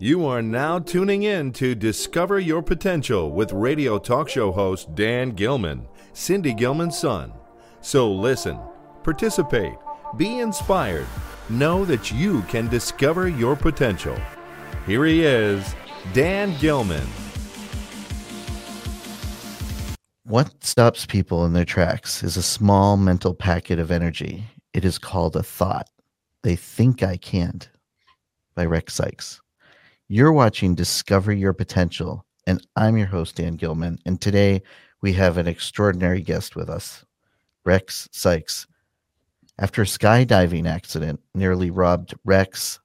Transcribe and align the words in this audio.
You 0.00 0.26
are 0.26 0.42
now 0.42 0.80
tuning 0.80 1.22
in 1.22 1.52
to 1.52 1.76
Discover 1.76 2.40
Your 2.40 2.62
Potential 2.62 3.30
with 3.30 3.52
radio 3.52 3.96
talk 3.96 4.28
show 4.28 4.50
host 4.50 4.92
Dan 4.96 5.30
Gilman, 5.30 5.86
Cindy 6.12 6.52
Gilman's 6.52 6.98
son. 6.98 7.32
So 7.80 8.12
listen, 8.12 8.58
participate, 9.04 9.76
be 10.16 10.40
inspired, 10.40 11.06
know 11.48 11.84
that 11.84 12.10
you 12.10 12.42
can 12.42 12.66
discover 12.66 13.28
your 13.28 13.54
potential. 13.54 14.18
Here 14.84 15.04
he 15.04 15.24
is, 15.24 15.76
Dan 16.12 16.58
Gilman. 16.58 17.06
What 20.24 20.64
stops 20.64 21.06
people 21.06 21.44
in 21.44 21.52
their 21.52 21.64
tracks 21.64 22.24
is 22.24 22.36
a 22.36 22.42
small 22.42 22.96
mental 22.96 23.32
packet 23.32 23.78
of 23.78 23.92
energy. 23.92 24.42
It 24.72 24.84
is 24.84 24.98
called 24.98 25.36
a 25.36 25.44
thought. 25.44 25.88
They 26.42 26.56
think 26.56 27.04
I 27.04 27.16
can't 27.16 27.70
by 28.56 28.64
Rex 28.64 28.94
Sikes. 28.94 29.40
You're 30.08 30.32
watching 30.32 30.74
Discover 30.74 31.32
Your 31.32 31.54
Potential, 31.54 32.26
and 32.46 32.60
I'm 32.76 32.98
your 32.98 33.06
host, 33.06 33.36
Dan 33.36 33.56
Gilman. 33.56 33.98
And 34.04 34.20
today 34.20 34.60
we 35.00 35.14
have 35.14 35.38
an 35.38 35.46
extraordinary 35.46 36.20
guest 36.20 36.54
with 36.54 36.68
us, 36.68 37.06
Rex 37.64 38.06
Sikes. 38.12 38.66
After 39.58 39.80
a 39.80 39.86
skydiving 39.86 40.68
accident 40.68 41.20
nearly 41.34 41.70
robbed 41.70 42.12
Rex 42.22 42.80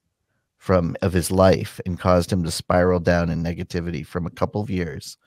from 0.59 0.95
of 1.01 1.11
his 1.11 1.29
life 1.29 1.81
and 1.85 1.99
caused 1.99 2.31
him 2.31 2.41
to 2.45 2.51
spiral 2.51 3.01
down 3.01 3.29
in 3.29 3.43
negativity 3.43 4.05
from 4.05 4.25
a 4.25 4.31
couple 4.31 4.61
of 4.61 4.69
years, 4.69 5.17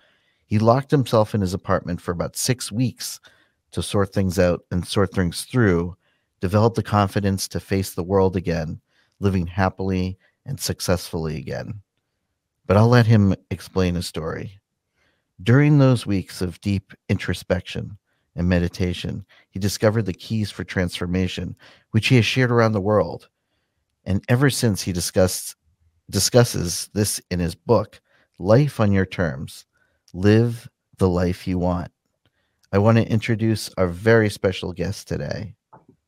he 0.46 0.58
locked 0.58 0.90
himself 0.90 1.34
in 1.34 1.42
his 1.42 1.52
apartment 1.52 2.00
for 2.00 2.12
about 2.12 2.36
six 2.36 2.72
weeks 2.72 3.20
to 3.72 3.82
sort 3.82 4.14
things 4.14 4.38
out 4.38 4.64
and 4.70 4.88
sort 4.88 5.12
things 5.12 5.42
through, 5.42 5.94
develop 6.40 6.72
the 6.72 6.82
confidence 6.82 7.46
to 7.48 7.60
face 7.60 7.92
the 7.92 8.02
world 8.02 8.34
again, 8.34 8.80
living 9.20 9.46
happily 9.46 10.16
and 10.46 10.58
successfully 10.58 11.36
again. 11.36 11.82
But 12.66 12.76
I'll 12.76 12.88
let 12.88 13.06
him 13.06 13.34
explain 13.50 13.94
his 13.94 14.06
story. 14.06 14.60
During 15.42 15.78
those 15.78 16.06
weeks 16.06 16.40
of 16.40 16.60
deep 16.60 16.92
introspection 17.08 17.98
and 18.36 18.48
meditation, 18.48 19.26
he 19.50 19.58
discovered 19.58 20.06
the 20.06 20.12
keys 20.12 20.50
for 20.50 20.64
transformation, 20.64 21.56
which 21.90 22.08
he 22.08 22.16
has 22.16 22.26
shared 22.26 22.50
around 22.50 22.72
the 22.72 22.80
world. 22.80 23.28
And 24.04 24.24
ever 24.28 24.50
since 24.50 24.82
he 24.82 24.92
discussed, 24.92 25.56
discusses 26.10 26.88
this 26.94 27.20
in 27.30 27.40
his 27.40 27.54
book, 27.54 28.00
Life 28.38 28.80
on 28.80 28.92
Your 28.92 29.06
Terms 29.06 29.66
Live 30.14 30.68
the 30.98 31.08
Life 31.08 31.46
You 31.46 31.58
Want. 31.58 31.90
I 32.72 32.78
want 32.78 32.98
to 32.98 33.06
introduce 33.06 33.70
our 33.76 33.88
very 33.88 34.30
special 34.30 34.72
guest 34.72 35.08
today. 35.08 35.54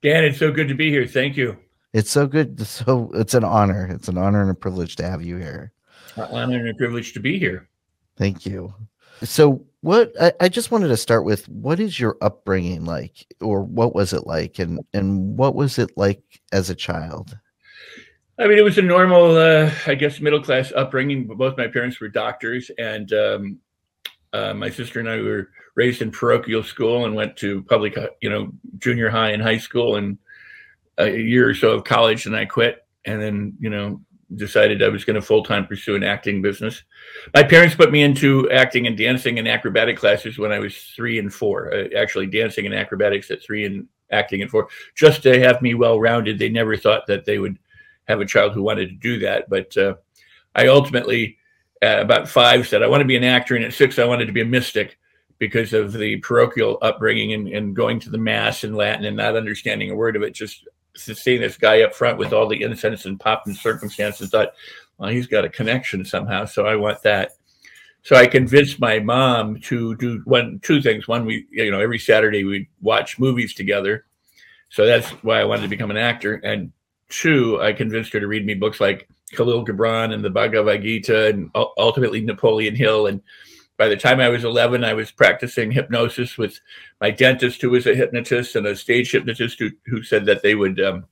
Dan, 0.03 0.25
it's 0.25 0.39
so 0.39 0.53
good 0.53 0.69
to 0.69 0.75
be 0.75 0.91
here. 0.91 1.07
Thank 1.07 1.37
you. 1.37 1.57
It's 1.95 2.11
so 2.11 2.27
good. 2.27 2.61
So 2.67 3.11
it's 3.14 3.34
an 3.34 3.45
honor. 3.45 3.87
It's 3.87 4.09
an 4.09 4.19
honor 4.19 4.42
and 4.42 4.50
a 4.50 4.55
privilege 4.55 4.97
to 4.97 5.09
have 5.09 5.23
you 5.23 5.37
here. 5.37 5.73
An 6.17 6.28
honor 6.31 6.59
and 6.59 6.69
a 6.69 6.75
privilege 6.75 7.12
to 7.14 7.20
be 7.20 7.39
here. 7.39 7.69
Thank 8.17 8.45
you. 8.45 8.75
So, 9.23 9.64
what 9.81 10.12
I, 10.20 10.33
I, 10.41 10.48
just 10.48 10.73
wanted 10.73 10.89
to 10.89 10.97
start 10.97 11.25
with 11.25 11.48
what 11.48 11.78
is 11.78 12.01
your 12.01 12.17
upbringing 12.20 12.84
like, 12.84 13.27
or 13.41 13.62
what 13.62 13.95
was 13.95 14.12
it 14.12 14.27
like, 14.27 14.59
and 14.59 14.81
and 14.92 15.39
what 15.39 15.55
was 15.55 15.78
it 15.78 15.91
like 15.97 16.23
as 16.53 16.69
a 16.69 16.75
child? 16.75 17.39
I 18.39 18.48
mean, 18.48 18.58
it 18.58 18.64
was 18.64 18.79
a 18.79 18.83
normal, 18.83 19.36
uh, 19.36 19.70
I 19.86 19.95
guess, 19.95 20.20
middle 20.20 20.42
class 20.42 20.73
upbringing. 20.73 21.27
Both 21.27 21.56
my 21.56 21.69
parents 21.69 22.01
were 22.01 22.08
doctors, 22.08 22.73
and 22.77 23.12
um, 23.12 23.58
uh, 24.33 24.53
my 24.53 24.69
sister 24.69 24.98
and 24.98 25.08
I 25.08 25.20
were 25.20 25.51
raised 25.77 26.03
in 26.03 26.11
parochial 26.11 26.64
school 26.64 27.05
and 27.05 27.14
went 27.14 27.36
to 27.36 27.62
public, 27.62 27.97
uh, 27.97 28.08
you 28.20 28.31
know, 28.31 28.53
junior 28.79 29.11
high 29.11 29.31
and 29.31 29.42
high 29.42 29.58
school 29.58 29.97
and 29.97 30.19
a 30.98 31.11
year 31.11 31.48
or 31.48 31.55
so 31.55 31.70
of 31.70 31.84
college. 31.84 32.27
And 32.27 32.37
I 32.37 32.45
quit 32.45 32.87
and 33.05 33.20
then, 33.20 33.56
you 33.59 33.70
know, 33.70 34.00
decided 34.37 34.83
I 34.83 34.89
was 34.89 35.05
going 35.05 35.14
to 35.14 35.23
full 35.23 35.42
time 35.42 35.67
pursue 35.67 35.95
an 35.95 36.03
acting 36.03 36.42
business. 36.42 36.83
My 37.34 37.42
parents 37.42 37.75
put 37.75 37.92
me 37.92 38.03
into 38.03 38.51
acting 38.51 38.86
and 38.86 38.97
dancing 38.97 39.39
and 39.39 39.47
acrobatic 39.47 39.97
classes 39.97 40.39
when 40.39 40.53
I 40.53 40.59
was 40.59 40.77
three 40.97 41.19
and 41.19 41.33
four. 41.33 41.73
Uh, 41.73 41.89
actually, 41.97 42.27
dancing 42.27 42.67
and 42.67 42.74
acrobatics 42.74 43.30
at 43.30 43.42
three 43.42 43.64
and 43.64 43.86
acting 44.11 44.42
at 44.42 44.51
four, 44.51 44.69
just 44.95 45.23
to 45.23 45.41
have 45.41 45.63
me 45.63 45.74
well 45.74 46.01
rounded. 46.01 46.39
They 46.39 46.48
never 46.48 46.77
thought 46.77 47.07
that 47.07 47.24
they 47.24 47.39
would 47.39 47.58
have 48.07 48.20
a 48.20 48.27
child 48.27 48.52
who 48.52 48.63
wanted 48.63 48.89
to 48.89 48.95
do 48.95 49.19
that, 49.20 49.48
but 49.48 49.77
uh, 49.77 49.95
I 50.55 50.67
ultimately 50.69 51.39
at 51.83 52.01
about 52.01 52.29
five 52.29 52.69
said 52.69 52.83
I 52.83 52.86
want 52.86 53.01
to 53.01 53.07
be 53.07 53.17
an 53.17 53.24
actor, 53.24 53.57
and 53.57 53.64
at 53.64 53.73
six 53.73 53.98
I 53.98 54.05
wanted 54.05 54.27
to 54.27 54.33
be 54.33 54.42
a 54.42 54.46
mystic 54.46 54.98
because 55.39 55.73
of 55.73 55.92
the 55.92 56.19
parochial 56.19 56.79
upbringing 56.80 57.33
and, 57.33 57.48
and 57.48 57.74
going 57.74 57.98
to 58.01 58.11
the 58.11 58.19
mass 58.19 58.63
in 58.64 58.74
Latin 58.74 59.05
and 59.05 59.17
not 59.17 59.36
understanding 59.36 59.90
a 59.90 59.95
word 59.95 60.17
of 60.17 60.23
it. 60.23 60.33
Just 60.33 60.69
seeing 60.97 61.41
this 61.41 61.57
guy 61.57 61.83
up 61.83 61.95
front 61.95 62.19
with 62.19 62.33
all 62.33 62.49
the 62.49 62.63
incense 62.63 63.05
and 63.05 63.19
pomp 63.19 63.43
and 63.47 63.57
circumstances, 63.57 64.31
thought, 64.31 64.53
well, 64.99 65.11
he's 65.11 65.27
got 65.27 65.45
a 65.45 65.49
connection 65.49 66.05
somehow, 66.05 66.45
so 66.45 66.67
I 66.67 66.77
want 66.77 67.03
that. 67.03 67.33
So 68.03 68.17
I 68.17 68.27
convinced 68.27 68.81
my 68.81 68.99
mom 68.99 69.61
to 69.63 69.97
do 69.97 70.21
one, 70.27 70.61
two 70.63 70.83
things. 70.83 71.09
One, 71.09 71.25
we, 71.25 71.47
you 71.51 71.71
know, 71.71 71.81
every 71.81 71.99
Saturday 71.99 72.45
we 72.45 72.69
watch 72.83 73.19
movies 73.19 73.55
together. 73.55 74.05
So 74.69 74.85
that's 74.85 75.09
why 75.23 75.41
I 75.41 75.45
wanted 75.45 75.63
to 75.63 75.69
become 75.69 75.91
an 75.91 75.97
actor. 75.97 76.35
And 76.35 76.71
two, 77.09 77.61
I 77.63 77.73
convinced 77.73 78.13
her 78.13 78.21
to 78.21 78.27
read 78.27 78.45
me 78.45 78.55
books 78.55 78.79
like 78.79 79.09
Kahlil 79.33 79.67
Gibran 79.67 80.13
and 80.13 80.23
the 80.23 80.31
Bhagavad 80.31 80.83
Gita 80.83 81.29
and 81.29 81.51
ultimately 81.55 82.21
Napoleon 82.21 82.77
Hill. 82.77 83.07
And 83.07 83.23
by 83.77 83.89
the 83.89 83.96
time 83.96 84.20
I 84.20 84.29
was 84.29 84.45
11, 84.45 84.85
I 84.85 84.95
was 84.95 85.11
practicing 85.11 85.70
hypnosis 85.70 86.39
with 86.39 86.61
my 87.01 87.11
dentist, 87.11 87.61
who 87.61 87.70
was 87.70 87.86
a 87.86 87.95
hypnotist, 87.95 88.57
and 88.57 88.67
a 88.67 88.77
stage 88.77 89.11
hypnotist 89.11 89.58
who, 89.58 89.70
who 89.86 90.02
said 90.02 90.27
that 90.27 90.42
they 90.42 90.55
would 90.55 90.80
um, 90.80 91.07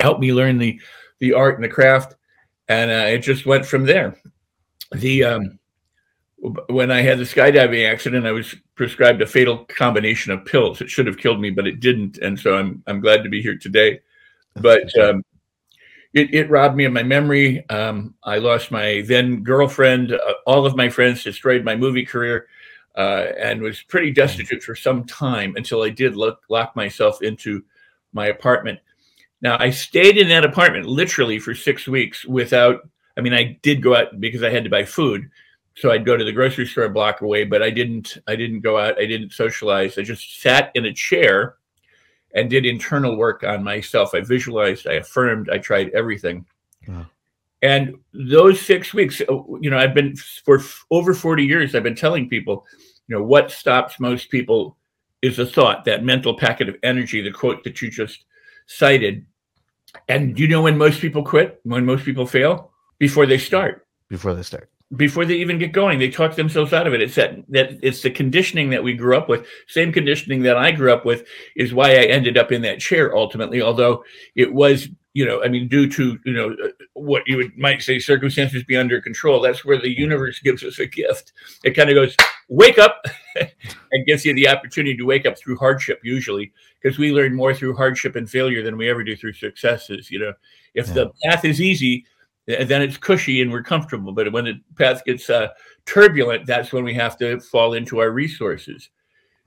help 0.00 0.18
me 0.18 0.32
learn 0.32 0.58
the, 0.58 0.80
the 1.18 1.34
art 1.34 1.56
and 1.56 1.64
the 1.64 1.68
craft. 1.68 2.14
And 2.68 2.90
uh, 2.90 3.08
it 3.08 3.18
just 3.18 3.44
went 3.44 3.66
from 3.66 3.84
there. 3.84 4.16
The 4.92 5.24
um, 5.24 5.58
when 6.68 6.90
I 6.90 7.02
had 7.02 7.18
the 7.18 7.24
skydiving 7.24 7.90
accident, 7.90 8.26
I 8.26 8.32
was 8.32 8.54
prescribed 8.74 9.22
a 9.22 9.26
fatal 9.26 9.64
combination 9.66 10.32
of 10.32 10.44
pills. 10.44 10.80
It 10.80 10.90
should 10.90 11.06
have 11.06 11.18
killed 11.18 11.40
me, 11.40 11.50
but 11.50 11.66
it 11.66 11.80
didn't. 11.80 12.18
And 12.18 12.38
so 12.38 12.56
I'm 12.56 12.82
I'm 12.86 13.00
glad 13.00 13.22
to 13.22 13.28
be 13.28 13.42
here 13.42 13.56
today. 13.56 14.00
But 14.54 14.96
um, 14.98 15.24
it, 16.14 16.34
it 16.34 16.50
robbed 16.50 16.76
me 16.76 16.84
of 16.84 16.92
my 16.92 17.02
memory. 17.02 17.68
Um, 17.70 18.14
I 18.22 18.38
lost 18.38 18.70
my 18.70 19.02
then 19.06 19.42
girlfriend. 19.42 20.12
Uh, 20.12 20.34
all 20.46 20.66
of 20.66 20.76
my 20.76 20.88
friends 20.88 21.24
destroyed 21.24 21.64
my 21.64 21.74
movie 21.74 22.04
career, 22.04 22.48
uh, 22.96 23.26
and 23.38 23.62
was 23.62 23.82
pretty 23.82 24.10
destitute 24.10 24.62
for 24.62 24.74
some 24.74 25.04
time 25.04 25.54
until 25.56 25.82
I 25.82 25.88
did 25.88 26.16
look, 26.16 26.40
lock 26.50 26.76
myself 26.76 27.22
into 27.22 27.64
my 28.12 28.26
apartment. 28.26 28.78
Now 29.40 29.56
I 29.58 29.70
stayed 29.70 30.18
in 30.18 30.28
that 30.28 30.44
apartment 30.44 30.86
literally 30.86 31.38
for 31.38 31.54
six 31.54 31.86
weeks 31.88 32.24
without. 32.24 32.88
I 33.16 33.20
mean, 33.20 33.34
I 33.34 33.58
did 33.62 33.82
go 33.82 33.94
out 33.94 34.20
because 34.20 34.42
I 34.42 34.50
had 34.50 34.64
to 34.64 34.70
buy 34.70 34.84
food, 34.84 35.30
so 35.76 35.90
I'd 35.90 36.06
go 36.06 36.16
to 36.16 36.24
the 36.24 36.32
grocery 36.32 36.66
store 36.66 36.84
a 36.84 36.90
block 36.90 37.22
away. 37.22 37.44
But 37.44 37.62
I 37.62 37.70
didn't. 37.70 38.18
I 38.28 38.36
didn't 38.36 38.60
go 38.60 38.78
out. 38.78 39.00
I 39.00 39.06
didn't 39.06 39.32
socialize. 39.32 39.96
I 39.96 40.02
just 40.02 40.42
sat 40.42 40.70
in 40.74 40.84
a 40.84 40.92
chair 40.92 41.56
and 42.34 42.50
did 42.50 42.64
internal 42.66 43.16
work 43.16 43.44
on 43.44 43.62
myself. 43.62 44.14
I 44.14 44.20
visualized, 44.20 44.86
I 44.86 44.94
affirmed, 44.94 45.50
I 45.50 45.58
tried 45.58 45.90
everything. 45.90 46.46
And 47.62 47.94
those 48.12 48.60
six 48.60 48.92
weeks, 48.92 49.20
uh, 49.20 49.34
you 49.60 49.70
know, 49.70 49.78
I've 49.78 49.94
been 49.94 50.16
for 50.16 50.60
over 50.90 51.14
40 51.14 51.44
years, 51.44 51.74
I've 51.74 51.84
been 51.84 51.94
telling 51.94 52.28
people, 52.28 52.66
you 53.06 53.16
know, 53.16 53.22
what 53.22 53.50
stops 53.50 54.00
most 54.00 54.30
people 54.30 54.76
is 55.20 55.38
a 55.38 55.46
thought, 55.46 55.84
that 55.84 56.04
mental 56.04 56.36
packet 56.36 56.68
of 56.68 56.76
energy, 56.82 57.20
the 57.20 57.30
quote 57.30 57.62
that 57.62 57.80
you 57.80 57.90
just 57.90 58.24
cited. 58.66 59.24
And 60.08 60.38
you 60.38 60.48
know 60.48 60.62
when 60.62 60.76
most 60.76 61.00
people 61.00 61.22
quit, 61.22 61.60
when 61.62 61.86
most 61.86 62.04
people 62.04 62.26
fail? 62.26 62.72
Before 62.98 63.26
they 63.26 63.38
start. 63.38 63.86
Before 64.08 64.34
they 64.34 64.42
start 64.42 64.71
before 64.96 65.24
they 65.24 65.34
even 65.34 65.58
get 65.58 65.72
going. 65.72 65.98
They 65.98 66.10
talk 66.10 66.34
themselves 66.34 66.72
out 66.72 66.86
of 66.86 66.94
it. 66.94 67.02
It's 67.02 67.14
that 67.14 67.36
that 67.48 67.78
it's 67.82 68.02
the 68.02 68.10
conditioning 68.10 68.70
that 68.70 68.84
we 68.84 68.94
grew 68.94 69.16
up 69.16 69.28
with. 69.28 69.46
Same 69.66 69.92
conditioning 69.92 70.42
that 70.42 70.56
I 70.56 70.70
grew 70.70 70.92
up 70.92 71.04
with 71.04 71.26
is 71.56 71.74
why 71.74 71.90
I 71.92 72.04
ended 72.04 72.36
up 72.36 72.52
in 72.52 72.62
that 72.62 72.80
chair 72.80 73.16
ultimately. 73.16 73.62
Although 73.62 74.04
it 74.34 74.52
was, 74.52 74.88
you 75.14 75.24
know, 75.24 75.42
I 75.42 75.48
mean, 75.48 75.68
due 75.68 75.88
to 75.90 76.18
you 76.24 76.32
know 76.32 76.54
uh, 76.62 76.68
what 76.92 77.22
you 77.26 77.38
would, 77.38 77.56
might 77.56 77.82
say 77.82 77.98
circumstances 77.98 78.64
be 78.64 78.76
under 78.76 79.00
control. 79.00 79.40
That's 79.40 79.64
where 79.64 79.80
the 79.80 79.96
universe 79.96 80.40
gives 80.40 80.62
us 80.62 80.78
a 80.78 80.86
gift. 80.86 81.32
It 81.64 81.70
kind 81.72 81.88
of 81.88 81.94
goes, 81.94 82.14
wake 82.48 82.78
up, 82.78 83.04
and 83.36 84.06
gives 84.06 84.24
you 84.24 84.34
the 84.34 84.48
opportunity 84.48 84.96
to 84.96 85.04
wake 85.04 85.24
up 85.24 85.38
through 85.38 85.56
hardship. 85.56 86.00
Usually, 86.02 86.52
because 86.82 86.98
we 86.98 87.12
learn 87.12 87.34
more 87.34 87.54
through 87.54 87.76
hardship 87.76 88.14
and 88.14 88.28
failure 88.28 88.62
than 88.62 88.76
we 88.76 88.90
ever 88.90 89.02
do 89.02 89.16
through 89.16 89.34
successes. 89.34 90.10
You 90.10 90.18
know, 90.18 90.32
if 90.74 90.88
yeah. 90.88 90.94
the 90.94 91.10
path 91.24 91.46
is 91.46 91.62
easy 91.62 92.04
and 92.48 92.68
then 92.68 92.82
it's 92.82 92.96
cushy 92.96 93.40
and 93.42 93.50
we're 93.50 93.62
comfortable. 93.62 94.12
But 94.12 94.32
when 94.32 94.44
the 94.44 94.60
path 94.76 95.04
gets 95.04 95.30
uh, 95.30 95.48
turbulent, 95.86 96.46
that's 96.46 96.72
when 96.72 96.84
we 96.84 96.94
have 96.94 97.16
to 97.18 97.40
fall 97.40 97.74
into 97.74 97.98
our 97.98 98.10
resources. 98.10 98.90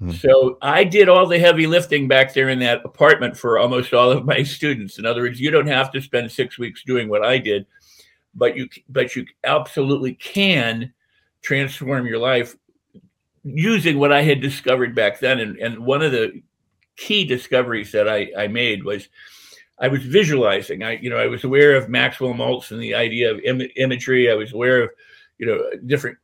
Mm-hmm. 0.01 0.11
So 0.11 0.57
I 0.61 0.83
did 0.83 1.07
all 1.07 1.25
the 1.25 1.39
heavy 1.39 1.67
lifting 1.67 2.07
back 2.07 2.33
there 2.33 2.49
in 2.49 2.59
that 2.59 2.83
apartment 2.83 3.37
for 3.37 3.57
almost 3.57 3.93
all 3.93 4.11
of 4.11 4.25
my 4.25 4.43
students. 4.43 4.99
In 4.99 5.05
other 5.05 5.21
words, 5.21 5.39
you 5.39 5.51
don't 5.51 5.67
have 5.67 5.91
to 5.91 6.01
spend 6.01 6.31
six 6.31 6.57
weeks 6.57 6.83
doing 6.83 7.07
what 7.07 7.23
I 7.23 7.37
did, 7.37 7.65
but 8.33 8.57
you 8.57 8.67
but 8.89 9.15
you 9.15 9.25
absolutely 9.45 10.13
can 10.15 10.93
transform 11.41 12.07
your 12.07 12.19
life 12.19 12.55
using 13.43 13.99
what 13.99 14.11
I 14.11 14.21
had 14.21 14.41
discovered 14.41 14.95
back 14.95 15.19
then. 15.19 15.39
And, 15.39 15.57
and 15.59 15.79
one 15.79 16.01
of 16.01 16.11
the 16.11 16.41
key 16.97 17.23
discoveries 17.23 17.91
that 17.91 18.09
I, 18.09 18.31
I 18.37 18.47
made 18.47 18.83
was 18.83 19.07
I 19.79 19.87
was 19.87 20.03
visualizing. 20.03 20.83
I, 20.83 20.97
you 20.97 21.09
know, 21.09 21.17
I 21.17 21.27
was 21.27 21.43
aware 21.43 21.75
of 21.75 21.89
Maxwell 21.89 22.33
Maltz 22.33 22.71
and 22.71 22.81
the 22.81 22.95
idea 22.95 23.31
of 23.31 23.39
Im- 23.41 23.69
imagery. 23.75 24.31
I 24.31 24.35
was 24.35 24.53
aware 24.53 24.83
of, 24.83 24.89
you 25.37 25.45
know, 25.45 25.59
different 25.85 26.17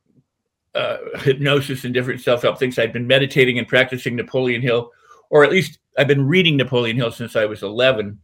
uh, 0.74 0.96
hypnosis 1.18 1.84
and 1.84 1.92
different 1.92 2.20
self-help 2.20 2.58
things. 2.58 2.78
I'd 2.78 2.92
been 2.92 3.06
meditating 3.06 3.58
and 3.58 3.68
practicing 3.68 4.16
Napoleon 4.16 4.62
Hill, 4.62 4.90
or 5.28 5.44
at 5.44 5.50
least 5.50 5.78
I've 5.98 6.08
been 6.08 6.26
reading 6.26 6.56
Napoleon 6.56 6.96
Hill 6.96 7.12
since 7.12 7.36
I 7.36 7.44
was 7.44 7.62
11, 7.62 8.18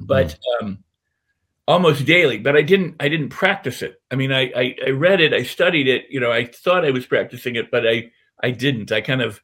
but 0.00 0.28
mm. 0.28 0.66
um, 0.66 0.84
almost 1.68 2.06
daily. 2.06 2.38
But 2.38 2.56
I 2.56 2.62
didn't. 2.62 2.96
I 2.98 3.08
didn't 3.08 3.28
practice 3.28 3.82
it. 3.82 4.00
I 4.10 4.16
mean, 4.16 4.32
I, 4.32 4.50
I 4.56 4.76
I 4.86 4.90
read 4.90 5.20
it. 5.20 5.34
I 5.34 5.42
studied 5.42 5.86
it. 5.86 6.06
You 6.08 6.20
know, 6.20 6.32
I 6.32 6.46
thought 6.46 6.84
I 6.84 6.90
was 6.90 7.06
practicing 7.06 7.56
it, 7.56 7.70
but 7.70 7.86
I 7.86 8.10
I 8.42 8.50
didn't. 8.50 8.90
I 8.90 9.02
kind 9.02 9.20
of 9.20 9.40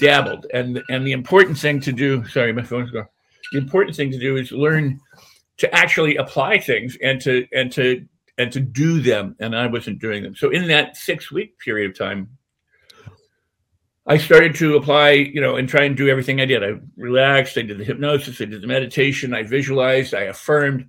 dabbled. 0.00 0.46
And 0.52 0.82
and 0.90 1.06
the 1.06 1.12
important 1.12 1.58
thing 1.58 1.80
to 1.80 1.92
do. 1.92 2.26
Sorry, 2.28 2.52
my 2.52 2.62
phone's 2.62 2.90
going 2.90 3.06
the 3.52 3.58
important 3.58 3.96
thing 3.96 4.10
to 4.10 4.18
do 4.18 4.36
is 4.36 4.52
learn 4.52 5.00
to 5.58 5.74
actually 5.74 6.16
apply 6.16 6.58
things 6.58 6.96
and 7.02 7.20
to 7.20 7.46
and 7.52 7.70
to 7.72 8.06
and 8.38 8.50
to 8.52 8.60
do 8.60 9.00
them 9.00 9.36
and 9.40 9.54
i 9.54 9.66
wasn't 9.66 9.98
doing 9.98 10.22
them. 10.22 10.34
So 10.34 10.50
in 10.50 10.66
that 10.68 10.96
six 10.96 11.30
week 11.30 11.58
period 11.58 11.90
of 11.90 11.98
time 11.98 12.28
i 14.06 14.16
started 14.16 14.54
to 14.56 14.76
apply 14.76 15.10
you 15.10 15.40
know 15.40 15.56
and 15.56 15.68
try 15.68 15.84
and 15.84 15.96
do 15.96 16.08
everything 16.08 16.40
i 16.40 16.46
did. 16.46 16.64
I 16.64 16.80
relaxed 16.96 17.58
i 17.58 17.62
did 17.62 17.78
the 17.78 17.84
hypnosis 17.84 18.40
i 18.40 18.46
did 18.46 18.62
the 18.62 18.66
meditation 18.66 19.34
i 19.34 19.42
visualized 19.42 20.14
i 20.14 20.22
affirmed. 20.22 20.88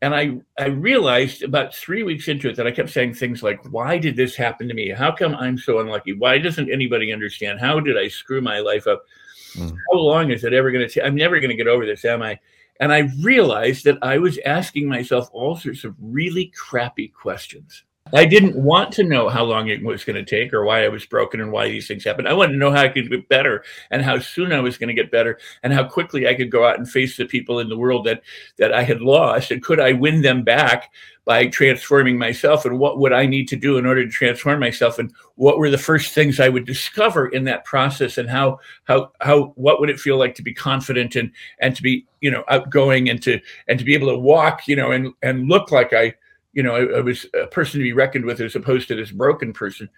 And 0.00 0.14
i 0.16 0.32
i 0.58 0.66
realized 0.66 1.44
about 1.44 1.72
three 1.72 2.02
weeks 2.02 2.26
into 2.26 2.48
it 2.48 2.56
that 2.56 2.66
i 2.66 2.72
kept 2.72 2.90
saying 2.90 3.14
things 3.14 3.42
like 3.42 3.60
why 3.70 3.98
did 3.98 4.16
this 4.16 4.34
happen 4.34 4.66
to 4.66 4.74
me? 4.74 4.90
How 4.90 5.12
come 5.12 5.36
i'm 5.36 5.58
so 5.58 5.78
unlucky? 5.78 6.14
Why 6.14 6.38
doesn't 6.38 6.72
anybody 6.72 7.12
understand? 7.12 7.60
How 7.60 7.78
did 7.78 7.96
i 7.96 8.08
screw 8.08 8.40
my 8.40 8.58
life 8.58 8.88
up 8.88 9.04
Mm. 9.54 9.76
How 9.90 9.98
long 9.98 10.30
is 10.30 10.44
it 10.44 10.52
ever 10.52 10.70
going 10.70 10.86
to 10.86 10.92
take? 10.92 11.04
I'm 11.04 11.14
never 11.14 11.40
going 11.40 11.50
to 11.50 11.56
get 11.56 11.68
over 11.68 11.86
this, 11.86 12.04
am 12.04 12.22
I? 12.22 12.38
And 12.80 12.92
I 12.92 13.10
realized 13.20 13.84
that 13.84 13.98
I 14.02 14.18
was 14.18 14.38
asking 14.44 14.88
myself 14.88 15.28
all 15.32 15.56
sorts 15.56 15.84
of 15.84 15.94
really 16.00 16.52
crappy 16.56 17.08
questions. 17.08 17.84
I 18.14 18.26
didn't 18.26 18.56
want 18.56 18.92
to 18.94 19.04
know 19.04 19.28
how 19.28 19.44
long 19.44 19.68
it 19.68 19.82
was 19.82 20.04
going 20.04 20.22
to 20.22 20.24
take 20.24 20.52
or 20.52 20.64
why 20.64 20.84
I 20.84 20.88
was 20.88 21.06
broken 21.06 21.40
and 21.40 21.50
why 21.50 21.68
these 21.68 21.88
things 21.88 22.04
happened. 22.04 22.28
I 22.28 22.34
wanted 22.34 22.52
to 22.52 22.58
know 22.58 22.70
how 22.70 22.82
I 22.82 22.88
could 22.88 23.08
get 23.08 23.28
better 23.28 23.64
and 23.90 24.02
how 24.02 24.18
soon 24.18 24.52
I 24.52 24.60
was 24.60 24.76
going 24.76 24.88
to 24.88 24.94
get 24.94 25.10
better 25.10 25.38
and 25.62 25.72
how 25.72 25.84
quickly 25.84 26.28
I 26.28 26.34
could 26.34 26.50
go 26.50 26.66
out 26.66 26.78
and 26.78 26.88
face 26.88 27.16
the 27.16 27.24
people 27.24 27.60
in 27.60 27.68
the 27.70 27.76
world 27.76 28.04
that 28.06 28.22
that 28.58 28.74
I 28.74 28.82
had 28.82 29.00
lost 29.00 29.50
and 29.50 29.62
could 29.62 29.80
I 29.80 29.92
win 29.92 30.20
them 30.20 30.42
back 30.42 30.92
by 31.24 31.46
transforming 31.46 32.18
myself 32.18 32.64
and 32.64 32.78
what 32.78 32.98
would 32.98 33.12
I 33.12 33.26
need 33.26 33.46
to 33.48 33.56
do 33.56 33.78
in 33.78 33.86
order 33.86 34.04
to 34.04 34.10
transform 34.10 34.58
myself? 34.58 34.98
And 34.98 35.12
what 35.36 35.56
were 35.56 35.70
the 35.70 35.78
first 35.78 36.12
things 36.12 36.40
I 36.40 36.48
would 36.48 36.66
discover 36.66 37.28
in 37.28 37.44
that 37.44 37.64
process? 37.64 38.18
And 38.18 38.28
how 38.28 38.58
how 38.84 39.12
how 39.20 39.52
what 39.54 39.78
would 39.78 39.90
it 39.90 40.00
feel 40.00 40.16
like 40.16 40.34
to 40.36 40.42
be 40.42 40.52
confident 40.52 41.14
and 41.14 41.30
and 41.60 41.76
to 41.76 41.82
be 41.82 42.06
you 42.20 42.30
know 42.30 42.42
outgoing 42.48 43.08
and 43.08 43.22
to 43.22 43.40
and 43.68 43.78
to 43.78 43.84
be 43.84 43.94
able 43.94 44.08
to 44.08 44.18
walk 44.18 44.66
you 44.66 44.74
know 44.74 44.90
and 44.90 45.12
and 45.22 45.48
look 45.48 45.70
like 45.70 45.92
I 45.92 46.14
you 46.54 46.62
know 46.62 46.74
I, 46.74 46.98
I 46.98 47.00
was 47.00 47.24
a 47.40 47.46
person 47.46 47.78
to 47.78 47.84
be 47.84 47.92
reckoned 47.92 48.24
with 48.24 48.40
as 48.40 48.56
opposed 48.56 48.88
to 48.88 48.96
this 48.96 49.12
broken 49.12 49.52
person? 49.52 49.88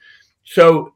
So 0.45 0.95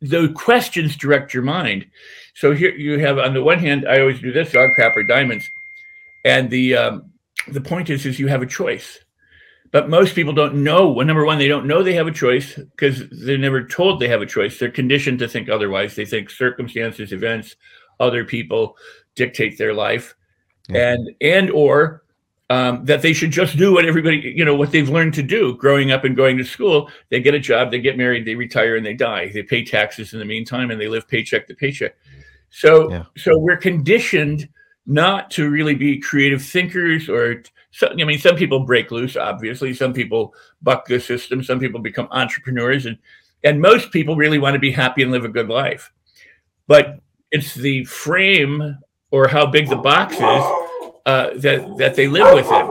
the 0.00 0.32
questions 0.32 0.96
direct 0.96 1.32
your 1.32 1.44
mind. 1.44 1.86
So 2.34 2.52
here 2.52 2.72
you 2.72 2.98
have 3.00 3.18
on 3.18 3.34
the 3.34 3.42
one 3.42 3.60
hand 3.60 3.86
I 3.86 4.00
always 4.00 4.20
do 4.20 4.32
this 4.32 4.50
dog 4.50 4.70
crap 4.74 4.96
or 4.96 5.04
diamonds. 5.04 5.48
And 6.24 6.50
the 6.50 6.74
um, 6.74 7.12
the 7.46 7.60
point 7.60 7.88
is 7.88 8.04
is 8.04 8.18
you 8.18 8.26
have 8.26 8.42
a 8.42 8.46
choice 8.46 8.98
but 9.72 9.88
most 9.88 10.14
people 10.14 10.32
don't 10.32 10.62
know. 10.62 10.90
Well, 10.90 11.06
number 11.06 11.24
one, 11.24 11.38
they 11.38 11.48
don't 11.48 11.66
know 11.66 11.82
they 11.82 11.94
have 11.94 12.08
a 12.08 12.12
choice 12.12 12.56
because 12.56 13.04
they're 13.10 13.38
never 13.38 13.64
told 13.64 14.00
they 14.00 14.08
have 14.08 14.22
a 14.22 14.26
choice. 14.26 14.58
They're 14.58 14.70
conditioned 14.70 15.18
to 15.20 15.28
think 15.28 15.48
otherwise. 15.48 15.94
They 15.94 16.04
think 16.04 16.30
circumstances, 16.30 17.12
events, 17.12 17.56
other 18.00 18.24
people 18.24 18.76
dictate 19.14 19.58
their 19.58 19.74
life, 19.74 20.14
yeah. 20.68 20.92
and 20.92 21.10
and 21.20 21.50
or 21.50 22.02
um, 22.50 22.84
that 22.84 23.00
they 23.00 23.12
should 23.12 23.30
just 23.30 23.56
do 23.56 23.72
what 23.72 23.84
everybody, 23.84 24.34
you 24.36 24.44
know, 24.44 24.56
what 24.56 24.72
they've 24.72 24.88
learned 24.88 25.14
to 25.14 25.22
do 25.22 25.56
growing 25.56 25.92
up 25.92 26.02
and 26.02 26.16
going 26.16 26.36
to 26.36 26.44
school. 26.44 26.90
They 27.08 27.20
get 27.20 27.32
a 27.32 27.38
job, 27.38 27.70
they 27.70 27.78
get 27.80 27.96
married, 27.96 28.26
they 28.26 28.34
retire, 28.34 28.76
and 28.76 28.84
they 28.84 28.94
die. 28.94 29.30
They 29.32 29.44
pay 29.44 29.64
taxes 29.64 30.12
in 30.12 30.18
the 30.18 30.24
meantime, 30.24 30.72
and 30.72 30.80
they 30.80 30.88
live 30.88 31.06
paycheck 31.06 31.46
to 31.46 31.54
paycheck. 31.54 31.94
So, 32.50 32.90
yeah. 32.90 33.04
so 33.16 33.38
we're 33.38 33.56
conditioned 33.56 34.48
not 34.86 35.30
to 35.32 35.50
really 35.50 35.74
be 35.74 36.00
creative 36.00 36.42
thinkers 36.42 37.08
or 37.08 37.42
I 37.82 37.94
mean, 37.94 38.18
some 38.18 38.36
people 38.36 38.60
break 38.60 38.90
loose, 38.90 39.16
obviously. 39.16 39.74
Some 39.74 39.92
people 39.92 40.34
buck 40.60 40.86
the 40.86 40.98
system. 40.98 41.42
Some 41.42 41.60
people 41.60 41.80
become 41.80 42.08
entrepreneurs, 42.10 42.86
and 42.86 42.98
and 43.44 43.60
most 43.60 43.92
people 43.92 44.16
really 44.16 44.38
want 44.38 44.54
to 44.54 44.58
be 44.58 44.72
happy 44.72 45.02
and 45.02 45.12
live 45.12 45.24
a 45.24 45.28
good 45.28 45.48
life. 45.48 45.92
But 46.66 46.98
it's 47.30 47.54
the 47.54 47.84
frame 47.84 48.76
or 49.12 49.28
how 49.28 49.46
big 49.46 49.68
the 49.68 49.76
box 49.76 50.14
is 50.14 50.20
uh, 51.06 51.30
that 51.36 51.76
that 51.78 51.94
they 51.94 52.08
live 52.08 52.34
within. 52.34 52.68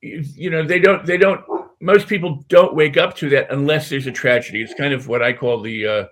You 0.00 0.50
know, 0.50 0.64
they 0.64 0.78
don't. 0.78 1.04
They 1.04 1.18
don't. 1.18 1.44
Most 1.80 2.08
people 2.08 2.44
don't 2.48 2.74
wake 2.74 2.96
up 2.96 3.14
to 3.16 3.28
that 3.30 3.52
unless 3.52 3.90
there's 3.90 4.06
a 4.06 4.12
tragedy. 4.12 4.62
It's 4.62 4.74
kind 4.74 4.94
of 4.94 5.08
what 5.08 5.22
I 5.22 5.32
call 5.34 5.60
the 5.60 5.86
uh, 5.86 6.04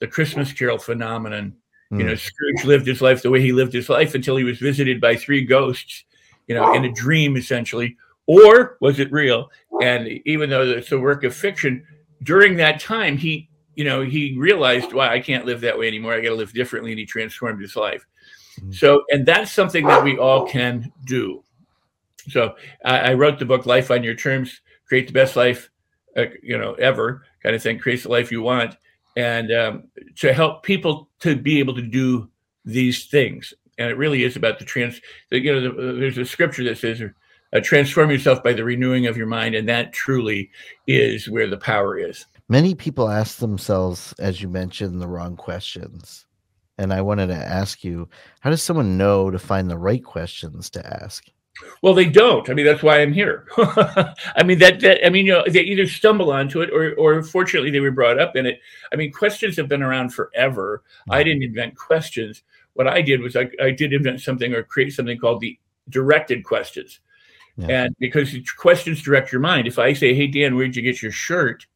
the 0.00 0.08
Christmas 0.08 0.52
Carol 0.52 0.78
phenomenon. 0.78 1.54
Mm. 1.94 2.00
You 2.00 2.06
know, 2.06 2.14
Scrooge 2.14 2.64
lived 2.64 2.86
his 2.86 3.00
life 3.00 3.22
the 3.22 3.30
way 3.30 3.40
he 3.40 3.52
lived 3.52 3.72
his 3.72 3.88
life 3.88 4.14
until 4.14 4.36
he 4.36 4.44
was 4.44 4.58
visited 4.58 5.00
by 5.00 5.16
three 5.16 5.44
ghosts 5.44 6.04
you 6.46 6.54
know, 6.54 6.74
in 6.74 6.84
a 6.84 6.92
dream 6.92 7.36
essentially, 7.36 7.96
or 8.26 8.76
was 8.80 8.98
it 8.98 9.10
real? 9.12 9.50
And 9.82 10.08
even 10.24 10.50
though 10.50 10.62
it's 10.62 10.92
a 10.92 10.98
work 10.98 11.24
of 11.24 11.34
fiction, 11.34 11.84
during 12.22 12.56
that 12.56 12.80
time, 12.80 13.16
he, 13.16 13.48
you 13.76 13.84
know, 13.84 14.02
he 14.02 14.36
realized, 14.38 14.92
"Why 14.92 15.12
I 15.12 15.20
can't 15.20 15.46
live 15.46 15.60
that 15.62 15.78
way 15.78 15.88
anymore. 15.88 16.14
I 16.14 16.20
got 16.20 16.30
to 16.30 16.34
live 16.34 16.52
differently," 16.52 16.92
and 16.92 16.98
he 16.98 17.06
transformed 17.06 17.60
his 17.60 17.76
life. 17.76 18.06
Mm-hmm. 18.60 18.72
So, 18.72 19.04
and 19.10 19.26
that's 19.26 19.50
something 19.50 19.86
that 19.86 20.04
we 20.04 20.16
all 20.18 20.46
can 20.46 20.92
do. 21.04 21.42
So, 22.28 22.54
I, 22.84 22.98
I 22.98 23.14
wrote 23.14 23.38
the 23.38 23.44
book 23.44 23.66
"Life 23.66 23.90
on 23.90 24.04
Your 24.04 24.14
Terms: 24.14 24.60
Create 24.86 25.06
the 25.06 25.12
Best 25.12 25.36
Life, 25.36 25.70
uh, 26.16 26.26
you 26.42 26.56
know, 26.56 26.74
ever," 26.74 27.24
kind 27.42 27.54
of 27.54 27.62
thing. 27.62 27.78
Create 27.78 28.02
the 28.02 28.10
life 28.10 28.30
you 28.30 28.42
want, 28.42 28.76
and 29.16 29.52
um, 29.52 29.84
to 30.16 30.32
help 30.32 30.62
people 30.62 31.08
to 31.20 31.36
be 31.36 31.58
able 31.58 31.74
to 31.74 31.82
do 31.82 32.28
these 32.64 33.06
things 33.06 33.54
and 33.78 33.90
it 33.90 33.96
really 33.96 34.24
is 34.24 34.36
about 34.36 34.58
the 34.58 34.64
trans. 34.64 35.00
The, 35.30 35.40
you 35.40 35.52
know, 35.52 35.60
the, 35.60 35.92
there's 35.98 36.18
a 36.18 36.24
scripture 36.24 36.64
that 36.64 36.78
says, 36.78 37.02
uh, 37.02 37.60
"Transform 37.60 38.10
yourself 38.10 38.42
by 38.42 38.52
the 38.52 38.64
renewing 38.64 39.06
of 39.06 39.16
your 39.16 39.26
mind," 39.26 39.54
and 39.54 39.68
that 39.68 39.92
truly 39.92 40.50
is 40.86 41.28
where 41.28 41.48
the 41.48 41.56
power 41.56 41.98
is. 41.98 42.26
Many 42.48 42.74
people 42.74 43.08
ask 43.08 43.38
themselves, 43.38 44.14
as 44.18 44.42
you 44.42 44.48
mentioned, 44.48 45.00
the 45.00 45.08
wrong 45.08 45.36
questions. 45.36 46.26
And 46.76 46.92
I 46.92 47.00
wanted 47.00 47.28
to 47.28 47.36
ask 47.36 47.84
you, 47.84 48.08
how 48.40 48.50
does 48.50 48.60
someone 48.60 48.98
know 48.98 49.30
to 49.30 49.38
find 49.38 49.70
the 49.70 49.78
right 49.78 50.04
questions 50.04 50.68
to 50.70 51.02
ask? 51.02 51.24
Well, 51.82 51.94
they 51.94 52.06
don't. 52.06 52.48
I 52.50 52.54
mean, 52.54 52.66
that's 52.66 52.82
why 52.82 53.00
I'm 53.00 53.12
here. 53.12 53.46
I 53.56 54.42
mean, 54.44 54.58
that, 54.58 54.80
that 54.80 55.06
I 55.06 55.08
mean, 55.10 55.26
you 55.26 55.32
know, 55.32 55.44
they 55.46 55.60
either 55.60 55.86
stumble 55.86 56.32
onto 56.32 56.60
it 56.62 56.70
or, 56.70 56.94
or 56.94 57.22
fortunately, 57.22 57.70
they 57.70 57.80
were 57.80 57.92
brought 57.92 58.18
up 58.18 58.34
in 58.34 58.44
it. 58.44 58.60
I 58.92 58.96
mean, 58.96 59.12
questions 59.12 59.56
have 59.56 59.68
been 59.68 59.82
around 59.82 60.12
forever. 60.12 60.82
Mm-hmm. 61.02 61.12
I 61.12 61.22
didn't 61.22 61.44
invent 61.44 61.76
questions 61.76 62.42
what 62.74 62.88
I 62.88 63.00
did 63.00 63.20
was 63.20 63.34
I, 63.34 63.48
I 63.60 63.70
did 63.70 63.92
invent 63.92 64.20
something 64.20 64.52
or 64.52 64.62
create 64.62 64.92
something 64.92 65.18
called 65.18 65.40
the 65.40 65.58
directed 65.88 66.44
questions. 66.44 67.00
Yeah. 67.56 67.84
And 67.84 67.96
because 67.98 68.36
questions 68.58 69.00
direct 69.02 69.32
your 69.32 69.40
mind. 69.40 69.66
If 69.66 69.78
I 69.78 69.92
say, 69.92 70.12
Hey, 70.14 70.26
Dan, 70.26 70.56
where'd 70.56 70.76
you 70.76 70.82
get 70.82 71.00
your 71.00 71.12
shirt? 71.12 71.66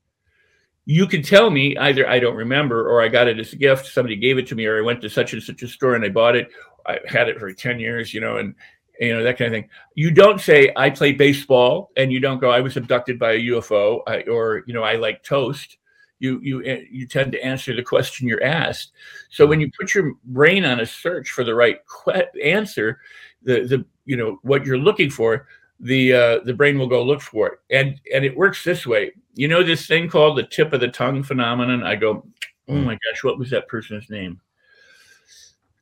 You 0.85 1.07
can 1.07 1.23
tell 1.23 1.51
me 1.51 1.77
either 1.77 2.09
I 2.09 2.19
don't 2.19 2.35
remember 2.35 2.89
or 2.89 3.01
I 3.01 3.09
got 3.09 3.29
it 3.29 3.39
as 3.39 3.53
a 3.53 3.57
gift. 3.57 3.87
Somebody 3.87 4.17
gave 4.17 4.39
it 4.39 4.47
to 4.49 4.55
me 4.55 4.67
or 4.67 4.79
I 4.79 4.83
went 4.83 5.01
to 5.03 5.11
such 5.11 5.33
and 5.33 5.43
such 5.43 5.63
a 5.63 5.69
store 5.69 5.95
and 5.95 6.05
I 6.05 6.09
bought 6.09 6.37
it. 6.37 6.49
I 6.87 6.99
had 7.07 7.29
it 7.29 7.39
for 7.39 7.53
10 7.53 7.79
years, 7.79 8.13
you 8.13 8.21
know, 8.21 8.39
and, 8.39 8.55
you 9.01 9.15
know, 9.15 9.23
that 9.23 9.39
kind 9.39 9.55
of 9.55 9.61
thing. 9.61 9.71
You 9.95 10.11
don't 10.11 10.41
say, 10.41 10.73
I 10.77 10.91
play 10.91 11.13
baseball 11.13 11.91
and 11.97 12.13
you 12.13 12.21
don't 12.21 12.41
go, 12.41 12.51
I 12.51 12.61
was 12.61 12.77
abducted 12.77 13.19
by 13.19 13.33
a 13.33 13.41
UFO 13.41 14.03
or, 14.29 14.65
you 14.67 14.75
know, 14.75 14.83
I 14.83 14.97
like 14.97 15.23
toast 15.23 15.79
you 16.19 16.41
you 16.43 16.65
eh, 16.65 16.85
you 16.91 17.07
tend 17.07 17.33
to 17.33 17.45
answer 17.45 17.75
the 17.75 17.83
question 17.83 18.29
you're 18.29 18.43
asked. 18.43 18.93
So 19.31 19.47
when 19.47 19.61
you 19.61 19.71
put 19.79 19.95
your 19.95 20.13
brain 20.25 20.65
on 20.65 20.81
a 20.81 20.87
search 20.87 21.31
for 21.31 21.45
the 21.45 21.55
right 21.55 21.79
que- 22.05 22.43
answer, 22.43 23.01
the 23.43 23.65
the 23.65 23.85
you 24.05 24.17
know 24.17 24.39
what 24.43 24.67
you're 24.67 24.79
looking 24.79 25.11
for, 25.11 25.47
the 25.81 26.13
uh, 26.13 26.39
the 26.45 26.55
brain 26.55 26.79
will 26.79 26.89
go 26.89 27.03
look 27.03 27.21
for 27.21 27.49
it, 27.49 27.59
and 27.71 28.01
and 28.13 28.25
it 28.25 28.37
works 28.37 28.65
this 28.65 28.87
way. 28.87 29.13
You 29.35 29.49
know 29.49 29.63
this 29.63 29.87
thing 29.87 30.09
called 30.09 30.39
the 30.39 30.43
tip 30.45 30.73
of 30.73 30.81
the 30.81 30.89
tongue 30.89 31.23
phenomenon. 31.23 31.85
I 31.85 31.95
go, 31.97 32.27
oh 32.69 32.75
my 32.75 32.95
gosh, 32.95 33.25
what 33.25 33.39
was 33.39 33.51
that 33.51 33.69
person's 33.69 34.11
name? 34.11 34.41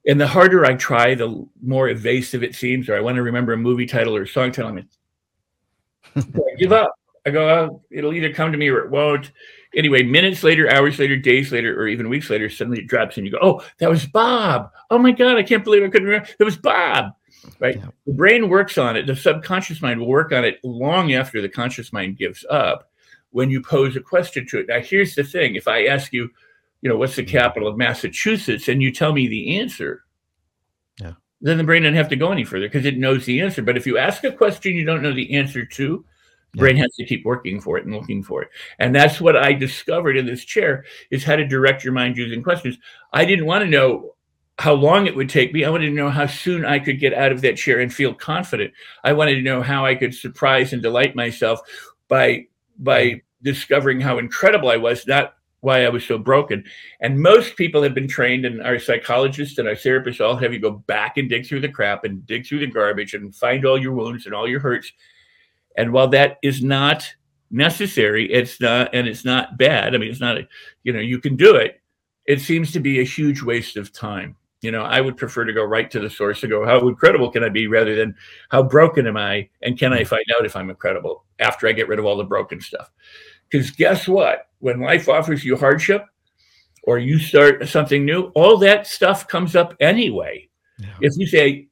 And 0.06 0.20
the 0.20 0.26
harder 0.26 0.64
I 0.64 0.74
try, 0.74 1.14
the 1.14 1.46
more 1.62 1.88
evasive 1.88 2.42
it 2.42 2.54
seems, 2.54 2.88
or 2.88 2.96
I 2.96 3.00
want 3.00 3.16
to 3.16 3.22
remember 3.22 3.52
a 3.52 3.56
movie 3.56 3.86
title 3.86 4.16
or 4.16 4.22
a 4.22 4.28
song 4.28 4.52
title. 4.52 4.78
I 6.16 6.24
give 6.58 6.72
up. 6.72 6.92
I 7.26 7.30
go, 7.30 7.48
oh, 7.48 7.82
it'll 7.90 8.14
either 8.14 8.32
come 8.32 8.52
to 8.52 8.58
me 8.58 8.68
or 8.68 8.78
it 8.78 8.90
won't. 8.90 9.32
Anyway, 9.74 10.04
minutes 10.04 10.44
later, 10.44 10.72
hours 10.72 11.00
later, 11.00 11.16
days 11.16 11.50
later, 11.50 11.78
or 11.78 11.88
even 11.88 12.08
weeks 12.08 12.30
later, 12.30 12.48
suddenly 12.48 12.78
it 12.78 12.86
drops 12.86 13.16
and 13.16 13.26
you 13.26 13.32
go, 13.32 13.38
oh, 13.42 13.64
that 13.78 13.90
was 13.90 14.06
Bob. 14.06 14.70
Oh 14.90 14.98
my 14.98 15.10
God, 15.10 15.36
I 15.36 15.42
can't 15.42 15.64
believe 15.64 15.82
I 15.82 15.88
couldn't 15.88 16.06
remember. 16.06 16.28
It 16.38 16.44
was 16.44 16.56
Bob. 16.56 17.12
Right? 17.58 17.76
Yeah. 17.76 17.86
The 18.06 18.12
brain 18.12 18.48
works 18.48 18.78
on 18.78 18.96
it. 18.96 19.06
The 19.06 19.16
subconscious 19.16 19.82
mind 19.82 19.98
will 19.98 20.06
work 20.06 20.32
on 20.32 20.44
it 20.44 20.60
long 20.62 21.14
after 21.14 21.42
the 21.42 21.48
conscious 21.48 21.92
mind 21.92 22.16
gives 22.16 22.44
up 22.48 22.88
when 23.30 23.50
you 23.50 23.60
pose 23.60 23.96
a 23.96 24.00
question 24.00 24.46
to 24.46 24.60
it. 24.60 24.68
Now, 24.68 24.80
here's 24.80 25.16
the 25.16 25.24
thing 25.24 25.56
if 25.56 25.66
I 25.66 25.86
ask 25.86 26.12
you, 26.12 26.30
you 26.82 26.88
know, 26.88 26.96
what's 26.96 27.16
the 27.16 27.22
hmm. 27.22 27.28
capital 27.28 27.68
of 27.68 27.76
Massachusetts, 27.76 28.68
and 28.68 28.82
you 28.82 28.92
tell 28.92 29.12
me 29.12 29.28
the 29.28 29.58
answer, 29.58 30.02
yeah. 31.00 31.12
then 31.40 31.58
the 31.58 31.64
brain 31.64 31.82
doesn't 31.82 31.96
have 31.96 32.08
to 32.10 32.16
go 32.16 32.32
any 32.32 32.44
further 32.44 32.66
because 32.66 32.86
it 32.86 32.98
knows 32.98 33.26
the 33.26 33.40
answer. 33.40 33.62
But 33.62 33.76
if 33.76 33.86
you 33.86 33.98
ask 33.98 34.24
a 34.24 34.32
question 34.32 34.74
you 34.74 34.84
don't 34.84 35.02
know 35.02 35.14
the 35.14 35.34
answer 35.34 35.64
to, 35.64 36.04
the 36.52 36.58
brain 36.58 36.76
has 36.76 36.94
to 36.94 37.04
keep 37.04 37.24
working 37.24 37.60
for 37.60 37.76
it 37.76 37.84
and 37.84 37.94
looking 37.94 38.22
for 38.22 38.42
it. 38.42 38.48
And 38.78 38.94
that's 38.94 39.20
what 39.20 39.36
I 39.36 39.52
discovered 39.52 40.16
in 40.16 40.26
this 40.26 40.44
chair 40.44 40.84
is 41.10 41.22
how 41.22 41.36
to 41.36 41.46
direct 41.46 41.84
your 41.84 41.92
mind 41.92 42.16
using 42.16 42.42
questions. 42.42 42.78
I 43.12 43.26
didn't 43.26 43.46
want 43.46 43.64
to 43.64 43.70
know 43.70 44.14
how 44.58 44.72
long 44.72 45.06
it 45.06 45.14
would 45.14 45.28
take 45.28 45.52
me. 45.52 45.64
I 45.64 45.70
wanted 45.70 45.88
to 45.88 45.94
know 45.94 46.08
how 46.08 46.26
soon 46.26 46.64
I 46.64 46.78
could 46.78 46.98
get 46.98 47.12
out 47.12 47.30
of 47.30 47.42
that 47.42 47.58
chair 47.58 47.78
and 47.80 47.92
feel 47.92 48.14
confident. 48.14 48.72
I 49.04 49.12
wanted 49.12 49.34
to 49.34 49.42
know 49.42 49.60
how 49.60 49.84
I 49.84 49.94
could 49.94 50.14
surprise 50.14 50.72
and 50.72 50.82
delight 50.82 51.14
myself 51.14 51.60
by 52.08 52.46
by 52.78 53.22
discovering 53.42 54.00
how 54.00 54.18
incredible 54.18 54.70
I 54.70 54.76
was, 54.76 55.06
not 55.06 55.35
why 55.60 55.84
I 55.84 55.88
was 55.88 56.04
so 56.04 56.18
broken. 56.18 56.64
And 57.00 57.20
most 57.20 57.56
people 57.56 57.82
have 57.82 57.94
been 57.94 58.08
trained, 58.08 58.44
and 58.44 58.62
our 58.62 58.78
psychologists 58.78 59.58
and 59.58 59.66
our 59.66 59.74
therapists 59.74 60.20
all 60.20 60.36
have 60.36 60.52
you 60.52 60.58
go 60.58 60.70
back 60.70 61.16
and 61.16 61.28
dig 61.28 61.46
through 61.46 61.60
the 61.60 61.68
crap 61.68 62.04
and 62.04 62.26
dig 62.26 62.46
through 62.46 62.60
the 62.60 62.66
garbage 62.66 63.14
and 63.14 63.34
find 63.34 63.64
all 63.64 63.80
your 63.80 63.92
wounds 63.92 64.26
and 64.26 64.34
all 64.34 64.48
your 64.48 64.60
hurts. 64.60 64.92
And 65.76 65.92
while 65.92 66.08
that 66.08 66.38
is 66.42 66.62
not 66.62 67.06
necessary, 67.50 68.30
it's 68.32 68.60
not, 68.60 68.94
and 68.94 69.06
it's 69.06 69.24
not 69.24 69.58
bad. 69.58 69.94
I 69.94 69.98
mean, 69.98 70.10
it's 70.10 70.20
not, 70.20 70.38
a, 70.38 70.48
you 70.82 70.92
know, 70.92 71.00
you 71.00 71.20
can 71.20 71.36
do 71.36 71.56
it. 71.56 71.80
It 72.26 72.40
seems 72.40 72.72
to 72.72 72.80
be 72.80 73.00
a 73.00 73.04
huge 73.04 73.42
waste 73.42 73.76
of 73.76 73.92
time. 73.92 74.36
You 74.62 74.72
know, 74.72 74.82
I 74.82 75.00
would 75.00 75.16
prefer 75.16 75.44
to 75.44 75.52
go 75.52 75.62
right 75.62 75.90
to 75.90 76.00
the 76.00 76.10
source 76.10 76.42
and 76.42 76.50
go, 76.50 76.64
how 76.64 76.88
incredible 76.88 77.30
can 77.30 77.44
I 77.44 77.50
be 77.50 77.66
rather 77.66 77.94
than 77.94 78.14
how 78.48 78.62
broken 78.62 79.06
am 79.06 79.16
I? 79.16 79.48
And 79.62 79.78
can 79.78 79.92
I 79.92 80.00
hmm. 80.00 80.08
find 80.08 80.24
out 80.36 80.46
if 80.46 80.56
I'm 80.56 80.70
incredible 80.70 81.24
after 81.38 81.68
I 81.68 81.72
get 81.72 81.88
rid 81.88 81.98
of 81.98 82.04
all 82.04 82.16
the 82.16 82.24
broken 82.24 82.60
stuff? 82.60 82.90
Because 83.50 83.70
guess 83.70 84.08
what? 84.08 84.48
When 84.58 84.80
life 84.80 85.08
offers 85.08 85.44
you 85.44 85.56
hardship 85.56 86.06
or 86.82 86.98
you 86.98 87.18
start 87.18 87.66
something 87.68 88.04
new, 88.04 88.32
all 88.34 88.56
that 88.58 88.86
stuff 88.86 89.28
comes 89.28 89.54
up 89.54 89.74
anyway. 89.80 90.48
Yeah. 90.78 90.88
If 91.00 91.16
you 91.16 91.26
say, 91.26 91.68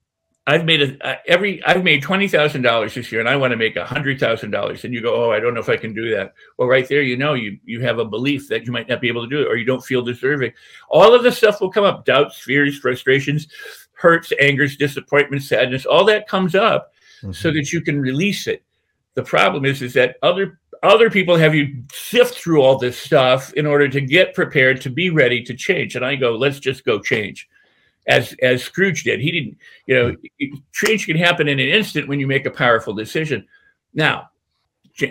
I've 0.47 0.67
made 0.67 0.83
a 0.83 1.07
uh, 1.07 1.17
every 1.27 1.65
I've 1.65 1.85
made 1.85 2.03
twenty 2.03 2.29
thousand 2.29 2.63
dollars 2.63 2.95
this 2.95 3.11
year, 3.11 3.21
and 3.21 3.29
I 3.29 3.37
want 3.37 3.53
to 3.53 3.57
make 3.57 3.77
a 3.77 3.85
hundred 3.85 4.21
thousand 4.21 4.51
dollars. 4.51 4.85
And 4.85 4.93
you 4.93 5.01
go, 5.01 5.15
oh, 5.15 5.33
I 5.33 5.41
don't 5.41 5.55
know 5.55 5.61
if 5.61 5.71
I 5.71 5.77
can 5.79 5.95
do 5.95 6.11
that. 6.15 6.35
Well, 6.59 6.69
right 6.69 6.87
there, 6.87 7.01
you 7.01 7.17
know, 7.17 7.33
you 7.33 7.59
you 7.65 7.81
have 7.81 7.99
a 7.99 8.05
belief 8.05 8.49
that 8.49 8.67
you 8.67 8.73
might 8.73 8.89
not 8.89 9.01
be 9.01 9.09
able 9.09 9.23
to 9.23 9.29
do 9.29 9.41
it, 9.41 9.49
or 9.49 9.57
you 9.57 9.65
don't 9.65 9.85
feel 9.85 10.03
deserving. 10.03 10.53
All 10.91 11.15
of 11.15 11.23
this 11.23 11.39
stuff 11.39 11.63
will 11.63 11.71
come 11.71 11.85
up: 11.85 12.05
doubts, 12.05 12.39
fears, 12.39 12.79
frustrations, 12.79 13.49
hurts, 13.93 14.33
angers, 14.39 14.77
disappointment, 14.77 15.43
sadness. 15.43 15.87
All 15.87 16.05
that 16.05 16.29
comes 16.29 16.55
up, 16.55 16.93
mm-hmm. 17.23 17.33
so 17.33 17.51
that 17.51 17.73
you 17.73 17.81
can 17.81 17.99
release 17.99 18.47
it. 18.47 18.63
The 19.15 19.23
problem 19.23 19.65
is, 19.65 19.81
is 19.81 19.95
that 19.95 20.17
other 20.23 20.59
other 20.85 21.11
people 21.11 21.37
have 21.37 21.55
you 21.55 21.83
sift 21.93 22.35
through 22.35 22.63
all 22.63 22.79
this 22.79 22.99
stuff 22.99 23.53
in 23.55 23.67
order 23.67 23.89
to 23.89 24.01
get 24.01 24.35
prepared 24.35 24.81
to 24.83 24.91
be 24.91 25.11
ready 25.11 25.43
to 25.43 25.55
change. 25.55 25.97
And 25.97 26.05
I 26.05 26.15
go, 26.15 26.37
let's 26.37 26.59
just 26.59 26.85
go 26.85 27.01
change 27.01 27.49
as 28.07 28.35
as 28.43 28.63
Scrooge 28.63 29.05
did. 29.05 29.21
He 29.21 29.31
didn't, 29.31 29.59
you 29.87 29.95
know, 29.95 30.17
change 30.73 31.07
can 31.07 31.17
happen 31.17 31.49
in 31.49 31.59
an 31.59 31.69
instant 31.69 32.09
when 32.09 32.21
you 32.21 32.27
make 32.27 32.47
a 32.47 32.51
powerful 32.51 32.95
decision. 32.95 33.47
Now, 33.95 34.31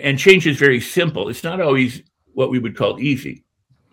and 0.02 0.18
change 0.18 0.46
is 0.46 0.56
very 0.56 0.80
simple. 0.80 1.28
It's 1.28 1.44
not 1.44 1.60
always 1.60 2.02
what 2.32 2.50
we 2.50 2.58
would 2.58 2.76
call 2.76 3.00
easy. 3.00 3.44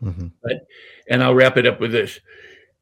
Mm-hmm. 0.03 0.27
But 0.43 0.67
and 1.09 1.23
I'll 1.23 1.35
wrap 1.35 1.57
it 1.57 1.67
up 1.67 1.79
with 1.79 1.91
this. 1.91 2.19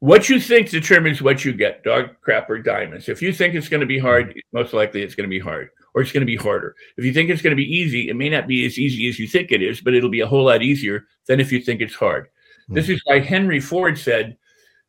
What 0.00 0.30
you 0.30 0.40
think 0.40 0.70
determines 0.70 1.20
what 1.20 1.44
you 1.44 1.52
get, 1.52 1.84
dog 1.84 2.16
crap 2.22 2.48
or 2.48 2.58
diamonds. 2.58 3.08
If 3.08 3.20
you 3.20 3.32
think 3.32 3.54
it's 3.54 3.68
going 3.68 3.82
to 3.82 3.86
be 3.86 3.98
hard, 3.98 4.40
most 4.52 4.72
likely 4.72 5.02
it's 5.02 5.14
going 5.14 5.28
to 5.28 5.30
be 5.30 5.38
hard 5.38 5.68
or 5.94 6.00
it's 6.00 6.12
going 6.12 6.22
to 6.22 6.26
be 6.26 6.36
harder. 6.36 6.74
If 6.96 7.04
you 7.04 7.12
think 7.12 7.28
it's 7.28 7.42
going 7.42 7.50
to 7.50 7.62
be 7.62 7.76
easy, 7.76 8.08
it 8.08 8.16
may 8.16 8.30
not 8.30 8.46
be 8.46 8.64
as 8.64 8.78
easy 8.78 9.08
as 9.08 9.18
you 9.18 9.28
think 9.28 9.52
it 9.52 9.62
is, 9.62 9.80
but 9.80 9.94
it'll 9.94 10.10
be 10.10 10.20
a 10.20 10.26
whole 10.26 10.46
lot 10.46 10.62
easier 10.62 11.04
than 11.26 11.38
if 11.38 11.52
you 11.52 11.60
think 11.60 11.82
it's 11.82 11.94
hard. 11.94 12.24
Mm-hmm. 12.24 12.74
This 12.74 12.88
is 12.88 13.02
why 13.04 13.20
Henry 13.20 13.60
Ford 13.60 13.98
said, 13.98 14.38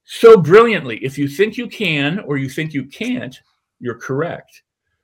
so 0.06 0.38
brilliantly. 0.38 0.98
If 1.04 1.18
you 1.18 1.28
think 1.28 1.58
you 1.58 1.68
can 1.68 2.20
or 2.20 2.38
you 2.38 2.50
think 2.50 2.74
you 2.74 2.86
can't, 2.86 3.38
you're 3.80 4.00
correct. 4.00 4.64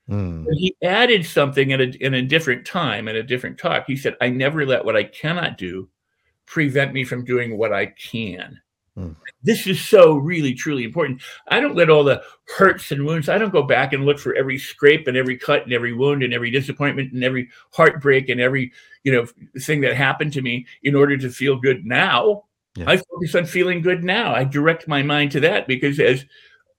Mm. 0.09 0.45
he 0.53 0.73
added 0.83 1.25
something 1.25 1.71
in 1.71 1.81
a, 1.81 1.83
in 1.99 2.13
a 2.13 2.21
different 2.21 2.65
time, 2.65 3.09
in 3.09 3.17
a 3.17 3.23
different 3.23 3.57
talk. 3.57 3.83
He 3.87 3.97
said, 3.97 4.15
I 4.21 4.29
never 4.29 4.65
let 4.65 4.85
what 4.85 4.95
I 4.95 5.03
cannot 5.03 5.57
do 5.57 5.89
prevent 6.45 6.93
me 6.93 7.03
from 7.03 7.25
doing 7.25 7.57
what 7.57 7.73
I 7.73 7.87
can. 7.87 8.61
Mm. 8.98 9.16
This 9.44 9.68
is 9.68 9.80
so 9.80 10.16
really, 10.16 10.54
truly 10.54 10.84
important. 10.84 11.22
I 11.48 11.60
don't 11.60 11.75
let 11.75 11.89
all 11.89 12.04
the 12.04 12.24
hurts 12.58 12.92
and 12.92 13.06
wounds, 13.06 13.30
I 13.30 13.38
don't 13.38 13.54
go 13.54 13.63
back 13.63 13.94
and 13.94 14.06
look 14.06 14.20
for 14.20 14.34
every 14.34 14.58
scrape 14.58 15.08
and 15.08 15.16
every 15.16 15.38
cut 15.38 15.63
and 15.63 15.74
every 15.74 15.94
wound 15.94 16.24
and 16.24 16.34
every 16.34 16.50
disappointment 16.50 17.13
and 17.13 17.24
every 17.24 17.50
heartbreak 17.72 18.30
and 18.30 18.42
every, 18.42 18.72
you 19.04 19.12
know, 19.12 19.27
thing 19.62 19.82
that 19.82 19.96
happened 19.96 20.34
to 20.34 20.42
me 20.42 20.66
in 20.84 20.96
order 20.96 21.18
to 21.18 21.30
feel 21.30 21.58
good 21.58 21.86
now. 21.86 22.46
Yeah. 22.75 22.89
I 22.89 22.98
focus 22.98 23.36
on 23.36 23.46
feeling 23.46 23.82
good 23.82 24.04
now. 24.04 24.34
I 24.34 24.44
direct 24.44 24.88
my 24.88 25.04
mind 25.04 25.32
to 25.34 25.39
that 25.42 25.68
because, 25.68 26.00
as 26.00 26.25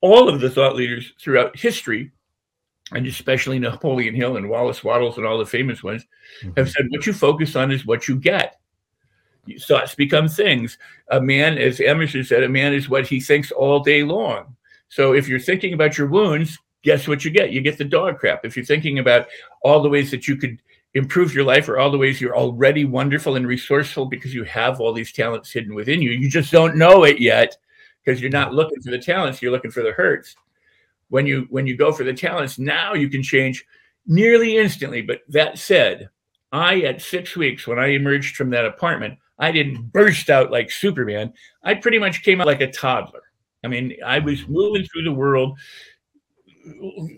all 0.01 0.29
of 0.29 0.39
the 0.39 0.49
thought 0.49 0.75
leaders 0.75 1.13
throughout 1.19 1.57
history, 1.57 2.11
and 2.91 3.05
especially 3.05 3.59
Napoleon 3.59 4.15
Hill 4.15 4.37
and 4.37 4.49
Wallace 4.49 4.83
Wattles 4.83 5.17
and 5.17 5.25
all 5.25 5.37
the 5.37 5.45
famous 5.45 5.83
ones, 5.83 6.05
mm-hmm. 6.41 6.51
have 6.57 6.69
said 6.69 6.85
what 6.89 7.05
you 7.05 7.13
focus 7.13 7.55
on 7.55 7.71
is 7.71 7.85
what 7.85 8.07
you 8.07 8.15
get. 8.15 8.58
Thoughts 9.57 9.95
become 9.95 10.27
things. 10.27 10.77
A 11.09 11.19
man, 11.19 11.57
as 11.57 11.79
Emerson 11.79 12.23
said, 12.23 12.43
a 12.43 12.49
man 12.49 12.73
is 12.73 12.89
what 12.89 13.07
he 13.07 13.19
thinks 13.19 13.51
all 13.51 13.79
day 13.79 14.03
long. 14.03 14.55
So 14.89 15.13
if 15.13 15.27
you're 15.27 15.39
thinking 15.39 15.73
about 15.73 15.97
your 15.97 16.07
wounds, 16.07 16.57
guess 16.83 17.07
what 17.07 17.25
you 17.25 17.31
get? 17.31 17.51
You 17.51 17.61
get 17.61 17.77
the 17.77 17.85
dog 17.85 18.19
crap. 18.19 18.45
If 18.45 18.55
you're 18.55 18.65
thinking 18.65 18.99
about 18.99 19.27
all 19.63 19.81
the 19.81 19.89
ways 19.89 20.11
that 20.11 20.27
you 20.27 20.35
could 20.35 20.61
improve 20.95 21.33
your 21.35 21.43
life 21.43 21.69
or 21.69 21.77
all 21.77 21.91
the 21.91 21.97
ways 21.97 22.19
you're 22.19 22.35
already 22.35 22.83
wonderful 22.85 23.35
and 23.35 23.45
resourceful 23.45 24.05
because 24.07 24.33
you 24.33 24.43
have 24.43 24.79
all 24.79 24.91
these 24.91 25.11
talents 25.11 25.51
hidden 25.51 25.75
within 25.75 26.01
you. 26.01 26.11
You 26.11 26.29
just 26.29 26.51
don't 26.51 26.75
know 26.75 27.03
it 27.03 27.19
yet 27.19 27.55
because 28.03 28.19
you're 28.19 28.31
not 28.31 28.55
looking 28.55 28.81
for 28.81 28.89
the 28.89 28.97
talents, 28.97 29.41
you're 29.41 29.51
looking 29.51 29.71
for 29.71 29.83
the 29.83 29.91
hurts. 29.91 30.35
When 31.09 31.27
you 31.27 31.47
when 31.49 31.67
you 31.67 31.77
go 31.77 31.91
for 31.91 32.03
the 32.03 32.13
talents, 32.13 32.57
now 32.57 32.93
you 32.93 33.09
can 33.09 33.21
change 33.21 33.65
nearly 34.05 34.57
instantly. 34.57 35.01
But 35.01 35.21
that 35.27 35.59
said, 35.59 36.09
I 36.51 36.81
at 36.81 37.01
6 37.01 37.35
weeks 37.35 37.67
when 37.67 37.77
I 37.77 37.87
emerged 37.87 38.35
from 38.35 38.49
that 38.51 38.65
apartment, 38.65 39.19
I 39.39 39.51
didn't 39.51 39.91
burst 39.91 40.29
out 40.29 40.51
like 40.51 40.69
Superman. 40.69 41.33
I 41.63 41.75
pretty 41.75 41.97
much 41.97 42.23
came 42.23 42.41
out 42.41 42.47
like 42.47 42.61
a 42.61 42.71
toddler. 42.71 43.23
I 43.63 43.67
mean, 43.67 43.95
I 44.05 44.19
was 44.19 44.47
moving 44.47 44.85
through 44.85 45.03
the 45.03 45.11
world 45.11 45.57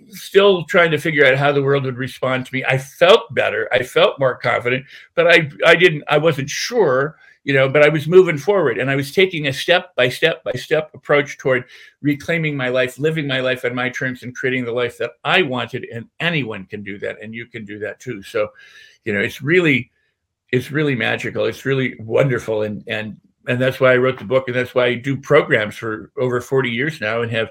still 0.09 0.63
trying 0.65 0.91
to 0.91 0.97
figure 0.97 1.25
out 1.25 1.37
how 1.37 1.51
the 1.51 1.61
world 1.61 1.83
would 1.85 1.97
respond 1.97 2.45
to 2.45 2.53
me. 2.53 2.63
I 2.63 2.77
felt 2.77 3.33
better. 3.33 3.67
I 3.71 3.83
felt 3.83 4.19
more 4.19 4.37
confident, 4.37 4.85
but 5.15 5.27
I 5.27 5.49
I 5.65 5.75
didn't 5.75 6.03
I 6.07 6.17
wasn't 6.17 6.49
sure, 6.49 7.17
you 7.43 7.53
know, 7.53 7.67
but 7.67 7.83
I 7.83 7.89
was 7.89 8.07
moving 8.07 8.37
forward 8.37 8.77
and 8.77 8.89
I 8.89 8.95
was 8.95 9.11
taking 9.11 9.47
a 9.47 9.53
step 9.53 9.95
by 9.95 10.09
step 10.09 10.43
by 10.43 10.53
step 10.53 10.91
approach 10.93 11.37
toward 11.37 11.65
reclaiming 12.01 12.55
my 12.55 12.69
life, 12.69 12.99
living 12.99 13.27
my 13.27 13.39
life 13.39 13.65
on 13.65 13.75
my 13.75 13.89
terms 13.89 14.23
and 14.23 14.35
creating 14.35 14.65
the 14.65 14.71
life 14.71 14.97
that 14.99 15.11
I 15.23 15.41
wanted 15.41 15.85
and 15.93 16.07
anyone 16.19 16.65
can 16.65 16.83
do 16.83 16.97
that 16.99 17.21
and 17.21 17.33
you 17.33 17.45
can 17.47 17.65
do 17.65 17.79
that 17.79 17.99
too. 17.99 18.21
So, 18.23 18.49
you 19.05 19.13
know, 19.13 19.19
it's 19.21 19.41
really 19.41 19.91
it's 20.51 20.71
really 20.71 20.95
magical. 20.95 21.45
It's 21.45 21.65
really 21.65 21.95
wonderful 21.99 22.63
and 22.63 22.83
and 22.87 23.17
and 23.47 23.61
that's 23.61 23.79
why 23.79 23.93
I 23.93 23.97
wrote 23.97 24.19
the 24.19 24.25
book 24.25 24.47
and 24.47 24.55
that's 24.55 24.75
why 24.75 24.87
I 24.87 24.95
do 24.95 25.17
programs 25.17 25.75
for 25.75 26.11
over 26.17 26.41
40 26.41 26.69
years 26.69 27.01
now 27.01 27.21
and 27.21 27.31
have 27.31 27.49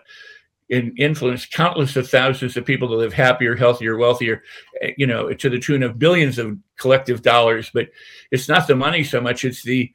in 0.69 0.95
influence 0.97 1.47
countless 1.47 1.97
of 1.97 2.09
thousands 2.09 2.57
of 2.57 2.65
people 2.65 2.87
to 2.89 2.95
live 2.95 3.13
happier, 3.13 3.57
healthier, 3.57 3.97
wealthier, 3.97 4.45
eh, 4.81 4.93
you 4.97 5.07
know, 5.07 5.33
to 5.33 5.51
the 5.51 5.59
tune 5.59 5.83
of 5.83 5.99
billions 5.99 6.39
of 6.39 6.57
collective 6.77 7.23
dollars. 7.23 7.71
But 7.75 7.89
it's 8.31 8.49
not 8.49 8.69
the 8.69 8.77
money 8.77 9.03
so 9.03 9.21
much; 9.21 9.45
it's 9.45 9.63
the 9.63 9.93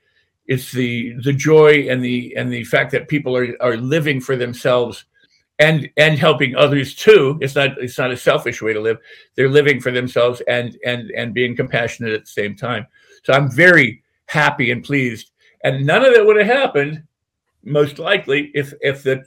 it's 0.47 0.71
the 0.71 1.13
the 1.23 1.33
joy 1.33 1.87
and 1.89 2.03
the 2.03 2.35
and 2.35 2.51
the 2.51 2.65
fact 2.65 2.91
that 2.91 3.07
people 3.07 3.35
are 3.37 3.55
are 3.61 3.77
living 3.77 4.19
for 4.19 4.35
themselves 4.35 5.05
and 5.59 5.89
and 5.97 6.19
helping 6.19 6.55
others 6.55 6.95
too. 6.95 7.37
It's 7.41 7.55
not 7.55 7.81
it's 7.81 7.97
not 7.97 8.11
a 8.11 8.17
selfish 8.17 8.61
way 8.61 8.73
to 8.73 8.79
live. 8.79 8.97
They're 9.35 9.49
living 9.49 9.79
for 9.79 9.91
themselves 9.91 10.41
and 10.47 10.77
and 10.85 11.11
and 11.11 11.33
being 11.33 11.55
compassionate 11.55 12.13
at 12.13 12.21
the 12.21 12.31
same 12.31 12.55
time. 12.55 12.87
So 13.23 13.33
I'm 13.33 13.49
very 13.51 14.03
happy 14.27 14.71
and 14.71 14.83
pleased. 14.83 15.31
And 15.63 15.85
none 15.85 16.05
of 16.05 16.13
that 16.13 16.25
would 16.25 16.37
have 16.37 16.45
happened, 16.45 17.03
most 17.63 17.99
likely, 17.99 18.51
if 18.53 18.73
if 18.81 19.03
the 19.03 19.25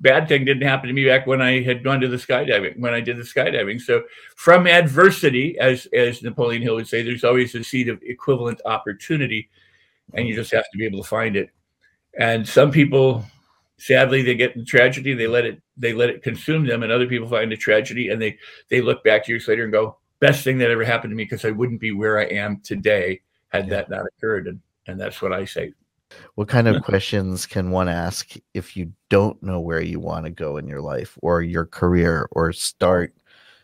bad 0.00 0.28
thing 0.28 0.44
didn't 0.44 0.66
happen 0.66 0.88
to 0.88 0.94
me 0.94 1.06
back 1.06 1.26
when 1.26 1.42
I 1.42 1.62
had 1.62 1.84
gone 1.84 2.00
to 2.00 2.08
the 2.08 2.16
skydiving, 2.16 2.78
when 2.78 2.94
I 2.94 3.00
did 3.00 3.16
the 3.18 3.22
skydiving. 3.22 3.80
So 3.80 4.02
from 4.36 4.66
adversity, 4.66 5.58
as 5.58 5.86
as 5.92 6.22
Napoleon 6.22 6.62
Hill 6.62 6.76
would 6.76 6.88
say, 6.88 7.02
there's 7.02 7.24
always 7.24 7.54
a 7.54 7.62
seed 7.62 7.88
of 7.88 8.02
equivalent 8.02 8.60
opportunity, 8.64 9.48
and 10.14 10.26
you 10.26 10.34
just 10.34 10.50
have 10.52 10.64
to 10.70 10.78
be 10.78 10.84
able 10.84 11.02
to 11.02 11.08
find 11.08 11.36
it. 11.36 11.50
And 12.18 12.46
some 12.46 12.70
people, 12.70 13.24
sadly, 13.80 14.22
they 14.22 14.34
get 14.34 14.54
in 14.54 14.64
tragedy, 14.64 15.14
they 15.14 15.26
let 15.26 15.44
it 15.44 15.60
they 15.76 15.92
let 15.92 16.10
it 16.10 16.22
consume 16.22 16.66
them, 16.66 16.82
and 16.82 16.92
other 16.92 17.06
people 17.06 17.28
find 17.28 17.52
a 17.52 17.56
tragedy 17.56 18.10
and 18.10 18.20
they 18.20 18.38
they 18.68 18.80
look 18.80 19.02
back 19.02 19.26
years 19.26 19.48
later 19.48 19.64
and 19.64 19.72
go, 19.72 19.96
best 20.20 20.44
thing 20.44 20.58
that 20.58 20.70
ever 20.70 20.84
happened 20.84 21.10
to 21.10 21.16
me 21.16 21.24
because 21.24 21.44
I 21.44 21.50
wouldn't 21.50 21.80
be 21.80 21.92
where 21.92 22.18
I 22.18 22.24
am 22.24 22.60
today 22.60 23.20
had 23.48 23.66
yeah. 23.66 23.74
that 23.74 23.90
not 23.90 24.06
occurred. 24.06 24.46
And 24.46 24.60
and 24.86 25.00
that's 25.00 25.20
what 25.20 25.32
I 25.32 25.44
say. 25.44 25.72
What 26.34 26.48
kind 26.48 26.66
of 26.66 26.82
questions 26.82 27.46
can 27.46 27.70
one 27.70 27.88
ask 27.88 28.34
if 28.52 28.76
you 28.76 28.92
don't 29.10 29.40
know 29.42 29.60
where 29.60 29.80
you 29.80 30.00
want 30.00 30.24
to 30.24 30.30
go 30.30 30.56
in 30.56 30.66
your 30.66 30.80
life 30.80 31.16
or 31.22 31.40
your 31.42 31.64
career 31.64 32.28
or 32.32 32.52
start 32.52 33.14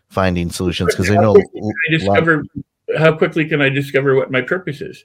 finding 0.09 0.51
solutions? 0.51 0.95
Because 0.95 1.11
I 1.11 1.17
know 1.17 1.37
I 1.37 1.91
discover 1.91 2.45
lot... 2.55 2.99
how 2.99 3.17
quickly 3.17 3.49
can 3.49 3.61
I 3.61 3.69
discover 3.69 4.15
what 4.15 4.31
my 4.31 4.43
purpose 4.43 4.81
is? 4.81 5.05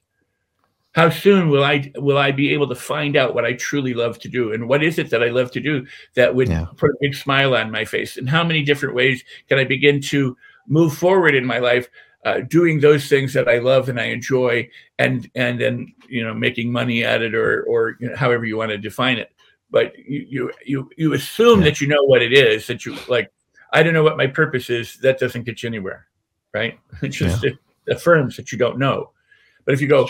How 0.93 1.09
soon 1.09 1.49
will 1.49 1.63
I 1.63 1.91
will 1.95 2.17
I 2.17 2.31
be 2.31 2.53
able 2.53 2.67
to 2.67 2.75
find 2.75 3.15
out 3.15 3.33
what 3.33 3.45
I 3.45 3.53
truly 3.53 3.93
love 3.93 4.19
to 4.19 4.27
do 4.29 4.53
and 4.53 4.67
what 4.67 4.83
is 4.83 4.99
it 4.99 5.09
that 5.11 5.23
I 5.23 5.29
love 5.29 5.51
to 5.51 5.59
do 5.61 5.85
that 6.15 6.35
would 6.35 6.49
Yeah. 6.49 6.65
put 6.77 6.89
a 6.91 6.97
big 6.99 7.15
smile 7.15 7.55
on 7.55 7.71
my 7.71 7.85
face 7.85 8.17
and 8.17 8.29
how 8.29 8.43
many 8.43 8.61
different 8.63 8.95
ways 8.95 9.23
can 9.47 9.57
I 9.57 9.63
begin 9.63 10.01
to 10.01 10.35
move 10.67 10.93
forward 10.97 11.33
in 11.35 11.45
my 11.45 11.59
life 11.59 11.87
uh, 12.25 12.41
doing 12.41 12.79
those 12.79 13.07
things 13.07 13.33
that 13.33 13.47
I 13.47 13.57
love 13.59 13.89
and 13.89 13.99
I 13.99 14.05
enjoy 14.05 14.69
and 14.99 15.29
and 15.35 15.59
then 15.59 15.93
you 16.09 16.23
know 16.23 16.33
making 16.33 16.71
money 16.71 17.03
at 17.03 17.21
it 17.21 17.33
or 17.35 17.63
or 17.63 17.95
you 17.99 18.09
know, 18.09 18.15
however 18.15 18.45
you 18.45 18.57
want 18.57 18.71
to 18.71 18.77
define 18.77 19.17
it 19.17 19.31
but 19.71 19.97
you 19.97 20.25
you 20.29 20.51
you, 20.65 20.89
you 20.97 21.13
assume 21.13 21.59
Yeah. 21.59 21.65
that 21.65 21.81
you 21.81 21.87
know 21.87 22.03
what 22.03 22.21
it 22.21 22.33
is 22.33 22.67
that 22.67 22.85
you 22.85 22.95
like 23.07 23.31
I 23.73 23.81
don't 23.81 23.93
know 23.93 24.03
what 24.03 24.17
my 24.17 24.27
purpose 24.27 24.69
is 24.69 24.97
that 24.97 25.19
doesn't 25.19 25.45
get 25.45 25.63
you 25.63 25.67
anywhere 25.67 26.07
right 26.53 26.77
it 27.01 27.09
just 27.09 27.43
it 27.45 27.57
affirms 27.87 28.35
that 28.35 28.51
you 28.51 28.57
don't 28.57 28.77
know 28.77 29.11
but 29.63 29.73
if 29.73 29.79
you 29.81 29.87
go. 29.87 30.05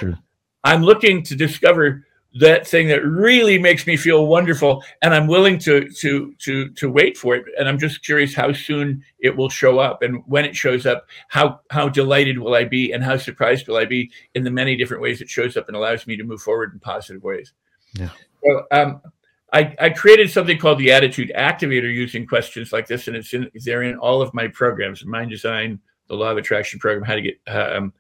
I'm 0.63 0.84
looking 0.84 1.24
to 1.24 1.36
discover 1.36 2.06
that 2.36 2.65
thing 2.65 2.88
that 2.88 3.03
really 3.06 3.60
makes 3.60 3.86
me 3.86 3.98
feel 3.98 4.25
wonderful 4.25 4.82
and 5.01 5.13
I'm 5.13 5.27
willing 5.27 5.58
to 5.60 5.89
to 5.89 6.34
to 6.39 6.70
to 6.70 6.89
wait 6.89 7.18
for 7.18 7.36
it 7.36 7.46
and 7.60 7.68
I'm 7.68 7.77
just 7.77 8.06
curious 8.06 8.34
how 8.34 8.53
soon 8.53 9.03
it 9.20 9.36
will 9.36 9.50
show 9.50 9.80
up 9.80 10.01
and 10.01 10.24
when 10.27 10.46
it 10.46 10.56
shows 10.56 10.86
up 10.86 11.08
how 11.27 11.60
how 11.72 11.89
delighted 11.89 12.39
will 12.39 12.56
I 12.56 12.63
be 12.63 12.94
and 12.94 13.03
how 13.03 13.18
surprised 13.18 13.68
will 13.68 13.75
I 13.75 13.84
be 13.84 14.12
in 14.34 14.46
the 14.46 14.51
many 14.51 14.77
different 14.77 15.03
ways 15.03 15.20
it 15.20 15.30
shows 15.30 15.58
up 15.58 15.68
and 15.68 15.75
allows 15.75 16.08
me 16.08 16.15
to 16.15 16.24
move 16.24 16.41
forward 16.41 16.72
in 16.72 16.80
positive 16.80 17.22
ways. 17.22 17.51
Yeah. 17.96 18.12
So 18.46 18.63
um 18.72 19.01
I, 19.53 19.75
I 19.80 19.89
created 19.89 20.30
something 20.30 20.58
called 20.58 20.80
the 20.80 20.91
Attitude 20.91 21.32
Activator 21.36 21.94
using 21.94 22.25
questions 22.25 22.72
like 22.72 22.88
this, 22.88 23.08
and 23.08 23.18
it's 23.18 23.34
in 23.34 23.51
they're 23.65 23.84
in 23.84 23.98
all 23.98 24.22
of 24.22 24.34
my 24.34 24.48
programs: 24.48 25.06
Mind 25.06 25.30
Design, 25.30 25.77
the 26.08 26.15
Law 26.15 26.32
of 26.32 26.38
Attraction 26.38 26.80
program, 26.80 27.03
how 27.03 27.15
to 27.15 27.22
get 27.22 27.38
um, 27.48 27.91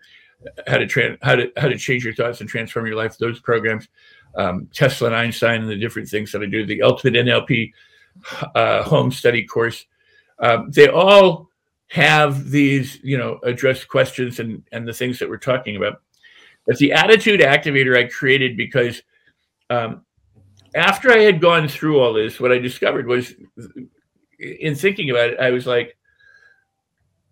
how 0.67 0.77
to 0.77 0.87
tra- 0.87 1.17
how 1.21 1.35
to 1.35 1.51
how 1.57 1.67
to 1.67 1.77
change 1.77 2.03
your 2.03 2.13
thoughts 2.13 2.41
and 2.41 2.49
transform 2.49 2.85
your 2.85 2.95
life. 2.95 3.17
Those 3.17 3.39
programs, 3.39 3.87
um, 4.35 4.67
Tesla 4.73 5.07
and 5.07 5.15
Einstein, 5.15 5.61
and 5.61 5.69
the 5.69 5.77
different 5.77 6.09
things 6.09 6.31
that 6.31 6.41
I 6.41 6.45
do. 6.45 6.65
The 6.65 6.81
Ultimate 6.81 7.25
NLP 7.25 7.71
uh, 8.55 8.83
Home 8.83 9.11
Study 9.11 9.45
course. 9.45 9.85
Um, 10.39 10.71
they 10.71 10.87
all 10.87 11.49
have 11.87 12.49
these, 12.49 12.99
you 13.03 13.17
know, 13.17 13.39
address 13.43 13.83
questions 13.83 14.39
and 14.39 14.63
and 14.71 14.87
the 14.87 14.93
things 14.93 15.19
that 15.19 15.29
we're 15.29 15.37
talking 15.37 15.75
about. 15.75 16.01
But 16.65 16.77
the 16.77 16.93
Attitude 16.93 17.41
Activator 17.41 17.97
I 17.97 18.05
created 18.05 18.55
because 18.55 19.01
um, 19.69 20.05
after 20.75 21.11
I 21.11 21.19
had 21.19 21.41
gone 21.41 21.67
through 21.67 21.99
all 21.99 22.13
this, 22.13 22.39
what 22.39 22.51
I 22.51 22.59
discovered 22.59 23.07
was, 23.07 23.33
in 24.39 24.75
thinking 24.75 25.09
about 25.09 25.31
it, 25.31 25.39
I 25.39 25.49
was 25.49 25.67
like, 25.67 25.97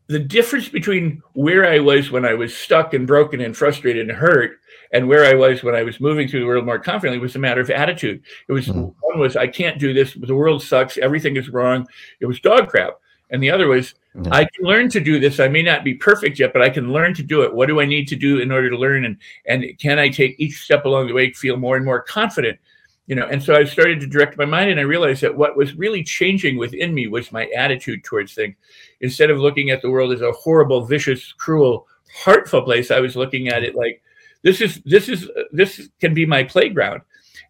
the 0.09 0.19
difference 0.19 0.67
between 0.67 1.21
where 1.33 1.65
I 1.67 1.79
was 1.79 2.09
when 2.09 2.25
I 2.25 2.33
was 2.33 2.55
stuck 2.55 2.95
and 2.95 3.05
broken 3.05 3.41
and 3.41 3.55
frustrated 3.55 4.09
and 4.09 4.17
hurt, 4.17 4.59
and 4.91 5.07
where 5.07 5.23
I 5.23 5.35
was 5.35 5.63
when 5.63 5.75
I 5.75 5.83
was 5.83 5.99
moving 5.99 6.27
through 6.27 6.39
the 6.39 6.47
world 6.47 6.65
more 6.65 6.79
confidently 6.79 7.19
was 7.19 7.35
a 7.35 7.39
matter 7.39 7.61
of 7.61 7.69
attitude. 7.69 8.23
It 8.47 8.51
was 8.51 8.67
Mhm. 8.67 8.93
one 9.01 9.19
was 9.19 9.35
I 9.37 9.45
can't 9.45 9.77
do 9.79 9.93
this. 9.93 10.15
The 10.15 10.35
world 10.35 10.63
sucks. 10.63 10.97
Everything 10.97 11.37
is 11.37 11.49
wrong. 11.49 11.87
It 12.19 12.25
was 12.25 12.39
dog 12.39 12.69
crap, 12.69 12.95
and 13.29 13.41
the 13.41 13.51
other 13.51 13.67
was. 13.67 13.93
I 14.31 14.45
can 14.45 14.65
learn 14.65 14.89
to 14.89 14.99
do 14.99 15.19
this. 15.19 15.39
I 15.39 15.47
may 15.47 15.61
not 15.61 15.83
be 15.83 15.93
perfect 15.93 16.39
yet, 16.39 16.51
but 16.51 16.63
I 16.63 16.69
can 16.71 16.91
learn 16.91 17.13
to 17.13 17.23
do 17.23 17.43
it. 17.43 17.53
What 17.53 17.67
do 17.67 17.79
I 17.79 17.85
need 17.85 18.07
to 18.07 18.15
do 18.15 18.39
in 18.39 18.51
order 18.51 18.69
to 18.71 18.77
learn? 18.77 19.05
And 19.05 19.17
and 19.45 19.63
can 19.79 19.99
I 19.99 20.09
take 20.09 20.35
each 20.39 20.57
step 20.63 20.85
along 20.85 21.07
the 21.07 21.13
way 21.13 21.31
feel 21.31 21.55
more 21.55 21.75
and 21.75 21.85
more 21.85 22.01
confident? 22.01 22.57
You 23.05 23.15
know, 23.15 23.27
and 23.27 23.41
so 23.41 23.55
I 23.55 23.63
started 23.63 23.99
to 24.01 24.07
direct 24.07 24.37
my 24.37 24.45
mind, 24.45 24.71
and 24.71 24.79
I 24.79 24.83
realized 24.83 25.21
that 25.21 25.37
what 25.37 25.55
was 25.55 25.75
really 25.75 26.03
changing 26.03 26.57
within 26.57 26.93
me 26.93 27.07
was 27.07 27.31
my 27.31 27.47
attitude 27.55 28.03
towards 28.03 28.33
things. 28.33 28.55
Instead 29.01 29.29
of 29.29 29.39
looking 29.39 29.69
at 29.69 29.81
the 29.81 29.89
world 29.89 30.11
as 30.11 30.21
a 30.21 30.31
horrible, 30.31 30.85
vicious, 30.85 31.33
cruel, 31.33 31.87
hurtful 32.23 32.61
place, 32.63 32.91
I 32.91 32.99
was 32.99 33.15
looking 33.15 33.47
at 33.47 33.63
it 33.63 33.75
like 33.75 34.01
this 34.41 34.61
is 34.61 34.81
this 34.85 35.09
is 35.09 35.29
this 35.51 35.89
can 35.99 36.13
be 36.13 36.25
my 36.25 36.43
playground, 36.43 37.01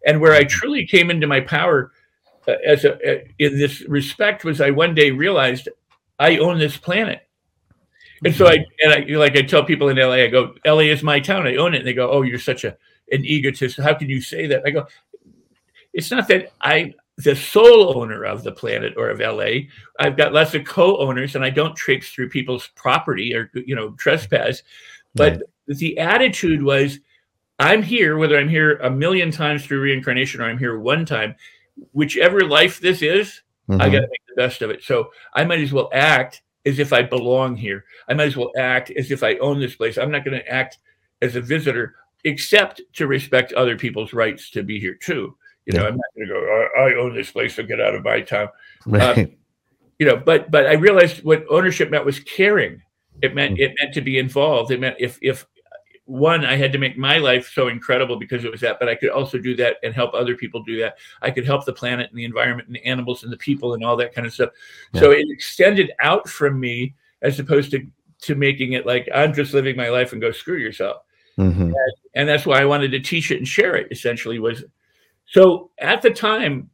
and 0.06 0.20
where 0.20 0.34
I 0.34 0.44
truly 0.44 0.86
came 0.86 1.10
into 1.10 1.26
my 1.26 1.40
power 1.40 1.92
uh, 2.48 2.54
as 2.64 2.84
a 2.84 2.94
uh, 2.94 3.24
in 3.38 3.58
this 3.58 3.82
respect 3.82 4.44
was 4.44 4.60
I 4.60 4.70
one 4.70 4.94
day 4.94 5.10
realized 5.10 5.68
I 6.18 6.38
own 6.38 6.58
this 6.58 6.76
planet. 6.76 7.26
And 8.24 8.34
so 8.34 8.46
I 8.46 8.66
and 8.82 8.92
I 8.92 9.16
like 9.16 9.36
I 9.36 9.42
tell 9.42 9.64
people 9.64 9.88
in 9.88 9.96
LA, 9.96 10.12
I 10.12 10.26
go, 10.26 10.54
LA 10.66 10.80
is 10.80 11.02
my 11.02 11.20
town. 11.20 11.46
I 11.46 11.56
own 11.56 11.74
it. 11.74 11.78
And 11.78 11.86
they 11.86 11.94
go, 11.94 12.10
Oh, 12.10 12.22
you're 12.22 12.38
such 12.38 12.64
a 12.64 12.76
an 13.10 13.24
egotist. 13.24 13.78
How 13.78 13.94
can 13.94 14.10
you 14.10 14.20
say 14.20 14.46
that? 14.46 14.62
I 14.66 14.70
go, 14.70 14.86
It's 15.94 16.10
not 16.10 16.28
that 16.28 16.52
I 16.60 16.94
the 17.24 17.34
sole 17.34 17.98
owner 17.98 18.24
of 18.24 18.42
the 18.42 18.52
planet 18.52 18.94
or 18.96 19.10
of 19.10 19.20
LA. 19.20 19.66
I've 19.98 20.16
got 20.16 20.32
lots 20.32 20.54
of 20.54 20.64
co-owners 20.64 21.34
and 21.34 21.44
I 21.44 21.50
don't 21.50 21.76
traipse 21.76 22.10
through 22.10 22.30
people's 22.30 22.68
property 22.74 23.34
or 23.34 23.50
you 23.54 23.74
know 23.74 23.90
trespass. 23.92 24.62
But 25.14 25.42
the 25.66 25.98
attitude 25.98 26.62
was 26.62 27.00
I'm 27.58 27.82
here, 27.82 28.16
whether 28.16 28.38
I'm 28.38 28.48
here 28.48 28.76
a 28.78 28.90
million 28.90 29.30
times 29.30 29.64
through 29.64 29.80
reincarnation 29.80 30.40
or 30.40 30.44
I'm 30.44 30.58
here 30.58 30.78
one 30.78 31.04
time, 31.04 31.34
whichever 31.92 32.40
life 32.40 32.80
this 32.80 33.02
is, 33.02 33.42
I 33.68 33.72
Mhm. 33.72 33.92
got 33.92 34.00
to 34.00 34.08
make 34.08 34.26
the 34.28 34.34
best 34.36 34.62
of 34.62 34.70
it. 34.70 34.82
So 34.82 35.12
I 35.34 35.44
might 35.44 35.60
as 35.60 35.72
well 35.72 35.90
act 35.92 36.42
as 36.64 36.78
if 36.78 36.92
I 36.92 37.02
belong 37.02 37.56
here. 37.56 37.84
I 38.08 38.14
might 38.14 38.28
as 38.28 38.36
well 38.36 38.52
act 38.56 38.90
as 38.92 39.10
if 39.10 39.22
I 39.22 39.36
own 39.36 39.60
this 39.60 39.74
place. 39.76 39.98
I'm 39.98 40.10
not 40.10 40.24
going 40.24 40.38
to 40.38 40.48
act 40.48 40.78
as 41.22 41.36
a 41.36 41.40
visitor, 41.40 41.96
except 42.24 42.80
to 42.94 43.06
respect 43.06 43.52
other 43.52 43.76
people's 43.76 44.12
rights 44.12 44.50
to 44.50 44.62
be 44.62 44.78
here 44.80 44.94
too. 44.94 45.36
You 45.72 45.78
know, 45.78 45.82
Yeah. 45.82 45.88
I'm 45.88 45.96
not 45.96 46.04
going 46.16 46.28
to 46.28 46.34
go. 46.34 46.68
I, 46.76 46.80
I 46.80 46.94
own 46.94 47.14
this 47.14 47.30
place, 47.30 47.54
so 47.54 47.62
get 47.62 47.80
out 47.80 47.94
of 47.94 48.04
my 48.04 48.20
town. 48.20 48.48
right. 48.86 49.36
You 49.98 50.06
know, 50.06 50.16
but 50.16 50.50
but 50.50 50.66
I 50.66 50.72
realized 50.74 51.22
what 51.24 51.44
ownership 51.50 51.90
meant 51.90 52.04
was 52.06 52.20
caring. 52.20 52.82
It 53.22 53.34
meant 53.34 53.56
Mm. 53.58 53.60
it 53.60 53.74
meant 53.80 53.92
to 53.94 54.00
be 54.00 54.18
involved. 54.18 54.70
It 54.70 54.80
meant 54.80 54.96
if 54.98 55.18
if 55.20 55.46
one, 56.06 56.44
I 56.44 56.56
had 56.56 56.72
to 56.72 56.78
make 56.78 56.96
my 56.98 57.18
life 57.18 57.52
so 57.54 57.68
incredible 57.68 58.16
because 58.18 58.44
it 58.44 58.50
was 58.50 58.60
that, 58.62 58.78
but 58.80 58.88
I 58.88 58.94
could 58.96 59.10
also 59.10 59.38
do 59.38 59.54
that 59.56 59.76
and 59.84 59.94
help 59.94 60.12
other 60.14 60.34
people 60.34 60.62
do 60.64 60.76
that. 60.80 60.96
I 61.22 61.30
could 61.30 61.44
help 61.46 61.64
the 61.66 61.72
planet 61.72 62.08
and 62.10 62.18
the 62.18 62.24
environment 62.24 62.66
and 62.66 62.74
the 62.74 62.84
animals 62.84 63.22
and 63.22 63.32
the 63.32 63.36
people 63.36 63.74
and 63.74 63.84
all 63.84 63.94
that 63.98 64.12
kind 64.14 64.26
of 64.26 64.32
stuff. 64.32 64.50
So 64.94 65.10
it 65.12 65.26
extended 65.30 65.92
out 66.00 66.28
from 66.28 66.58
me 66.58 66.94
as 67.22 67.38
opposed 67.38 67.70
to 67.72 67.86
to 68.22 68.34
making 68.34 68.72
it 68.72 68.86
like 68.86 69.06
I'm 69.14 69.32
just 69.34 69.52
living 69.54 69.76
my 69.76 69.88
life 69.90 70.12
and 70.12 70.20
go 70.20 70.32
screw 70.32 70.56
yourself. 70.56 71.02
Mhm. 71.38 71.72
And 72.14 72.28
that's 72.28 72.44
why 72.46 72.60
I 72.60 72.64
wanted 72.64 72.90
to 72.92 73.00
teach 73.00 73.30
it 73.30 73.36
and 73.38 73.46
share 73.46 73.76
it. 73.76 73.86
Essentially, 73.90 74.38
was 74.38 74.64
so 75.30 75.70
at 75.78 76.02
the 76.02 76.10
time 76.10 76.70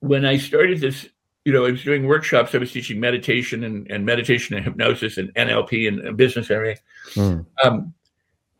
when 0.00 0.24
I 0.24 0.36
started 0.38 0.80
this. 0.80 1.08
You 1.44 1.52
know, 1.52 1.66
I 1.66 1.72
was 1.72 1.82
doing 1.82 2.06
workshops. 2.06 2.54
I 2.54 2.58
was 2.58 2.70
teaching 2.70 3.00
meditation 3.00 3.64
and, 3.64 3.90
and 3.90 4.06
meditation 4.06 4.54
and 4.54 4.64
hypnosis 4.64 5.18
and 5.18 5.34
NLP 5.34 5.88
and, 5.88 5.98
and 5.98 6.16
business 6.16 6.50
and 6.50 6.56
everything 6.56 6.78
Mm. 7.14 7.44
um, 7.64 7.94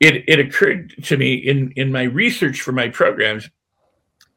it 0.01 0.25
it 0.27 0.41
occurred 0.41 0.95
to 1.05 1.17
me 1.17 1.35
in 1.35 1.73
in 1.77 1.93
my 1.93 2.03
research 2.03 2.61
for 2.61 2.73
my 2.73 2.89
programs, 2.89 3.49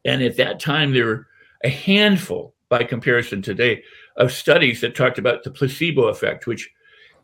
and 0.05 0.21
at 0.21 0.37
that 0.37 0.59
time 0.59 0.93
there 0.93 1.05
were 1.05 1.27
a 1.63 1.69
handful, 1.69 2.53
by 2.69 2.83
comparison 2.83 3.41
today, 3.41 3.83
of 4.17 4.31
studies 4.31 4.81
that 4.81 4.95
talked 4.95 5.17
about 5.17 5.43
the 5.43 5.51
placebo 5.51 6.03
effect. 6.07 6.45
Which 6.45 6.69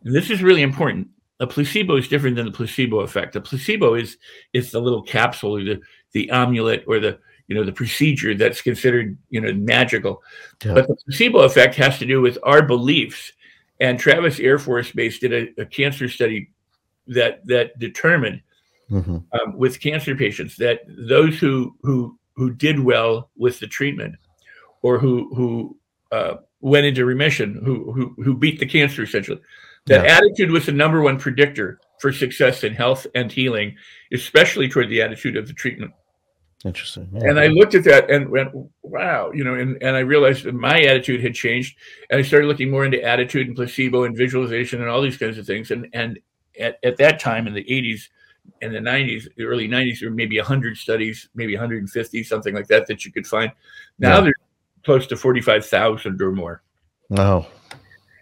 this 0.01 0.29
is 0.31 0.41
really 0.41 0.63
important. 0.63 1.07
A 1.39 1.47
placebo 1.47 1.97
is 1.97 2.07
different 2.07 2.35
than 2.35 2.45
the 2.45 2.51
placebo 2.51 2.99
effect. 3.01 3.35
A 3.35 3.41
placebo 3.41 3.93
is 3.93 4.17
is 4.53 4.71
the 4.71 4.81
little 4.81 5.03
capsule 5.03 5.57
or 5.57 5.63
the 5.63 5.79
the 6.13 6.29
amulet 6.31 6.83
or 6.87 6.99
the 6.99 7.19
you 7.51 7.57
know 7.57 7.65
the 7.65 7.73
procedure 7.73 8.33
that's 8.33 8.61
considered 8.61 9.17
you 9.29 9.41
know 9.41 9.51
magical. 9.51 10.23
Yeah. 10.63 10.75
But 10.75 10.87
the 10.87 10.95
placebo 10.95 11.39
effect 11.39 11.75
has 11.75 11.99
to 11.99 12.05
do 12.05 12.21
with 12.21 12.37
our 12.43 12.61
beliefs. 12.61 13.33
And 13.81 13.99
Travis 13.99 14.39
Air 14.39 14.57
Force 14.57 14.89
Base 14.93 15.19
did 15.19 15.33
a, 15.33 15.61
a 15.63 15.65
cancer 15.65 16.07
study 16.07 16.49
that 17.07 17.45
that 17.47 17.77
determined 17.77 18.41
Mhm. 18.89 19.23
um, 19.33 19.57
with 19.57 19.81
cancer 19.81 20.15
patients 20.15 20.55
that 20.57 20.79
those 20.87 21.39
who 21.39 21.75
who 21.81 22.17
who 22.37 22.51
did 22.53 22.79
well 22.79 23.29
with 23.35 23.59
the 23.59 23.67
treatment 23.67 24.15
or 24.81 24.97
who 24.97 25.33
who 25.35 25.77
uh, 26.11 26.35
went 26.61 26.85
into 26.85 27.03
remission 27.05 27.61
who, 27.65 27.91
who 27.91 28.15
who 28.23 28.33
beat 28.35 28.59
the 28.59 28.65
cancer 28.65 29.03
essentially 29.03 29.41
that 29.87 30.05
Yeah. 30.05 30.17
attitude 30.17 30.51
was 30.51 30.65
the 30.65 30.71
number 30.73 31.01
one 31.01 31.17
predictor 31.17 31.79
for 31.99 32.11
success 32.13 32.63
in 32.65 32.73
health 32.73 33.07
and 33.15 33.31
healing 33.31 33.75
especially 34.13 34.67
toward 34.69 34.89
the 34.89 35.01
attitude 35.01 35.37
of 35.37 35.47
the 35.47 35.53
treatment 35.53 35.91
Interesting. 36.63 37.09
and 37.13 37.39
I 37.39 37.47
looked 37.47 37.73
at 37.73 37.83
that 37.85 38.11
and 38.11 38.29
went, 38.29 38.51
wow, 38.83 39.31
you 39.33 39.43
know, 39.43 39.55
and, 39.55 39.81
and 39.81 39.95
I 39.95 40.01
realized 40.01 40.43
that 40.43 40.53
my 40.53 40.81
attitude 40.81 41.23
had 41.23 41.33
changed. 41.33 41.75
And 42.09 42.19
I 42.19 42.21
started 42.21 42.47
looking 42.47 42.69
more 42.69 42.85
into 42.85 43.01
attitude 43.03 43.47
and 43.47 43.55
placebo 43.55 44.03
and 44.03 44.15
visualization 44.15 44.79
and 44.81 44.89
all 44.89 45.01
these 45.01 45.17
kinds 45.17 45.37
of 45.39 45.47
things. 45.47 45.71
And 45.71 45.87
and 45.93 46.19
at, 46.59 46.77
at 46.83 46.97
that 46.97 47.19
time 47.19 47.47
in 47.47 47.53
the 47.53 47.63
80s 47.63 48.09
and 48.61 48.73
the 48.75 48.79
90s, 48.79 49.27
the 49.37 49.45
early 49.45 49.67
90s, 49.67 49.99
there 50.01 50.09
were 50.09 50.15
maybe 50.15 50.37
100 50.37 50.77
studies, 50.77 51.29
maybe 51.33 51.55
150, 51.55 52.23
something 52.23 52.53
like 52.53 52.67
that, 52.67 52.85
that 52.87 53.05
you 53.05 53.11
could 53.11 53.25
find. 53.25 53.51
Now 53.97 54.17
Yeah. 54.17 54.21
there's 54.21 54.35
close 54.83 55.07
to 55.07 55.15
45,000 55.15 56.21
or 56.21 56.31
more. 56.31 56.63
Oh, 57.17 57.47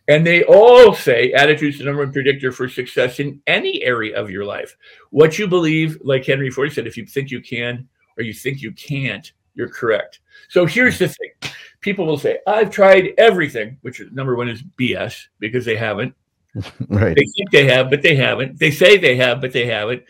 And 0.08 0.26
they 0.26 0.44
all 0.44 0.94
say 0.94 1.32
attitude's 1.34 1.78
the 1.80 1.86
number 1.86 2.04
one 2.04 2.12
predictor 2.14 2.52
for 2.52 2.68
success 2.68 3.20
in 3.20 3.42
any 3.48 3.84
area 3.84 4.20
of 4.20 4.30
your 4.30 4.44
life. 4.46 4.76
What 5.12 5.38
you 5.40 5.48
believe, 5.48 5.98
like 6.04 6.26
Henry 6.26 6.50
Ford 6.50 6.72
said, 6.72 6.88
if 6.88 6.98
you 6.98 7.06
think 7.06 7.32
you 7.32 7.42
can 7.42 7.88
or 8.20 8.24
you 8.24 8.34
think 8.34 8.62
you 8.62 8.72
can't, 8.74 9.32
you're 9.56 9.70
correct. 9.70 10.20
So 10.50 10.66
here's 10.66 11.00
the 11.00 11.08
thing 11.08 11.52
people 11.82 12.06
will 12.06 12.18
say, 12.18 12.40
I've 12.46 12.70
tried 12.70 13.14
everything, 13.18 13.78
which 13.82 14.00
is, 14.00 14.12
number 14.12 14.36
one 14.36 14.50
is 14.50 14.62
BS 14.78 15.28
because 15.40 15.66
they 15.66 15.78
haven't. 15.78 16.14
right. 16.90 17.16
They 17.16 17.26
think 17.26 17.52
they 17.52 17.66
have, 17.68 17.90
but 17.90 18.02
they 18.02 18.16
haven't. 18.16 18.60
They 18.60 18.72
say 18.72 18.98
they 18.98 19.16
have, 19.16 19.40
but 19.40 19.54
they 19.54 19.66
haven't. 19.66 20.04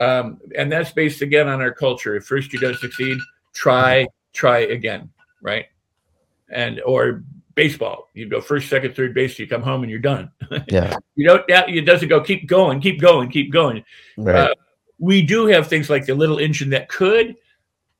Um, 0.00 0.40
and 0.56 0.72
that's 0.72 0.92
based 0.92 1.20
again 1.20 1.46
on 1.46 1.60
our 1.60 1.72
culture. 1.72 2.16
If 2.16 2.24
first 2.24 2.52
you 2.52 2.58
don't 2.58 2.78
succeed, 2.78 3.18
try, 3.52 4.06
try 4.32 4.60
again, 4.60 5.10
right? 5.42 5.66
And 6.48 6.80
or 6.80 7.22
baseball, 7.54 8.08
you 8.14 8.28
go 8.28 8.40
first, 8.40 8.70
second, 8.70 8.96
third 8.96 9.12
base, 9.12 9.38
you 9.38 9.46
come 9.46 9.62
home 9.62 9.82
and 9.82 9.90
you're 9.90 10.00
done. 10.00 10.30
Yeah. 10.68 10.96
you 11.14 11.26
don't. 11.26 11.44
It 11.48 11.82
doesn't 11.82 12.08
go. 12.08 12.20
Keep 12.20 12.48
going, 12.48 12.80
keep 12.80 13.00
going, 13.00 13.28
keep 13.30 13.52
going. 13.52 13.84
Right. 14.16 14.50
Uh, 14.50 14.54
we 14.98 15.22
do 15.22 15.46
have 15.46 15.68
things 15.68 15.88
like 15.88 16.06
the 16.06 16.14
little 16.14 16.38
engine 16.38 16.70
that 16.70 16.88
could, 16.88 17.36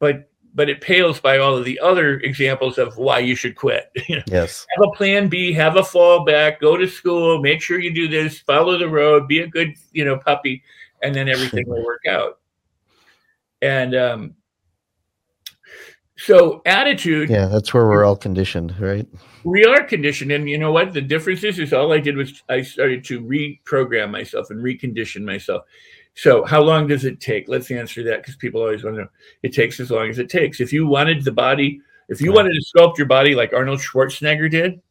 but 0.01 0.27
but 0.53 0.69
it 0.69 0.81
pales 0.81 1.21
by 1.21 1.39
all 1.39 1.57
of 1.57 1.65
the 1.65 1.79
other 1.79 2.19
examples 2.21 2.77
of 2.77 2.97
why 2.97 3.21
you 3.21 3.37
should 3.37 3.55
quit. 3.55 3.85
Yes. 4.27 4.67
have 4.77 4.89
a 4.89 4.97
plan 4.97 5.29
B, 5.29 5.53
have 5.53 5.77
a 5.77 5.83
fallback, 5.83 6.59
go 6.59 6.77
to 6.77 6.89
school, 6.89 7.41
make 7.41 7.63
sure 7.63 7.79
you 7.79 7.95
do 7.95 8.09
this, 8.09 8.41
follow 8.41 8.77
the 8.77 8.89
road, 8.89 9.29
be 9.29 9.39
a 9.39 9.47
good, 9.47 9.75
you 9.93 10.05
know, 10.05 10.19
puppy, 10.19 10.65
and 11.05 11.15
then 11.15 11.29
everything 11.29 11.69
will 11.69 11.85
work 11.85 12.03
out. 12.09 12.41
And 13.63 13.95
um, 13.95 14.35
so 16.17 16.63
attitude, 16.67 17.31
Yeah, 17.31 17.47
that's 17.47 17.73
where 17.73 17.87
we're 17.87 18.05
all 18.05 18.17
conditioned, 18.17 18.75
right? 18.81 19.07
we 19.45 19.65
are 19.65 19.85
conditioned, 19.85 20.33
and 20.33 20.51
you 20.51 20.59
know 20.59 20.73
what? 20.73 20.93
The 20.93 21.01
difference 21.01 21.45
is, 21.45 21.59
is 21.59 21.73
all 21.73 21.93
I 21.93 21.99
did 22.01 22.17
was 22.17 22.43
I 22.49 22.63
started 22.63 23.05
to 23.05 23.21
reprogram 23.23 24.11
myself 24.11 24.51
and 24.51 24.63
recondition 24.63 25.23
myself. 25.23 25.63
So, 26.21 26.45
how 26.45 26.61
long 26.61 26.87
does 26.87 27.07
it 27.07 27.19
take? 27.19 27.49
Let's 27.49 27.71
answer 27.71 28.03
that 28.03 28.19
because 28.19 28.37
people 28.37 28.61
always 28.61 28.85
want 28.85 28.97
to 28.97 29.03
know. 29.05 29.09
It 29.43 29.55
takes 29.55 29.81
as 29.81 29.91
long 29.91 30.11
as 30.11 30.19
it 30.19 30.29
takes. 30.29 30.61
If 30.61 30.71
you 30.71 30.87
wanted 30.87 31.25
the 31.25 31.33
body, 31.33 31.81
if 32.11 32.21
you 32.21 32.31
wanted 32.31 32.53
to 32.53 32.65
sculpt 32.77 32.99
your 32.99 33.07
body 33.07 33.35
like 33.35 33.55
Arnold 33.55 33.81
Schwarzenegger 33.81 34.51
did, 34.51 34.83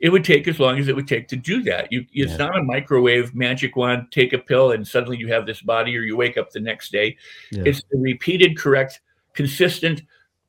it 0.00 0.08
would 0.08 0.24
take 0.24 0.48
as 0.48 0.58
long 0.58 0.80
as 0.80 0.88
it 0.88 0.96
would 0.96 1.06
take 1.06 1.28
to 1.28 1.36
do 1.36 1.62
that. 1.62 1.92
You, 1.92 2.04
it's 2.12 2.32
Yeah. 2.32 2.36
not 2.38 2.58
a 2.58 2.64
microwave 2.64 3.32
magic 3.32 3.76
wand, 3.76 4.08
take 4.10 4.32
a 4.32 4.38
pill, 4.38 4.72
and 4.72 4.84
suddenly 4.84 5.18
you 5.18 5.28
have 5.28 5.46
this 5.46 5.62
body, 5.62 5.96
or 5.96 6.00
you 6.00 6.16
wake 6.16 6.36
up 6.36 6.50
the 6.50 6.58
next 6.58 6.90
day. 6.90 7.16
Yeah. 7.52 7.62
It's 7.64 7.84
the 7.92 7.98
repeated, 7.98 8.58
correct, 8.58 9.02
consistent 9.34 10.02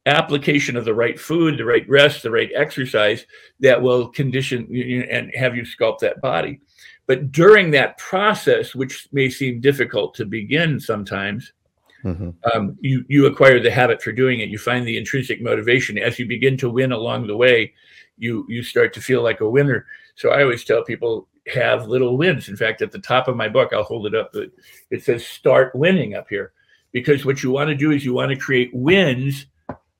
application 0.07 0.75
of 0.75 0.83
the 0.83 0.95
right 0.95 1.19
food, 1.19 1.59
the 1.59 1.65
right 1.65 1.87
rest, 1.87 2.23
the 2.23 2.31
right 2.31 2.49
exercise 2.55 3.27
that 3.59 3.79
will 3.79 4.07
condition 4.07 4.65
you 4.67 5.01
know, 5.01 5.05
and 5.11 5.31
have 5.35 5.55
you 5.55 5.61
sculpt 5.61 5.99
that 5.99 6.21
body. 6.21 6.59
But 7.05 7.31
during 7.31 7.71
that 7.71 7.97
process, 7.97 8.73
which 8.73 9.09
may 9.11 9.29
seem 9.29 9.59
difficult 9.59 10.15
to 10.15 10.25
begin 10.25 10.79
sometimes, 10.79 11.53
hmm 12.01 12.31
um, 12.53 12.77
you 12.81 13.05
you 13.07 13.25
acquire 13.25 13.59
the 13.61 13.71
habit 13.71 14.01
for 14.01 14.11
doing 14.11 14.41
it. 14.41 14.49
You 14.49 14.57
find 14.57 14.85
the 14.85 14.97
intrinsic 14.97 15.41
motivation 15.41 15.97
as 15.97 16.19
you 16.19 16.25
begin 16.25 16.57
to 16.57 16.69
win 16.69 16.91
along 16.91 17.27
the 17.27 17.37
way. 17.37 17.73
You 18.17 18.45
you 18.49 18.61
start 18.63 18.93
to 18.93 19.01
feel 19.01 19.23
like 19.23 19.41
a 19.41 19.49
winner. 19.49 19.85
So 20.15 20.29
I 20.31 20.43
always 20.43 20.63
tell 20.63 20.83
people 20.83 21.27
have 21.53 21.87
little 21.87 22.17
wins. 22.17 22.49
In 22.49 22.55
fact, 22.55 22.81
at 22.81 22.91
the 22.91 22.99
top 22.99 23.27
of 23.27 23.35
my 23.35 23.49
book, 23.49 23.71
I'll 23.73 23.83
hold 23.83 24.05
it 24.05 24.15
up. 24.15 24.31
but 24.33 24.49
It 24.91 25.03
says 25.03 25.25
start 25.25 25.75
winning 25.75 26.15
up 26.15 26.27
here, 26.29 26.51
because 26.91 27.25
what 27.25 27.41
you 27.43 27.51
want 27.51 27.69
to 27.69 27.75
do 27.75 27.91
is 27.91 28.05
you 28.05 28.13
want 28.13 28.31
to 28.31 28.37
create 28.37 28.71
wins 28.73 29.47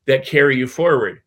that 0.05 0.25
carry 0.25 0.57
you 0.57 0.67
forward. 0.67 1.21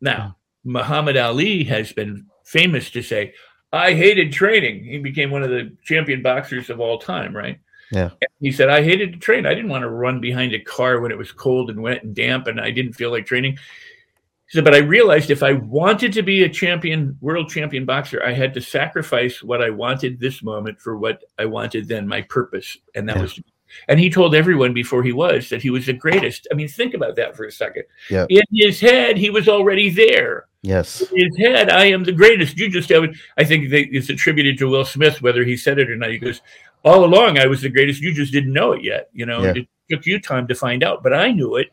Now, 0.00 0.36
Muhammad 0.64 1.16
Ali 1.16 1.64
has 1.64 1.92
been 1.92 2.26
famous 2.44 2.90
to 2.90 3.02
say, 3.02 3.34
"I 3.74 3.92
hated 3.94 4.32
training." 4.32 4.84
He 4.84 4.98
became 4.98 5.30
one 5.30 5.42
of 5.42 5.50
the 5.50 5.76
champion 5.82 6.22
boxers 6.22 6.70
of 6.70 6.80
all 6.80 6.98
time, 6.98 7.36
right? 7.36 7.58
Yeah. 7.92 8.10
He 8.40 8.50
said, 8.50 8.70
I 8.70 8.82
hated 8.82 9.12
to 9.12 9.18
train. 9.18 9.46
I 9.46 9.54
didn't 9.54 9.70
want 9.70 9.82
to 9.82 9.90
run 9.90 10.20
behind 10.20 10.52
a 10.52 10.58
car 10.58 11.00
when 11.00 11.12
it 11.12 11.18
was 11.18 11.30
cold 11.30 11.70
and 11.70 11.80
wet 11.82 12.02
and 12.02 12.14
damp 12.14 12.46
and 12.46 12.60
I 12.60 12.70
didn't 12.70 12.94
feel 12.94 13.10
like 13.10 13.26
training. 13.26 13.52
He 13.52 14.58
said, 14.58 14.64
but 14.64 14.74
I 14.74 14.78
realized 14.78 15.30
if 15.30 15.42
I 15.42 15.52
wanted 15.52 16.12
to 16.14 16.22
be 16.22 16.42
a 16.44 16.48
champion, 16.48 17.16
world 17.20 17.48
champion 17.50 17.84
boxer, 17.84 18.22
I 18.22 18.32
had 18.32 18.52
to 18.54 18.60
sacrifice 18.60 19.42
what 19.42 19.62
I 19.62 19.70
wanted 19.70 20.18
this 20.18 20.42
moment 20.42 20.80
for 20.80 20.98
what 20.98 21.22
I 21.38 21.44
wanted 21.44 21.88
then, 21.88 22.08
my 22.08 22.22
purpose. 22.22 22.76
And 22.94 23.08
that 23.08 23.16
Yeah. 23.16 23.22
was, 23.22 23.40
and 23.88 23.98
he 24.00 24.08
told 24.10 24.34
everyone 24.34 24.72
before 24.72 25.02
he 25.02 25.12
was 25.12 25.48
that 25.48 25.62
he 25.62 25.70
was 25.70 25.86
the 25.86 25.92
greatest. 25.92 26.46
I 26.50 26.54
mean, 26.54 26.68
think 26.68 26.94
about 26.94 27.16
that 27.16 27.36
for 27.36 27.44
a 27.44 27.52
second. 27.52 27.84
Yeah. 28.10 28.26
In 28.28 28.42
his 28.52 28.80
head, 28.80 29.16
he 29.16 29.30
was 29.30 29.48
already 29.48 29.90
there 29.90 30.46
Yes. 30.62 31.02
in 31.12 31.26
his 31.26 31.36
head, 31.36 31.68
I 31.70 31.84
am 31.86 32.04
the 32.04 32.12
greatest. 32.12 32.56
You 32.56 32.70
just 32.70 32.88
have 32.88 33.04
it. 33.04 33.10
I 33.36 33.44
think 33.44 33.70
it's 33.70 34.08
attributed 34.08 34.56
to 34.58 34.68
Will 34.70 34.84
Smith, 34.86 35.20
whether 35.20 35.44
he 35.44 35.58
said 35.58 35.78
it 35.78 35.90
or 35.90 35.96
not. 35.96 36.10
He 36.10 36.18
goes, 36.18 36.40
All 36.84 37.04
along, 37.04 37.38
I 37.38 37.46
was 37.46 37.60
the 37.60 37.68
greatest. 37.68 38.00
You 38.00 38.14
just 38.14 38.32
didn't 38.32 38.52
know 38.52 38.72
it 38.72 38.82
yet. 38.82 39.10
You 39.12 39.26
know, 39.26 39.42
Yeah. 39.42 39.52
it 39.56 39.68
took 39.90 40.06
you 40.06 40.18
time 40.20 40.46
to 40.48 40.54
find 40.54 40.82
out, 40.82 41.02
but 41.02 41.12
I 41.12 41.32
knew 41.32 41.56
it. 41.56 41.68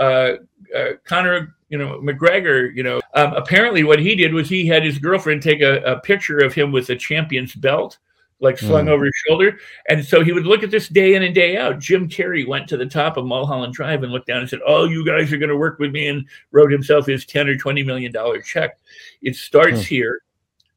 Uh, 0.00 0.32
uh, 0.76 0.92
Conor, 1.04 1.54
you 1.68 1.78
know, 1.78 2.00
McGregor, 2.00 2.74
you 2.74 2.82
know, 2.82 3.00
um, 3.14 3.32
apparently 3.34 3.84
what 3.84 3.98
he 4.00 4.14
did 4.16 4.34
was 4.34 4.48
he 4.48 4.66
had 4.66 4.82
his 4.84 4.98
girlfriend 4.98 5.42
take 5.42 5.60
a, 5.62 5.80
a 5.82 6.00
picture 6.00 6.38
of 6.38 6.52
him 6.52 6.72
with 6.72 6.90
a 6.90 6.96
champion's 6.96 7.54
belt, 7.54 7.98
like 8.40 8.58
slung 8.58 8.86
Mm. 8.86 8.90
over 8.90 9.04
his 9.06 9.14
shoulder. 9.26 9.58
And 9.88 10.04
so 10.04 10.22
he 10.22 10.32
would 10.32 10.44
look 10.46 10.62
at 10.62 10.70
this 10.70 10.88
day 10.88 11.14
in 11.14 11.22
and 11.22 11.34
day 11.34 11.56
out. 11.56 11.78
Jim 11.78 12.06
Carrey 12.08 12.46
went 12.46 12.68
to 12.68 12.76
the 12.76 12.84
top 12.84 13.16
of 13.16 13.24
Mulholland 13.24 13.72
Drive 13.72 14.02
and 14.02 14.12
looked 14.12 14.26
down 14.26 14.40
and 14.40 14.48
said, 14.48 14.60
Oh, 14.66 14.84
you 14.84 15.06
guys 15.06 15.32
are 15.32 15.38
going 15.38 15.48
to 15.48 15.56
work 15.56 15.78
with 15.78 15.90
me, 15.90 16.08
and 16.08 16.26
wrote 16.52 16.70
himself 16.70 17.06
his 17.06 17.24
10 17.24 17.48
or 17.48 17.54
$20 17.56 17.84
million 17.86 18.12
check. 18.44 18.78
It 19.22 19.36
starts 19.36 19.78
Hmm. 19.88 19.94
here, 19.94 20.20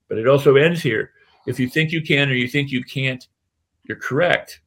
but 0.08 0.17
it 0.17 0.28
also 0.28 0.56
ends 0.56 0.82
here. 0.82 1.12
If 1.48 1.60
you 1.60 1.67
think 1.67 1.91
you 1.91 2.02
can 2.02 2.30
or 2.30 2.34
you 2.34 2.48
think 2.48 2.72
you 2.72 2.84
can't, 2.84 3.28
you're 3.84 3.98
correct. 3.98 4.62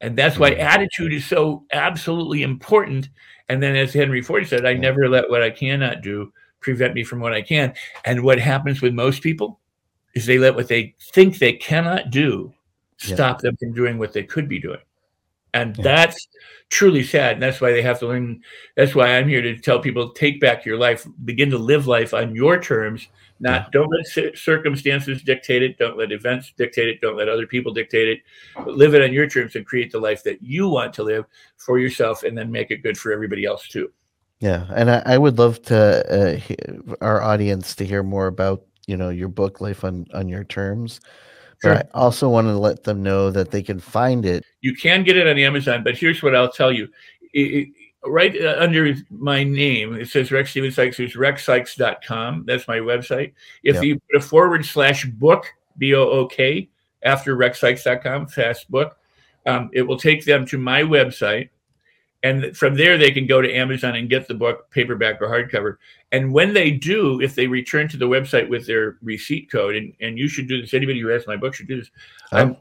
And 0.00 0.16
that's 0.16 0.38
why 0.38 0.54
Hmm. 0.54 0.60
attitude 0.60 1.12
is 1.12 1.26
so 1.26 1.64
absolutely 1.72 2.42
important. 2.44 3.10
And 3.50 3.62
then, 3.62 3.76
as 3.76 3.92
Henry 3.92 4.22
Ford 4.22 4.46
said, 4.46 4.64
I 4.64 4.70
Yeah. 4.70 4.78
never 4.80 5.08
let 5.08 5.28
what 5.28 5.42
I 5.42 5.50
cannot 5.50 6.00
do 6.02 6.32
prevent 6.60 6.94
me 6.94 7.04
from 7.04 7.20
what 7.20 7.32
I 7.34 7.42
can. 7.42 7.74
And 8.04 8.22
what 8.22 8.38
happens 8.38 8.80
with 8.80 8.94
most 8.94 9.22
people 9.22 9.57
is 10.18 10.26
they 10.26 10.38
let 10.38 10.54
what 10.54 10.68
they 10.68 10.94
think 11.12 11.38
they 11.38 11.52
cannot 11.54 12.10
do 12.10 12.52
Yeah. 13.04 13.14
stop 13.14 13.40
them 13.40 13.56
from 13.56 13.72
doing 13.72 13.98
what 13.98 14.12
they 14.12 14.22
could 14.22 14.48
be 14.48 14.58
doing. 14.58 14.80
And 15.54 15.76
Yeah. 15.76 15.84
that's 15.84 16.28
truly 16.68 17.02
sad. 17.02 17.34
And 17.34 17.42
that's 17.42 17.60
why 17.60 17.72
they 17.72 17.82
have 17.82 17.98
to 18.00 18.06
learn. 18.06 18.42
That's 18.76 18.94
why 18.94 19.16
I'm 19.16 19.28
here 19.28 19.40
to 19.42 19.56
tell 19.56 19.78
people 19.80 20.10
take 20.10 20.40
back 20.40 20.66
your 20.66 20.76
life, 20.76 21.06
begin 21.24 21.50
to 21.50 21.58
live 21.58 21.86
life 21.86 22.12
on 22.12 22.34
your 22.34 22.60
terms. 22.60 23.08
Not 23.40 23.70
don't 23.70 23.88
let 23.88 24.36
circumstances 24.36 25.22
dictate 25.22 25.62
it. 25.62 25.78
Don't 25.78 25.96
let 25.96 26.10
events 26.10 26.52
dictate 26.56 26.88
it. 26.88 27.00
Don't 27.00 27.16
let 27.16 27.28
other 27.28 27.46
people 27.46 27.72
dictate 27.72 28.08
it. 28.08 28.20
But 28.56 28.76
live 28.76 28.94
it 28.94 29.02
on 29.02 29.12
your 29.12 29.28
terms 29.28 29.54
and 29.54 29.64
create 29.64 29.92
the 29.92 30.00
life 30.00 30.24
that 30.24 30.42
you 30.42 30.68
want 30.68 30.92
to 30.94 31.04
live 31.04 31.24
for 31.56 31.78
yourself, 31.78 32.24
and 32.24 32.36
then 32.36 32.50
make 32.50 32.72
it 32.72 32.82
good 32.82 32.98
for 32.98 33.12
everybody 33.12 33.44
else 33.44 33.68
too. 33.68 33.92
Yeah, 34.40 34.66
and 34.74 34.90
I, 34.90 35.02
I 35.06 35.18
would 35.18 35.38
love 35.38 35.62
to 35.62 35.78
uh, 36.10 36.96
our 37.00 37.22
audience 37.22 37.74
to 37.76 37.84
hear 37.86 38.02
more 38.02 38.26
about 38.26 38.64
you 38.88 38.96
know 38.96 39.10
your 39.10 39.28
book, 39.28 39.60
Life 39.60 39.84
on 39.84 40.06
on 40.12 40.28
Your 40.28 40.44
Terms. 40.44 41.00
But 41.62 41.90
I 41.94 41.98
also 41.98 42.28
want 42.28 42.46
to 42.46 42.56
let 42.56 42.84
them 42.84 43.02
know 43.02 43.30
that 43.32 43.50
they 43.50 43.62
can 43.62 43.80
find 43.80 44.24
it. 44.24 44.44
You 44.60 44.74
can 44.74 45.02
get 45.02 45.16
it 45.16 45.26
on 45.26 45.38
Amazon, 45.38 45.82
but 45.82 45.96
here's 45.98 46.22
what 46.22 46.34
I'll 46.34 46.50
tell 46.50 46.72
you. 46.72 46.88
It- 47.32 47.68
right 48.04 48.40
uh, 48.40 48.54
under 48.58 48.94
my 49.10 49.42
name, 49.42 49.94
it 49.94 50.08
says 50.08 50.30
Rex 50.30 50.50
Steven 50.50 50.70
Sikes. 50.70 50.96
There's 50.96 51.14
rexsikes.com. 51.16 52.44
That's 52.46 52.68
my 52.68 52.78
website. 52.78 53.32
If 53.64 53.76
Yeah. 53.76 53.82
you 53.82 54.00
put 54.10 54.22
a 54.22 54.24
forward 54.24 54.64
slash 54.64 55.04
book, 55.04 55.46
B 55.78 55.94
O 55.94 56.02
O 56.08 56.26
K, 56.26 56.68
after 57.02 57.36
rexsikes.com, 57.36 58.28
fast 58.28 58.70
book, 58.70 58.96
um, 59.46 59.68
it 59.72 59.82
will 59.82 59.98
take 59.98 60.24
them 60.24 60.46
to 60.46 60.58
my 60.58 60.82
website. 60.82 61.48
And 62.24 62.56
from 62.56 62.74
there, 62.74 62.98
they 62.98 63.12
can 63.12 63.26
go 63.26 63.40
to 63.40 63.52
Amazon 63.52 63.94
and 63.94 64.10
get 64.10 64.26
the 64.26 64.34
book, 64.34 64.70
paperback 64.70 65.22
or 65.22 65.28
hardcover. 65.28 65.76
And 66.10 66.32
when 66.32 66.52
they 66.52 66.72
do, 66.72 67.20
if 67.20 67.34
they 67.34 67.46
return 67.46 67.88
to 67.88 67.96
the 67.96 68.08
website 68.08 68.48
with 68.48 68.66
their 68.66 68.98
receipt 69.02 69.50
code, 69.50 69.76
and, 69.76 69.92
and 70.00 70.18
you 70.18 70.28
should 70.28 70.48
do 70.48 70.60
this, 70.60 70.74
anybody 70.74 71.00
who 71.00 71.08
has 71.08 71.26
my 71.28 71.36
book 71.36 71.54
should 71.54 71.68
do 71.68 71.78
this. 71.78 71.90
I'm, 72.32 72.56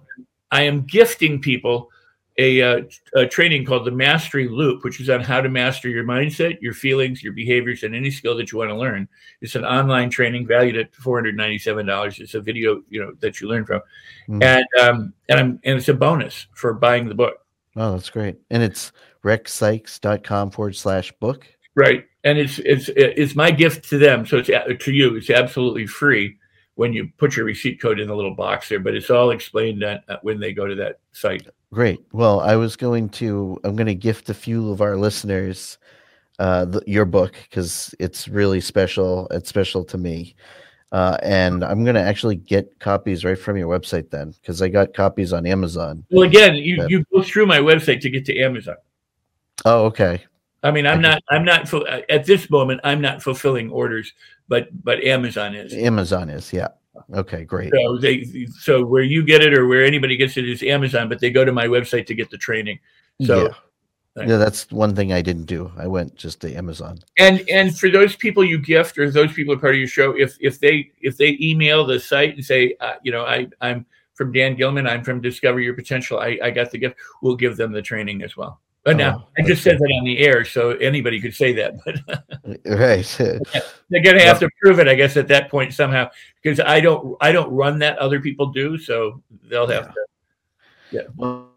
I 0.51 0.61
am 0.61 0.85
gifting 0.85 1.41
people 1.41 1.89
a, 2.37 2.61
uh, 2.61 2.81
a 3.15 3.25
training 3.25 3.65
called 3.65 3.85
the 3.85 3.91
Mastery 3.91 4.47
Loop, 4.47 4.83
which 4.83 5.01
is 5.01 5.09
on 5.09 5.21
how 5.21 5.41
to 5.41 5.49
master 5.49 5.89
your 5.89 6.03
mindset, 6.03 6.61
your 6.61 6.73
feelings, 6.73 7.23
your 7.23 7.33
behaviors, 7.33 7.81
and 7.81 7.95
any 7.95 8.11
skill 8.11 8.37
that 8.37 8.51
you 8.51 8.59
want 8.59 8.69
to 8.69 8.75
learn. 8.75 9.07
It's 9.41 9.55
an 9.55 9.65
online 9.65 10.11
training 10.11 10.45
valued 10.45 10.77
at 10.77 10.93
four 10.93 11.17
hundred 11.17 11.35
ninety-seven 11.35 11.87
dollars. 11.87 12.19
It's 12.19 12.35
a 12.35 12.41
video, 12.41 12.83
you 12.89 13.01
know, 13.01 13.13
that 13.21 13.41
you 13.41 13.47
learn 13.47 13.65
from, 13.65 13.81
Mm. 14.29 14.43
and 14.43 14.65
um, 14.83 15.13
and 15.29 15.39
I'm 15.39 15.59
and 15.63 15.79
it's 15.79 15.89
a 15.89 15.95
bonus 15.95 16.45
for 16.53 16.73
buying 16.73 17.09
the 17.09 17.15
book. 17.15 17.43
Oh, 17.75 17.93
that's 17.93 18.09
great. 18.11 18.35
And 18.51 18.61
it's 18.61 18.91
rexsikes.com 19.27 20.51
forward 20.51 20.75
slash 20.75 21.11
book. 21.19 21.45
Right, 21.75 22.05
and 22.23 22.37
it's 22.37 22.59
it's 22.59 22.89
it's 22.95 23.35
my 23.35 23.51
gift 23.51 23.87
to 23.89 23.97
them. 23.97 24.25
So 24.25 24.37
it's 24.37 24.49
to 24.85 24.91
you. 24.91 25.15
It's 25.15 25.29
absolutely 25.29 25.85
free 25.85 26.37
when 26.75 26.93
you 26.93 27.09
put 27.17 27.35
your 27.35 27.45
receipt 27.45 27.81
code 27.81 27.99
in 27.99 28.07
the 28.07 28.15
little 28.15 28.35
box 28.35 28.69
there. 28.69 28.79
But 28.79 28.95
it's 28.95 29.09
all 29.09 29.31
explained 29.31 29.83
when 30.21 30.39
they 30.39 30.53
go 30.53 30.65
to 30.65 30.75
that 30.75 30.99
site. 31.11 31.47
Great. 31.73 31.99
Well, 32.13 32.39
I 32.39 32.55
was 32.55 32.75
going 32.75 33.09
to, 33.09 33.59
I'm 33.63 33.75
going 33.75 33.87
to 33.87 33.95
gift 33.95 34.29
a 34.29 34.33
few 34.33 34.71
of 34.71 34.81
our 34.81 34.95
listeners 34.95 35.77
uh, 36.39 36.65
the, 36.65 36.81
your 36.87 37.03
book 37.05 37.35
because 37.49 37.93
it's 37.99 38.27
really 38.27 38.61
special. 38.61 39.27
It's 39.31 39.49
special 39.49 39.83
to 39.85 39.97
me. 39.97 40.35
Uh, 40.91 41.17
and 41.21 41.65
I'm 41.65 41.83
going 41.83 41.95
to 41.95 42.01
actually 42.01 42.37
get 42.37 42.79
copies 42.79 43.25
right 43.25 43.37
from 43.37 43.57
your 43.57 43.67
website 43.67 44.09
then 44.09 44.31
because 44.31 44.61
I 44.61 44.69
got 44.69 44.93
copies 44.93 45.33
on 45.33 45.45
Amazon. 45.45 46.05
Well, 46.09 46.23
again, 46.23 46.55
you, 46.55 46.85
you 46.87 47.03
go 47.13 47.21
through 47.23 47.47
my 47.47 47.59
website 47.59 47.99
to 48.01 48.09
get 48.09 48.23
to 48.25 48.39
Amazon. 48.39 48.77
Oh, 49.65 49.85
okay. 49.85 50.23
I 50.63 50.71
mean, 50.71 50.85
I'm 50.87 50.99
Okay. 50.99 51.09
not, 51.09 51.23
I'm 51.29 51.45
not, 51.45 51.67
fu- 51.67 51.85
at 51.87 52.25
this 52.25 52.49
moment, 52.49 52.81
I'm 52.83 52.99
not 53.01 53.21
fulfilling 53.21 53.69
orders, 53.69 54.11
but, 54.47 54.69
but 54.83 55.03
Amazon 55.03 55.55
is. 55.55 55.73
Amazon 55.73 56.29
is, 56.29 56.51
yeah. 56.51 56.69
Okay, 57.13 57.43
great. 57.43 57.71
So 57.73 57.97
they, 57.99 58.47
so 58.59 58.83
where 58.83 59.03
you 59.03 59.23
get 59.23 59.41
it 59.41 59.53
or 59.53 59.67
where 59.67 59.83
anybody 59.83 60.17
gets 60.17 60.35
it 60.35 60.49
is 60.49 60.63
Amazon, 60.63 61.07
but 61.09 61.19
they 61.19 61.29
go 61.29 61.45
to 61.45 61.51
my 61.51 61.67
website 61.67 62.07
to 62.07 62.15
get 62.15 62.29
the 62.31 62.37
training. 62.37 62.79
So 63.21 63.43
yeah. 63.43 63.53
Yeah, 64.25 64.37
that's 64.37 64.71
one 64.71 64.95
thing 64.95 65.13
I 65.13 65.21
didn't 65.21 65.45
do. 65.45 65.71
I 65.77 65.85
went 65.85 66.15
just 66.15 66.41
to 66.41 66.51
Amazon. 66.51 66.97
and 67.19 67.47
and 67.51 67.77
for 67.77 67.91
those 67.91 68.15
people 68.15 68.43
you 68.43 68.57
gift 68.57 68.97
or 68.97 69.11
those 69.11 69.31
people 69.31 69.53
are 69.53 69.59
part 69.59 69.75
of 69.75 69.79
your 69.79 69.87
show, 69.87 70.17
if 70.17 70.35
if 70.39 70.59
they 70.59 70.89
if 71.01 71.17
they 71.17 71.37
email 71.39 71.85
the 71.85 71.99
site 71.99 72.33
and 72.33 72.43
say, 72.43 72.75
uh, 72.79 72.93
you 73.03 73.11
know, 73.11 73.25
I 73.25 73.45
I'm 73.61 73.85
from 74.15 74.31
Dan 74.31 74.55
Gilman, 74.55 74.87
I'm 74.87 75.03
from 75.03 75.21
Discover 75.21 75.59
Your 75.59 75.75
Potential, 75.75 76.17
I 76.19 76.39
I 76.41 76.49
got 76.49 76.71
the 76.71 76.79
gift, 76.79 76.95
we'll 77.21 77.35
give 77.35 77.57
them 77.57 77.71
the 77.71 77.81
training 77.83 78.23
as 78.23 78.35
well. 78.35 78.59
But 78.88 78.95
now 78.95 79.28
Oh, 79.28 79.28
I 79.38 79.45
just 79.45 79.63
said 79.63 79.80
that 79.80 79.91
on 80.00 80.06
the 80.06 80.19
air, 80.19 80.45
so 80.45 80.69
anybody 80.69 81.19
could 81.19 81.36
say 81.36 81.52
that, 81.52 81.73
but 81.84 82.00
Right. 82.65 83.06
they're 83.89 84.02
gonna 84.02 84.21
have 84.23 84.39
to 84.39 84.50
prove 84.62 84.80
it, 84.80 84.88
I 84.88 84.95
guess, 84.95 85.17
at 85.17 85.28
that 85.28 85.52
point 85.52 85.73
somehow, 85.73 86.10
because 86.41 86.62
I 86.62 86.80
don't 86.80 87.17
I 87.19 87.34
don't 87.34 87.52
run 87.52 87.80
that, 87.80 87.97
other 87.97 88.21
people 88.21 88.45
do, 88.45 88.78
so 88.78 89.21
they'll 89.50 89.67
have 89.67 89.93
Yeah. 90.89 91.02
to. 91.02 91.10
Well, 91.17 91.50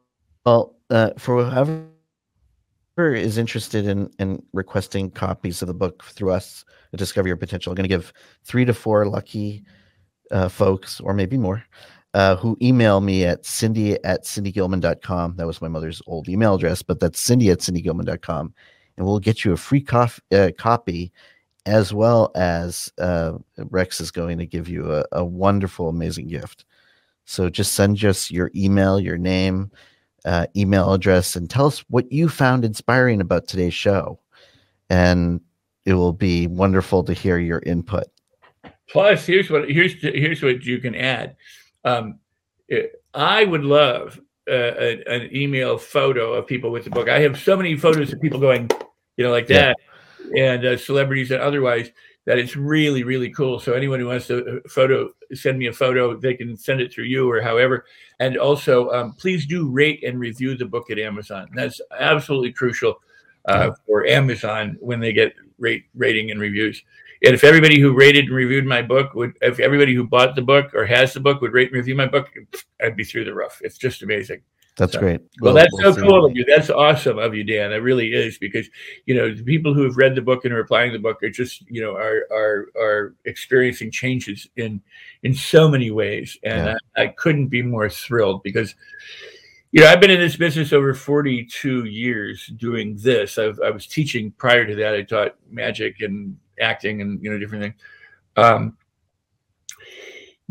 well 0.45 0.75
uh, 0.91 1.11
for 1.19 1.45
whoever 1.45 3.15
is 3.15 3.39
interested 3.39 3.87
in, 3.87 4.11
in 4.19 4.43
requesting 4.53 5.09
copies 5.09 5.63
of 5.63 5.69
the 5.69 5.75
book 5.75 6.03
through 6.03 6.33
us, 6.33 6.65
at 6.93 6.99
Discover 6.99 7.29
Your 7.29 7.37
Potential, 7.37 7.71
I'm 7.71 7.77
going 7.77 7.85
to 7.85 7.97
give 7.97 8.13
three 8.43 8.65
to 8.65 8.75
four 8.75 9.07
lucky 9.07 9.65
uh, 10.33 10.49
folks, 10.49 10.99
or 10.99 11.15
maybe 11.15 11.39
more, 11.39 11.63
uh, 12.15 12.37
who 12.37 12.57
email 12.61 13.01
me 13.01 13.25
at 13.25 13.45
cindy 13.45 14.03
at 14.05 14.25
cindygilman.com. 14.25 15.37
That 15.37 15.47
was 15.47 15.63
my 15.63 15.69
mother's 15.69 16.03
old 16.07 16.29
email 16.29 16.55
address, 16.55 16.83
but 16.83 17.01
that's 17.01 17.21
cindy 17.21 17.51
at 17.51 17.59
cindygilman.com. 17.59 18.55
And 18.97 19.07
we'll 19.07 19.21
get 19.21 19.45
you 19.45 19.53
a 19.53 19.57
free 19.57 19.83
cof- 19.83 20.21
uh, 20.33 20.51
copy 20.59 21.13
as 21.67 21.93
well 21.93 22.33
as 22.35 22.93
uh, 22.99 23.35
Rex 23.59 24.01
is 24.01 24.11
going 24.11 24.39
to 24.39 24.47
give 24.47 24.69
you 24.69 24.93
a, 24.93 25.05
a 25.13 25.25
wonderful, 25.25 25.89
amazing 25.89 26.29
gift. 26.29 26.65
So 27.27 27.49
just 27.49 27.73
send 27.73 28.05
us 28.05 28.31
your 28.31 28.51
email, 28.57 28.99
your 28.99 29.19
name, 29.19 29.71
uh, 30.25 30.47
email 30.57 30.93
address, 30.93 31.37
and 31.37 31.49
tell 31.49 31.67
us 31.67 31.85
what 31.89 32.11
you 32.11 32.29
found 32.29 32.65
inspiring 32.65 33.21
about 33.21 33.47
today's 33.47 33.75
show. 33.75 34.19
And 34.89 35.41
it 35.85 35.95
will 35.95 36.13
be 36.13 36.47
wonderful 36.47 37.05
to 37.05 37.13
hear 37.13 37.39
your 37.39 37.63
input. 37.65 38.05
Plus, 38.89 39.25
here's 39.25 39.49
what 39.49 39.71
here's 39.71 39.95
here's 40.03 40.43
what 40.43 40.65
you 40.65 40.79
can 40.79 40.97
add. 40.97 41.37
Um, 41.85 42.19
it- 42.69 43.03
I 43.13 43.45
would 43.45 43.65
love 43.65 44.21
uh, 44.49 44.53
a, 44.55 45.03
an 45.07 45.35
email 45.35 45.77
photo 45.79 46.33
of 46.35 46.47
people 46.47 46.71
with 46.71 46.85
the 46.85 46.91
book. 46.91 47.09
I 47.09 47.19
have 47.21 47.39
so 47.41 47.57
many 47.57 47.77
photos 47.77 48.13
of 48.13 48.21
people 48.21 48.39
going, 48.39 48.71
you 49.17 49.25
know, 49.25 49.31
like 49.33 49.49
Yeah. 49.49 49.73
that, 49.73 49.77
and 50.37 50.65
uh, 50.65 50.77
celebrities 50.77 51.31
and 51.31 51.41
otherwise. 51.43 51.91
That 52.27 52.39
it's 52.39 52.55
really 52.55 53.03
really 53.03 53.31
cool. 53.31 53.59
So 53.59 53.73
anyone 53.73 53.99
who 53.99 54.07
wants 54.07 54.27
to 54.29 54.45
uh, 54.45 54.69
photo, 54.69 55.09
send 55.33 55.59
me 55.59 55.67
a 55.67 55.73
photo. 55.73 56.15
They 56.17 56.35
can 56.35 56.57
send 56.57 56.81
it 56.81 56.93
through 56.93 57.05
you 57.05 57.29
or 57.29 57.41
however. 57.41 57.87
And 58.21 58.37
also, 58.37 58.91
um, 58.91 59.15
please 59.15 59.47
do 59.47 59.69
rate 59.69 60.05
and 60.05 60.21
review 60.21 60.57
the 60.57 60.67
book 60.67 60.91
at 60.91 60.99
Amazon. 60.99 61.49
That's 61.55 61.81
absolutely 61.99 62.53
crucial 62.53 63.01
uh, 63.47 63.71
for 63.87 64.07
Amazon 64.07 64.77
when 64.81 65.01
they 65.01 65.13
get 65.15 65.33
rate 65.59 65.87
rating 65.95 66.31
and 66.31 66.39
reviews. 66.39 66.81
And 67.25 67.35
if 67.35 67.45
everybody 67.45 67.79
who 67.79 67.93
rated 67.93 68.27
and 68.27 68.35
reviewed 68.35 68.65
my 68.65 68.81
book 68.83 69.15
would, 69.15 69.37
if 69.43 69.61
everybody 69.61 69.95
who 69.95 70.07
bought 70.07 70.35
the 70.37 70.43
book 70.43 70.75
or 70.75 70.87
has 70.87 71.13
the 71.13 71.21
book 71.21 71.41
would 71.43 71.53
rate 71.53 71.69
and 71.69 71.77
review 71.77 71.95
my 71.95 72.07
book, 72.07 72.31
I'd 72.83 72.97
be 72.97 73.05
through 73.05 73.25
the 73.27 73.35
roof. 73.35 73.61
It's 73.63 73.77
just 73.79 74.03
amazing. 74.03 74.41
That's 74.77 74.95
So- 74.95 75.01
great. 75.01 75.21
Well, 75.43 75.53
We'll- 75.53 75.55
that's 75.63 75.69
we'll 75.75 75.93
so 75.93 76.01
cool 76.01 76.25
of 76.25 76.35
you. 76.35 76.45
That's 76.47 76.71
awesome 76.71 77.19
of 77.19 77.35
you, 77.35 77.45
Dan. 77.45 77.73
It 77.73 77.79
really 77.83 78.15
is 78.15 78.39
because 78.39 78.71
you 79.05 79.15
know 79.15 79.35
the 79.35 79.43
people 79.43 79.75
who 79.75 79.83
have 79.83 79.97
read 79.99 80.15
the 80.15 80.23
book 80.23 80.45
and 80.47 80.55
are 80.55 80.61
applying 80.61 80.93
the 80.93 80.99
book 80.99 81.23
are 81.23 81.29
just 81.29 81.69
you 81.71 81.83
know 81.83 81.95
are 81.97 82.25
are 82.31 82.69
are 82.81 83.15
experiencing 83.27 83.91
changes 83.91 84.49
in 84.57 84.81
in 85.23 85.35
so 85.35 85.69
many 85.69 85.91
ways, 85.91 86.39
and 86.45 86.67
Yeah. 86.69 86.77
I, 86.97 87.03
I 87.03 87.07
couldn't 87.09 87.49
be 87.49 87.61
more 87.61 87.91
thrilled 87.91 88.43
because 88.43 88.75
you 89.73 89.83
know 89.83 89.89
I've 89.89 90.01
been 90.01 90.11
in 90.13 90.21
this 90.21 90.37
business 90.37 90.73
over 90.73 90.95
forty 90.95 91.45
two 91.45 91.85
years 91.85 92.47
doing 92.57 92.97
this. 92.97 93.37
I've, 93.37 93.61
I 93.61 93.71
was 93.71 93.87
teaching 93.87 94.31
prior 94.39 94.65
to 94.67 94.75
that. 94.77 94.95
I 94.95 95.03
taught 95.03 95.35
magic 95.51 96.01
and 96.01 96.39
acting 96.61 97.01
and 97.01 97.23
you 97.23 97.31
know 97.31 97.39
different 97.39 97.63
things. 97.65 97.75
Um, 98.37 98.77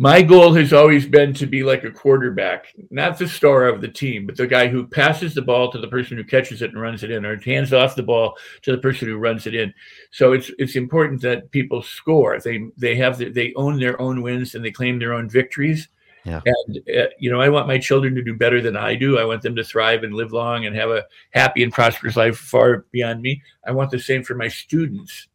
my 0.02 0.22
goal 0.22 0.54
has 0.54 0.72
always 0.72 1.06
been 1.06 1.34
to 1.34 1.46
be 1.46 1.62
like 1.62 1.84
a 1.84 1.92
quarterback, 1.92 2.74
not 2.90 3.20
the 3.20 3.28
star 3.28 3.68
of 3.68 3.82
the 3.82 3.88
team, 3.90 4.26
but 4.26 4.38
the 4.38 4.48
guy 4.48 4.70
who 4.70 4.88
passes 4.88 5.34
the 5.34 5.42
ball 5.42 5.70
to 5.70 5.78
the 5.78 5.90
person 5.90 6.16
who 6.16 6.24
catches 6.24 6.62
it 6.62 6.72
and 6.72 6.80
runs 6.80 7.04
it 7.04 7.12
in, 7.12 7.26
or 7.26 7.38
hands 7.42 7.74
off 7.74 7.98
the 7.98 8.04
ball 8.04 8.38
to 8.62 8.72
the 8.72 8.78
person 8.78 9.10
who 9.10 9.18
runs 9.18 9.46
it 9.46 9.54
in. 9.54 9.74
So 10.12 10.32
it's 10.32 10.50
it's 10.58 10.78
important 10.78 11.22
that 11.24 11.52
people 11.52 11.82
score. 11.82 12.40
They 12.40 12.70
they 12.78 12.96
have 12.96 13.18
the, 13.18 13.30
they 13.30 13.54
own 13.58 13.78
their 13.78 14.02
own 14.02 14.22
wins 14.22 14.56
and 14.56 14.64
they 14.64 14.72
claim 14.72 15.00
their 15.00 15.12
own 15.12 15.30
victories. 15.30 15.90
Yeah. 16.24 16.40
And 16.46 16.78
uh, 16.98 17.08
you 17.20 17.30
know, 17.30 17.42
I 17.42 17.50
want 17.50 17.68
my 17.68 17.78
children 17.78 18.16
to 18.16 18.24
do 18.24 18.34
better 18.34 18.62
than 18.62 18.78
I 18.78 18.96
do. 18.96 19.20
I 19.20 19.26
want 19.26 19.42
them 19.42 19.56
to 19.58 19.66
thrive 19.66 20.04
and 20.04 20.14
live 20.14 20.32
long 20.32 20.66
and 20.66 20.74
have 20.78 20.92
a 20.92 21.04
happy 21.32 21.62
and 21.62 21.74
prosperous 21.74 22.16
life 22.16 22.38
far 22.38 22.86
beyond 22.94 23.22
me. 23.22 23.42
I 23.68 23.72
want 23.72 23.92
the 23.92 24.00
same 24.00 24.24
for 24.24 24.36
my 24.36 24.48
students. 24.48 25.28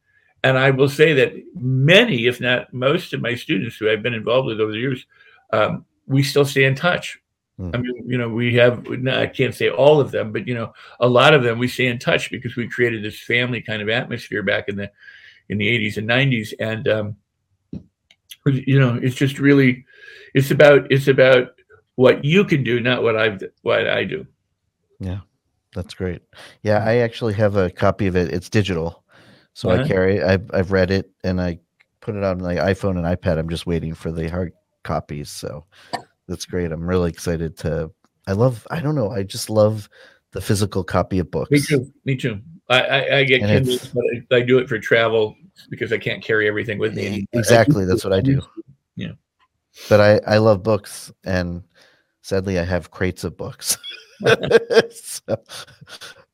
And 0.44 0.58
I 0.58 0.70
will 0.70 0.90
say 0.90 1.14
that 1.14 1.32
many, 1.54 2.26
if 2.26 2.38
not 2.38 2.72
most, 2.72 3.14
of 3.14 3.22
my 3.22 3.34
students 3.34 3.76
who 3.76 3.90
I've 3.90 4.02
been 4.02 4.12
involved 4.12 4.46
with 4.46 4.60
over 4.60 4.72
the 4.72 4.78
years, 4.78 5.06
um, 5.54 5.86
we 6.06 6.22
still 6.22 6.44
stay 6.44 6.64
in 6.64 6.74
touch. 6.74 7.18
Mm. 7.58 7.74
I 7.74 7.78
mean, 7.78 8.04
you 8.06 8.18
know, 8.18 8.28
we 8.28 8.54
have, 8.56 8.86
no, 8.86 9.18
I 9.18 9.26
can't 9.26 9.54
say 9.54 9.70
all 9.70 10.00
of 10.00 10.10
them, 10.10 10.32
but, 10.32 10.46
you 10.46 10.52
know, 10.52 10.74
a 11.00 11.08
lot 11.08 11.32
of 11.32 11.42
them 11.42 11.58
we 11.58 11.66
stay 11.66 11.86
in 11.86 11.98
touch 11.98 12.30
because 12.30 12.56
we 12.56 12.68
created 12.68 13.02
this 13.02 13.18
family 13.18 13.62
kind 13.62 13.80
of 13.80 13.88
atmosphere 13.88 14.42
back 14.42 14.68
in 14.68 14.76
the, 14.76 14.90
in 15.48 15.56
the 15.56 15.66
80s 15.66 15.96
and 15.96 16.06
90s. 16.06 16.52
And, 16.60 16.88
um, 16.88 17.16
you 18.44 18.78
know, 18.78 19.00
it's 19.02 19.16
just 19.16 19.38
really, 19.38 19.86
it's 20.34 20.50
about, 20.50 20.92
it's 20.92 21.08
about 21.08 21.58
what 21.94 22.22
you 22.22 22.44
can 22.44 22.62
do, 22.62 22.80
not 22.80 23.02
what 23.02 23.16
I've, 23.16 23.42
what 23.62 23.88
I 23.88 24.04
do. 24.04 24.26
Yeah. 25.00 25.20
That's 25.74 25.94
great. 25.94 26.22
Yeah, 26.62 26.84
I 26.84 26.98
actually 26.98 27.34
have 27.34 27.56
a 27.56 27.68
copy 27.68 28.06
of 28.06 28.14
it. 28.14 28.32
It's 28.32 28.48
digital. 28.48 29.03
So 29.54 29.70
Uh-huh. 29.70 29.82
I 29.82 29.88
carry 29.88 30.22
I've 30.22 30.50
I've 30.52 30.72
read 30.72 30.90
it 30.90 31.10
and 31.22 31.40
I 31.40 31.58
put 32.00 32.14
it 32.14 32.22
on 32.22 32.42
my 32.42 32.56
iPhone 32.56 32.98
and 32.98 33.06
iPad. 33.06 33.38
I'm 33.38 33.48
just 33.48 33.66
waiting 33.66 33.94
for 33.94 34.12
the 34.12 34.28
hard 34.28 34.52
copies. 34.82 35.30
So 35.30 35.64
that's 36.28 36.44
great. 36.44 36.70
I'm 36.72 36.86
really 36.86 37.10
excited 37.10 37.56
to 37.58 37.90
I 38.26 38.32
love 38.32 38.66
I 38.70 38.80
don't 38.80 38.94
know, 38.94 39.10
I 39.10 39.22
just 39.22 39.48
love 39.48 39.88
the 40.32 40.40
physical 40.40 40.84
copy 40.84 41.18
of 41.20 41.30
books. 41.30 41.50
Me 41.50 41.60
too. 41.60 41.92
Me 42.04 42.16
too. 42.16 42.40
I, 42.68 42.80
I, 42.80 43.18
I 43.18 43.24
get 43.24 43.40
Kindle, 43.40 43.78
but 44.28 44.36
I, 44.36 44.40
I 44.40 44.42
do 44.42 44.58
it 44.58 44.68
for 44.68 44.78
travel 44.78 45.36
because 45.70 45.92
I 45.92 45.98
can't 45.98 46.22
carry 46.22 46.48
everything 46.48 46.78
with 46.78 46.94
me. 46.94 47.26
Exactly, 47.32 47.84
that's 47.84 48.04
what 48.04 48.12
I 48.12 48.20
do. 48.20 48.42
Yeah. 48.96 49.12
But 49.88 50.00
I 50.00 50.34
I 50.34 50.38
love 50.38 50.62
books 50.62 51.12
and 51.24 51.62
sadly 52.22 52.58
I 52.58 52.64
have 52.64 52.90
crates 52.90 53.22
of 53.22 53.36
books. 53.36 53.78
so, 54.90 55.36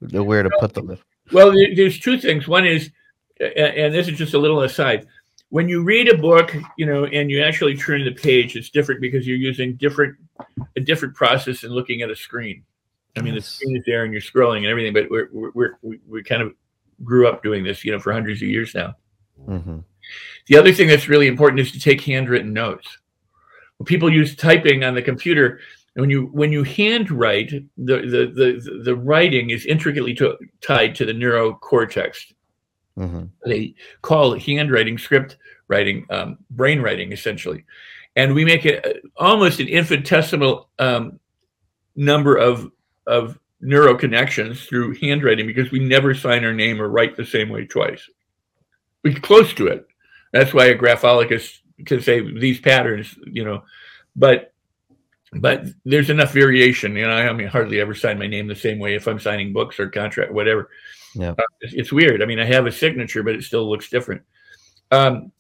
know 0.01 0.23
where 0.23 0.43
to 0.43 0.51
put 0.61 0.75
them. 0.75 0.97
Well, 1.33 1.53
there's 1.53 1.99
two 1.99 2.19
things. 2.19 2.47
One 2.47 2.67
is, 2.67 2.91
a- 3.41 3.79
and 3.85 3.95
this 3.95 4.09
is 4.09 4.19
just 4.19 4.35
a 4.35 4.39
little 4.39 4.63
aside. 4.63 5.07
When 5.49 5.69
you 5.69 5.83
read 5.83 6.09
a 6.09 6.17
book, 6.17 6.55
you 6.77 6.87
know, 6.87 7.07
and 7.07 7.31
you 7.31 7.43
actually 7.43 7.77
turn 7.77 8.05
the 8.05 8.13
page, 8.13 8.55
it's 8.55 8.71
different 8.71 9.01
because 9.01 9.27
you're 9.27 9.37
using 9.37 9.75
different 9.77 10.17
a 10.77 10.81
different 10.81 11.15
process 11.15 11.63
than 11.63 11.73
looking 11.73 12.03
at 12.03 12.11
a 12.11 12.17
screen. 12.17 12.63
I 13.17 13.23
mean, 13.23 13.35
the 13.35 13.41
screen 13.41 13.77
is 13.77 13.83
there 13.85 14.05
and 14.05 14.13
you're 14.13 14.23
scrolling 14.23 14.59
and 14.59 14.67
everything, 14.67 14.93
but 14.93 15.11
we're, 15.11 15.29
we're, 15.33 15.51
we're 15.55 15.73
we 15.83 16.01
we 16.09 16.23
kind 16.23 16.43
of 16.43 16.55
grew 17.03 17.27
up 17.27 17.43
doing 17.43 17.65
this, 17.65 17.85
you 17.85 17.91
know, 17.93 17.99
for 17.99 18.13
hundreds 18.13 18.41
of 18.43 18.49
years 18.49 18.75
now. 18.75 18.95
hmm 19.45 19.79
The 20.47 20.57
other 20.57 20.73
thing 20.73 20.87
that's 20.87 21.09
really 21.09 21.27
important 21.27 21.61
is 21.61 21.73
to 21.73 21.81
take 21.81 22.01
handwritten 22.01 22.53
notes. 22.53 22.87
When 23.79 23.87
people 23.87 24.13
use 24.13 24.37
typing 24.37 24.85
on 24.85 24.95
the 24.95 25.03
computer, 25.03 25.59
and 25.97 26.03
when 26.03 26.11
you 26.11 26.27
when 26.27 26.53
you 26.53 26.63
handwrite, 26.63 27.51
the 27.77 27.97
the 28.03 28.27
the, 28.33 28.81
the 28.85 28.95
writing 28.95 29.51
is 29.51 29.67
intricately 29.67 30.15
to, 30.15 30.37
tied 30.61 30.95
to 30.97 31.05
the 31.05 31.13
neurocortex. 31.13 32.33
Hmm 32.97 33.25
They 33.45 33.75
call 34.03 34.39
handwriting 34.39 34.99
script 34.99 35.37
writing, 35.69 36.05
um, 36.11 36.39
brain 36.51 36.81
writing, 36.83 37.13
essentially, 37.13 37.65
and 38.17 38.35
we 38.35 38.45
make 38.45 38.67
it 38.67 38.85
uh, 38.85 38.93
almost 39.17 39.61
an 39.61 39.69
infinitesimal 39.69 40.69
um, 40.79 41.19
number 41.97 42.37
of 42.37 42.71
of 43.07 43.39
neuroconnections 43.63 44.67
through 44.67 44.95
handwriting 44.97 45.47
because 45.47 45.71
we 45.71 45.79
never 45.79 46.15
sign 46.15 46.45
our 46.45 46.53
name 46.53 46.81
or 46.81 46.89
write 46.89 47.17
the 47.17 47.25
same 47.25 47.49
way 47.49 47.67
twice. 47.67 48.09
We're 49.05 49.15
close 49.15 49.53
to 49.55 49.67
it. 49.67 49.87
That's 50.33 50.55
why 50.55 50.67
a 50.67 50.75
graphologist 50.75 51.61
can 51.87 52.01
say 52.01 52.21
these 52.21 52.61
patterns, 52.61 53.15
you 53.25 53.45
know, 53.45 53.63
but 54.17 54.53
but 55.35 55.65
there's 55.85 56.11
enough 56.11 56.33
variation. 56.33 56.97
You 56.97 57.07
know, 57.07 57.13
I 57.13 57.33
mean, 57.33 57.47
hardly 57.47 57.81
ever 57.81 57.95
sign 57.95 58.19
my 58.19 58.27
name 58.27 58.47
the 58.47 58.55
same 58.55 58.79
way 58.79 58.95
if 58.95 59.07
I'm 59.07 59.21
signing 59.21 59.53
books 59.53 59.79
or 59.79 59.89
contract, 59.89 60.33
whatever. 60.33 60.71
Yeah. 61.15 61.31
Uh, 61.31 61.43
it's, 61.61 61.75
it's 61.75 61.93
weird. 61.93 62.23
I 62.23 62.27
mean, 62.27 62.39
I 62.39 62.45
have 62.45 62.67
a 62.67 62.73
signature, 62.73 63.23
but 63.23 63.35
it 63.35 63.43
still 63.45 63.69
looks 63.69 63.89
different. 63.91 64.23
Um, 64.91 65.33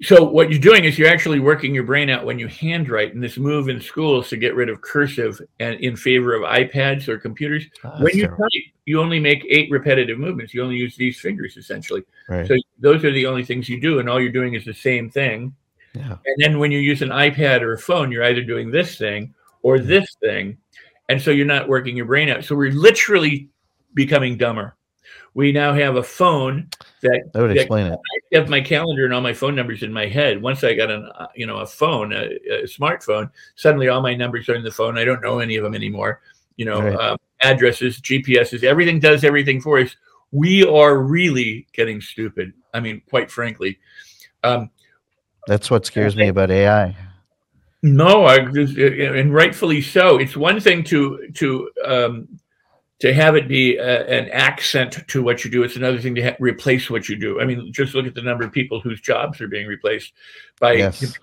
so 0.00 0.22
what 0.22 0.48
you're 0.48 0.60
doing 0.60 0.84
is 0.84 0.96
you're 0.96 1.08
actually 1.08 1.40
working 1.40 1.74
your 1.74 1.82
brain 1.82 2.08
out 2.08 2.24
when 2.24 2.38
you 2.38 2.46
handwrite, 2.46 3.14
and 3.14 3.22
this 3.22 3.36
move 3.36 3.68
in 3.68 3.80
schools 3.80 4.28
to 4.28 4.36
get 4.36 4.54
rid 4.54 4.68
of 4.68 4.80
cursive 4.80 5.40
and 5.58 5.80
in 5.80 5.96
favor 5.96 6.34
of 6.34 6.42
iPads 6.42 7.08
or 7.08 7.18
computers. 7.18 7.64
Ah, 7.82 7.98
when 8.00 8.16
you 8.16 8.28
type, 8.28 8.38
you 8.84 9.00
only 9.00 9.18
make 9.18 9.44
eight 9.48 9.68
repetitive 9.72 10.18
movements. 10.18 10.54
You 10.54 10.62
only 10.62 10.76
use 10.76 10.94
these 10.96 11.18
fingers 11.18 11.56
essentially. 11.56 12.04
right. 12.28 12.46
So 12.46 12.54
those 12.78 13.04
are 13.04 13.10
the 13.10 13.26
only 13.26 13.44
things 13.44 13.68
you 13.68 13.80
do, 13.80 13.98
and 13.98 14.08
all 14.08 14.20
you're 14.20 14.30
doing 14.30 14.54
is 14.54 14.64
the 14.64 14.72
same 14.72 15.10
thing. 15.10 15.52
yeah. 15.94 16.12
And 16.24 16.36
then 16.38 16.58
when 16.60 16.70
you 16.70 16.78
use 16.78 17.02
an 17.02 17.08
iPad 17.08 17.62
or 17.62 17.72
a 17.72 17.78
phone, 17.78 18.12
you're 18.12 18.24
either 18.24 18.44
doing 18.44 18.70
this 18.70 18.96
thing 18.98 19.34
or 19.62 19.80
this 19.80 20.14
thing. 20.20 20.58
and 21.08 21.20
so 21.20 21.32
you're 21.32 21.44
not 21.44 21.68
working 21.68 21.96
your 21.96 22.06
brain 22.06 22.28
out. 22.28 22.44
So 22.44 22.54
we're 22.54 22.70
literally 22.70 23.48
becoming 23.94 24.36
dumber. 24.36 24.74
We 25.34 25.52
now 25.52 25.72
have 25.72 25.96
a 25.96 26.02
phone 26.02 26.68
that 27.02 27.30
That 27.32 27.40
would 27.40 27.50
that- 27.50 27.56
explain 27.56 27.86
it. 27.86 27.92
I 28.32 28.38
have 28.38 28.48
my 28.48 28.60
calendar 28.60 29.04
and 29.04 29.14
all 29.14 29.20
my 29.20 29.32
phone 29.32 29.54
numbers 29.54 29.82
in 29.82 29.92
my 29.92 30.06
head. 30.06 30.42
Once 30.42 30.64
I 30.64 30.74
got 30.74 30.90
an, 30.90 31.08
uh, 31.14 31.26
you 31.34 31.46
know, 31.46 31.58
a 31.58 31.66
phone, 31.66 32.12
a, 32.12 32.24
a 32.50 32.62
smartphone, 32.64 33.30
suddenly 33.54 33.88
all 33.88 34.00
my 34.00 34.14
numbers 34.14 34.48
are 34.48 34.54
in 34.54 34.64
the 34.64 34.70
phone. 34.70 34.98
I 34.98 35.04
don't 35.04 35.22
know 35.22 35.38
any 35.38 35.56
of 35.56 35.62
them 35.64 35.74
anymore. 35.74 36.20
You 36.56 36.64
know, 36.64 36.80
Right. 36.82 36.96
um, 36.98 37.18
addresses, 37.40 38.00
GPSs, 38.00 38.64
everything 38.64 38.98
does 39.00 39.22
everything 39.22 39.60
for 39.60 39.78
us. 39.78 39.94
We 40.32 40.64
are 40.64 40.98
really 40.98 41.66
getting 41.72 42.00
stupid. 42.00 42.52
I 42.74 42.80
mean, 42.80 43.00
quite 43.08 43.30
frankly. 43.30 43.78
Um, 44.42 44.70
That's 45.46 45.70
what 45.70 45.86
scares 45.86 46.16
me 46.16 46.28
about 46.28 46.50
AI. 46.50 46.96
no, 47.82 48.24
I 48.26 48.40
just, 48.40 48.76
and 48.76 49.32
rightfully 49.32 49.80
so. 49.82 50.18
It's 50.18 50.36
one 50.36 50.58
thing 50.60 50.82
to 50.84 51.28
to 51.34 51.70
um, 51.84 52.28
to 53.00 53.14
have 53.14 53.36
it 53.36 53.46
be 53.46 53.76
a, 53.76 54.06
an 54.08 54.28
accent 54.30 55.06
to 55.08 55.22
what 55.22 55.44
you 55.44 55.50
do. 55.50 55.62
It's 55.62 55.76
another 55.76 56.00
thing 56.00 56.14
to 56.16 56.22
ha- 56.22 56.36
replace 56.40 56.90
what 56.90 57.08
you 57.08 57.16
do. 57.16 57.40
I 57.40 57.44
mean, 57.44 57.72
just 57.72 57.94
look 57.94 58.06
at 58.06 58.14
the 58.14 58.22
number 58.22 58.44
of 58.44 58.52
people 58.52 58.80
whose 58.80 59.00
jobs 59.00 59.40
are 59.40 59.46
being 59.48 59.66
replaced 59.68 60.12
by 60.58 60.72
Yes. 60.74 60.98
computers. 60.98 61.22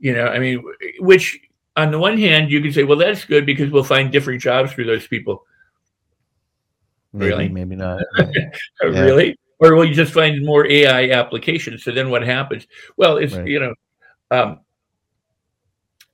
You 0.00 0.12
know, 0.14 0.26
I 0.26 0.38
mean, 0.38 0.62
which 0.98 1.40
on 1.76 1.90
the 1.92 1.98
one 1.98 2.18
hand 2.18 2.50
you 2.50 2.60
can 2.60 2.72
say, 2.72 2.82
well, 2.82 2.98
that's 2.98 3.24
good 3.24 3.46
because 3.46 3.70
we'll 3.70 3.84
find 3.84 4.10
different 4.10 4.40
jobs 4.42 4.72
for 4.72 4.84
those 4.84 5.06
people. 5.06 5.44
Maybe, 7.12 7.30
Really? 7.30 7.48
maybe 7.48 7.76
not. 7.76 8.02
Uh, 8.18 8.88
Yeah. 8.90 9.00
Really? 9.02 9.36
Or 9.60 9.74
will 9.74 9.84
you 9.84 9.94
just 9.94 10.12
find 10.12 10.44
more 10.44 10.66
AI 10.66 11.10
applications? 11.10 11.82
So 11.82 11.90
then 11.90 12.10
what 12.10 12.22
happens? 12.22 12.66
Well, 12.96 13.16
it's, 13.16 13.34
Right. 13.34 13.46
you 13.48 13.58
know, 13.60 13.74
um, 14.30 14.60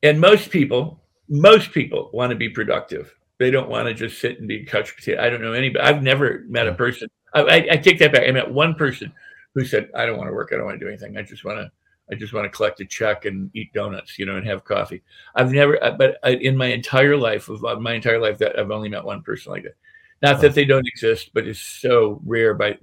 and 0.02 0.18
most 0.20 0.50
people, 0.50 1.02
most 1.28 1.72
people 1.72 2.10
want 2.12 2.30
to 2.30 2.36
be 2.36 2.48
productive. 2.48 3.14
They 3.38 3.50
don't 3.50 3.68
want 3.68 3.88
to 3.88 3.94
just 3.94 4.20
sit 4.20 4.38
and 4.38 4.46
be 4.46 4.64
couch 4.64 4.94
potato. 4.94 5.22
I 5.22 5.28
don't 5.28 5.42
know 5.42 5.52
anybody. 5.52 5.84
I've 5.84 6.02
never 6.02 6.44
met 6.48 6.68
a 6.68 6.74
person. 6.74 7.08
I, 7.34 7.40
I, 7.40 7.66
I 7.72 7.76
take 7.76 7.98
that 7.98 8.12
back. 8.12 8.28
I 8.28 8.30
met 8.30 8.50
one 8.50 8.74
person 8.74 9.12
who 9.54 9.64
said, 9.64 9.90
"I 9.94 10.06
don't 10.06 10.18
want 10.18 10.28
to 10.28 10.34
work. 10.34 10.50
I 10.52 10.56
don't 10.56 10.66
want 10.66 10.78
to 10.78 10.84
do 10.84 10.88
anything. 10.88 11.16
I 11.16 11.22
just 11.22 11.44
want 11.44 11.58
to, 11.58 11.70
I 12.10 12.14
just 12.14 12.32
want 12.32 12.44
to 12.44 12.56
collect 12.56 12.80
a 12.80 12.84
check 12.84 13.24
and 13.24 13.50
eat 13.54 13.72
donuts, 13.72 14.18
you 14.18 14.26
know, 14.26 14.36
and 14.36 14.46
have 14.46 14.64
coffee." 14.64 15.02
I've 15.34 15.52
never, 15.52 15.82
uh, 15.82 15.92
but 15.92 16.18
I, 16.22 16.30
in 16.30 16.56
my 16.56 16.66
entire 16.66 17.16
life, 17.16 17.48
of 17.48 17.80
my 17.80 17.94
entire 17.94 18.20
life, 18.20 18.38
that 18.38 18.58
I've 18.58 18.70
only 18.70 18.88
met 18.88 19.04
one 19.04 19.22
person 19.22 19.50
like 19.52 19.64
that. 19.64 19.76
Not 20.22 20.40
that 20.40 20.54
they 20.54 20.64
don't 20.64 20.86
exist, 20.86 21.30
but 21.34 21.46
it's 21.46 21.58
so 21.60 22.20
rare. 22.24 22.54
By 22.54 22.78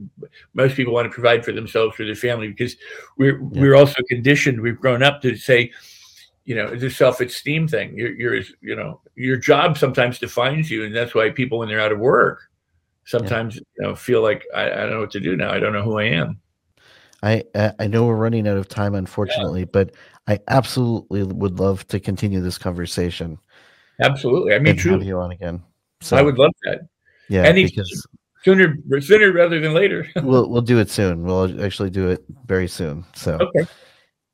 most 0.53 0.75
people 0.75 0.93
want 0.93 1.05
to 1.05 1.13
provide 1.13 1.43
for 1.43 1.53
themselves 1.53 1.95
for 1.95 2.05
their 2.05 2.13
family 2.13 2.49
because 2.49 2.75
we're 3.17 3.39
Yeah. 3.39 3.61
we're 3.61 3.75
also 3.75 4.03
conditioned. 4.09 4.61
We've 4.61 4.79
grown 4.79 5.01
up 5.01 5.21
to 5.21 5.35
say, 5.35 5.71
you 6.45 6.55
know, 6.55 6.65
it's 6.65 6.83
a 6.83 6.89
self-esteem 6.89 7.67
thing. 7.67 7.97
You're, 7.97 8.13
you're 8.13 8.41
you 8.61 8.75
know, 8.75 9.01
your 9.15 9.37
job 9.37 9.77
sometimes 9.77 10.19
defines 10.19 10.69
you, 10.71 10.85
and 10.85 10.95
that's 10.95 11.13
why 11.13 11.29
people 11.29 11.59
when 11.59 11.67
they're 11.69 11.79
out 11.79 11.91
of 11.91 11.99
work 11.99 12.51
sometimes 13.05 13.55
you 13.55 13.63
know 13.79 13.95
feel 13.95 14.21
like 14.21 14.45
I, 14.55 14.65
I 14.71 14.75
don't 14.75 14.91
know 14.91 14.99
what 14.99 15.11
to 15.11 15.19
do 15.19 15.35
now. 15.35 15.51
I 15.51 15.59
don't 15.59 15.73
know 15.73 15.83
who 15.83 15.99
I 15.99 16.05
am. 16.05 16.39
I 17.23 17.43
I 17.79 17.87
know 17.87 18.05
we're 18.05 18.15
running 18.15 18.47
out 18.47 18.57
of 18.57 18.67
time, 18.67 18.95
unfortunately, 18.95 19.65
but 19.65 19.91
I 20.27 20.39
absolutely 20.47 21.23
would 21.23 21.59
love 21.59 21.87
to 21.87 21.99
continue 21.99 22.41
this 22.41 22.57
conversation. 22.57 23.37
Absolutely. 24.01 24.55
I 24.55 24.59
mean, 24.59 24.71
and 24.71 24.79
have 24.79 25.03
you 25.03 25.19
on 25.19 25.31
again. 25.31 25.61
So 26.01 26.17
I 26.17 26.23
would 26.23 26.37
love 26.37 26.51
that 26.63 26.81
yeah, 27.29 27.43
any- 27.43 27.65
because 27.65 28.07
sooner 28.43 28.75
sooner 28.99 29.31
rather 29.31 29.59
than 29.59 29.73
later. 29.73 30.07
we'll 30.23 30.49
we'll 30.49 30.63
do 30.63 30.79
it 30.79 30.89
soon. 30.89 31.23
We'll 31.23 31.63
actually 31.63 31.91
do 31.91 32.09
it 32.09 32.23
very 32.45 32.67
soon. 32.67 33.05
So 33.13 33.37
okay. 33.39 33.69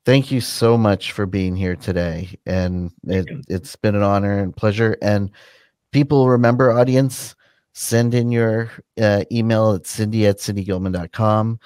Thank 0.08 0.30
you 0.30 0.40
so 0.40 0.78
much 0.78 1.12
for 1.12 1.26
being 1.26 1.54
here 1.54 1.76
today, 1.76 2.34
and 2.46 2.90
it, 3.04 3.26
it's 3.46 3.76
been 3.76 3.94
an 3.94 4.02
honor 4.02 4.38
and 4.38 4.56
pleasure. 4.56 4.96
And 5.02 5.30
people 5.92 6.30
remember, 6.30 6.72
audience, 6.72 7.36
send 7.74 8.14
in 8.14 8.32
your 8.32 8.70
uh, 8.98 9.24
email 9.30 9.74
at 9.74 9.86
cindy 9.86 10.26
at 10.26 10.38
cindygilman.com. 10.38 11.60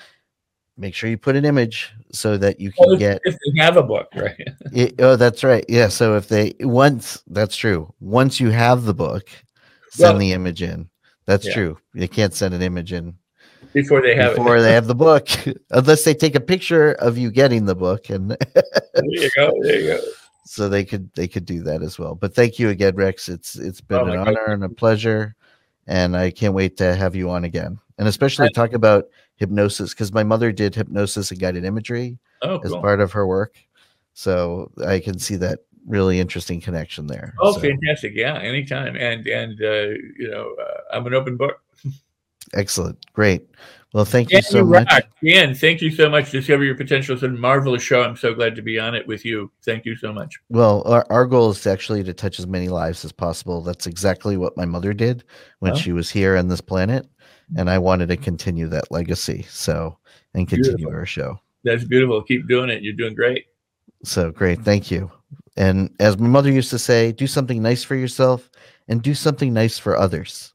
Make 0.77 0.93
sure 0.93 1.09
you 1.09 1.19
put 1.19 1.37
an 1.37 1.45
image 1.45 1.93
so 2.11 2.37
that 2.37 2.59
you 2.59 2.73
can 2.73 2.85
Well, 2.85 2.95
if, 2.95 2.99
get 2.99 3.21
if 3.23 3.35
they 3.35 3.63
have 3.63 3.77
a 3.77 3.83
book, 3.85 4.09
right? 4.17 4.35
It, 4.73 4.97
oh, 4.99 5.15
that's 5.15 5.45
right. 5.45 5.65
Yeah. 5.69 5.87
So 5.87 6.17
if 6.17 6.27
they 6.27 6.55
once 6.61 7.23
that's 7.29 7.55
true. 7.55 7.95
Once 8.01 8.41
you 8.41 8.51
have 8.51 8.83
the 8.85 8.95
book, 8.95 9.29
send 9.91 10.15
Well- 10.15 10.19
the 10.19 10.33
image 10.33 10.63
in. 10.63 10.89
That's 11.27 11.47
Yeah. 11.47 11.55
true. 11.55 11.79
You 11.95 12.09
can't 12.09 12.35
send 12.35 12.55
an 12.55 12.63
image 12.63 12.93
in 12.93 13.15
Before 13.73 14.03
they 14.03 14.15
have 14.15 14.37
before 14.37 14.59
it. 14.59 14.63
they 14.63 14.73
have 14.73 14.87
the 14.87 14.95
book, 14.95 15.29
unless 15.71 16.05
they 16.05 16.15
take 16.15 16.35
a 16.35 16.41
picture 16.41 16.93
of 16.93 17.17
you 17.17 17.31
getting 17.31 17.65
the 17.65 17.75
book, 17.75 18.11
and 18.11 18.31
There 18.31 19.05
you 19.05 19.31
go. 19.35 19.53
There 19.63 19.81
you 19.81 19.87
go. 19.87 20.01
so 20.45 20.69
they 20.69 20.85
could 20.85 21.13
they 21.15 21.29
could 21.29 21.47
do 21.47 21.63
that 21.63 21.83
as 21.83 21.99
well. 21.99 22.15
But 22.15 22.35
thank 22.35 22.59
you 22.59 22.69
again, 22.69 22.95
Rex. 22.97 23.29
It's 23.29 23.57
it's 23.57 23.81
been 23.81 24.01
Oh, 24.01 24.07
an 24.13 24.19
honor 24.19 24.45
and 24.47 24.65
a 24.65 24.69
pleasure, 24.69 25.35
and 25.87 26.17
I 26.17 26.31
can't 26.31 26.55
wait 26.55 26.77
to 26.79 26.95
have 26.95 27.15
you 27.17 27.31
on 27.31 27.45
again, 27.45 27.79
and 27.99 28.09
especially 28.09 28.51
talk 28.51 28.73
about 28.75 29.07
hypnosis 29.37 29.95
because 29.95 30.13
my 30.13 30.23
mother 30.23 30.53
did 30.53 30.75
hypnosis 30.75 31.31
and 31.31 31.41
guided 31.41 31.65
imagery 31.65 32.19
Oh, 32.43 32.61
as 32.65 32.73
cool. 32.73 32.81
part 32.81 33.01
of 33.01 33.13
her 33.13 33.27
work, 33.27 33.57
so 34.13 34.71
I 34.87 34.99
can 35.01 35.19
see 35.19 35.37
that 35.37 35.61
really 35.87 36.21
interesting 36.21 36.61
connection 36.61 37.07
there. 37.07 37.35
Oh, 37.41 37.53
So, 37.53 37.61
fantastic! 37.61 38.13
Yeah, 38.15 38.39
anytime. 38.39 38.97
And 38.97 39.27
and 39.27 39.59
uh, 39.63 39.97
you 40.19 40.29
know, 40.31 40.55
uh, 40.61 40.81
I'm 40.97 41.07
an 41.07 41.15
open 41.15 41.37
book. 41.39 41.62
Excellent, 42.55 43.05
great. 43.13 43.49
Well, 43.95 44.07
thank 44.07 44.33
you 44.33 44.41
so 44.41 44.65
much. 44.65 44.91
Dan, 45.23 45.55
thank 45.55 45.83
you 45.83 45.91
so 45.91 46.09
much. 46.09 46.31
Discover 46.31 46.65
Your 46.65 46.75
Potential 46.75 47.15
is 47.15 47.23
a 47.25 47.29
marvelous 47.29 47.83
show. 47.83 48.03
I'm 48.03 48.17
so 48.17 48.33
glad 48.33 48.57
to 48.57 48.63
be 48.63 48.79
on 48.79 48.95
it 48.95 49.07
with 49.07 49.23
you. 49.23 49.51
Thank 49.67 49.85
you 49.85 49.97
so 49.97 50.15
much. 50.15 50.41
Well, 50.49 50.83
our, 50.87 51.05
our 51.11 51.27
goal 51.27 51.51
is 51.51 51.67
actually 51.67 52.03
to 52.05 52.15
touch 52.15 52.39
as 52.39 52.47
many 52.47 52.71
lives 52.71 53.05
as 53.05 53.13
possible. 53.13 53.61
That's 53.61 53.87
exactly 53.87 54.39
what 54.39 54.57
my 54.57 54.65
mother 54.65 54.95
did 54.95 55.25
when 55.59 55.73
Oh. 55.73 55.77
she 55.77 55.93
was 55.93 56.09
here 56.09 56.39
on 56.39 56.49
this 56.49 56.63
planet, 56.63 57.05
mm-hmm. 57.05 57.61
and 57.61 57.69
I 57.69 57.79
wanted 57.79 58.09
to 58.09 58.17
continue 58.17 58.67
that 58.69 58.91
legacy. 58.91 59.45
So, 59.51 59.99
and 60.33 60.49
continue 60.49 60.79
Beautiful. 60.79 60.99
our 60.99 61.07
show. 61.07 61.39
That's 61.63 61.85
beautiful. 61.85 62.23
Keep 62.23 62.49
doing 62.49 62.71
it. 62.71 62.83
You're 62.83 62.95
doing 62.95 63.15
great. 63.15 63.45
So 64.05 64.31
great, 64.33 64.61
thank 64.63 64.91
you. 64.91 65.11
And 65.59 65.95
as 66.01 66.19
my 66.19 66.29
mother 66.29 66.51
used 66.51 66.71
to 66.71 66.79
say, 66.79 67.13
do 67.13 67.27
something 67.27 67.63
nice 67.63 67.85
for 67.85 67.95
yourself 67.95 68.51
and 68.89 69.03
do 69.03 69.15
something 69.15 69.53
nice 69.53 69.79
for 69.79 69.97
others. 69.97 70.52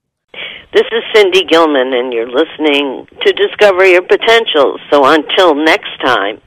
This 0.74 0.84
is 0.92 1.02
Cindy 1.16 1.46
Gilman, 1.46 1.94
and 1.94 2.12
you're 2.12 2.30
listening 2.30 3.08
to 3.22 3.32
Discover 3.32 3.86
Your 3.86 4.02
Potential. 4.02 4.78
So 4.92 5.06
until 5.06 5.56
next 5.56 5.98
time, 6.04 6.42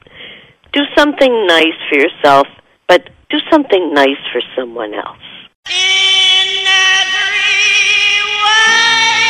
do 0.73 0.81
something 0.95 1.47
nice 1.47 1.73
for 1.89 1.97
yourself, 1.97 2.45
but 2.87 3.09
do 3.31 3.39
something 3.49 3.93
nice 3.95 4.21
for 4.31 4.41
someone 4.55 4.93
else. 4.93 5.17
In 5.65 6.65
every 6.69 7.41
way, 8.45 9.20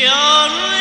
yarın 0.00 0.77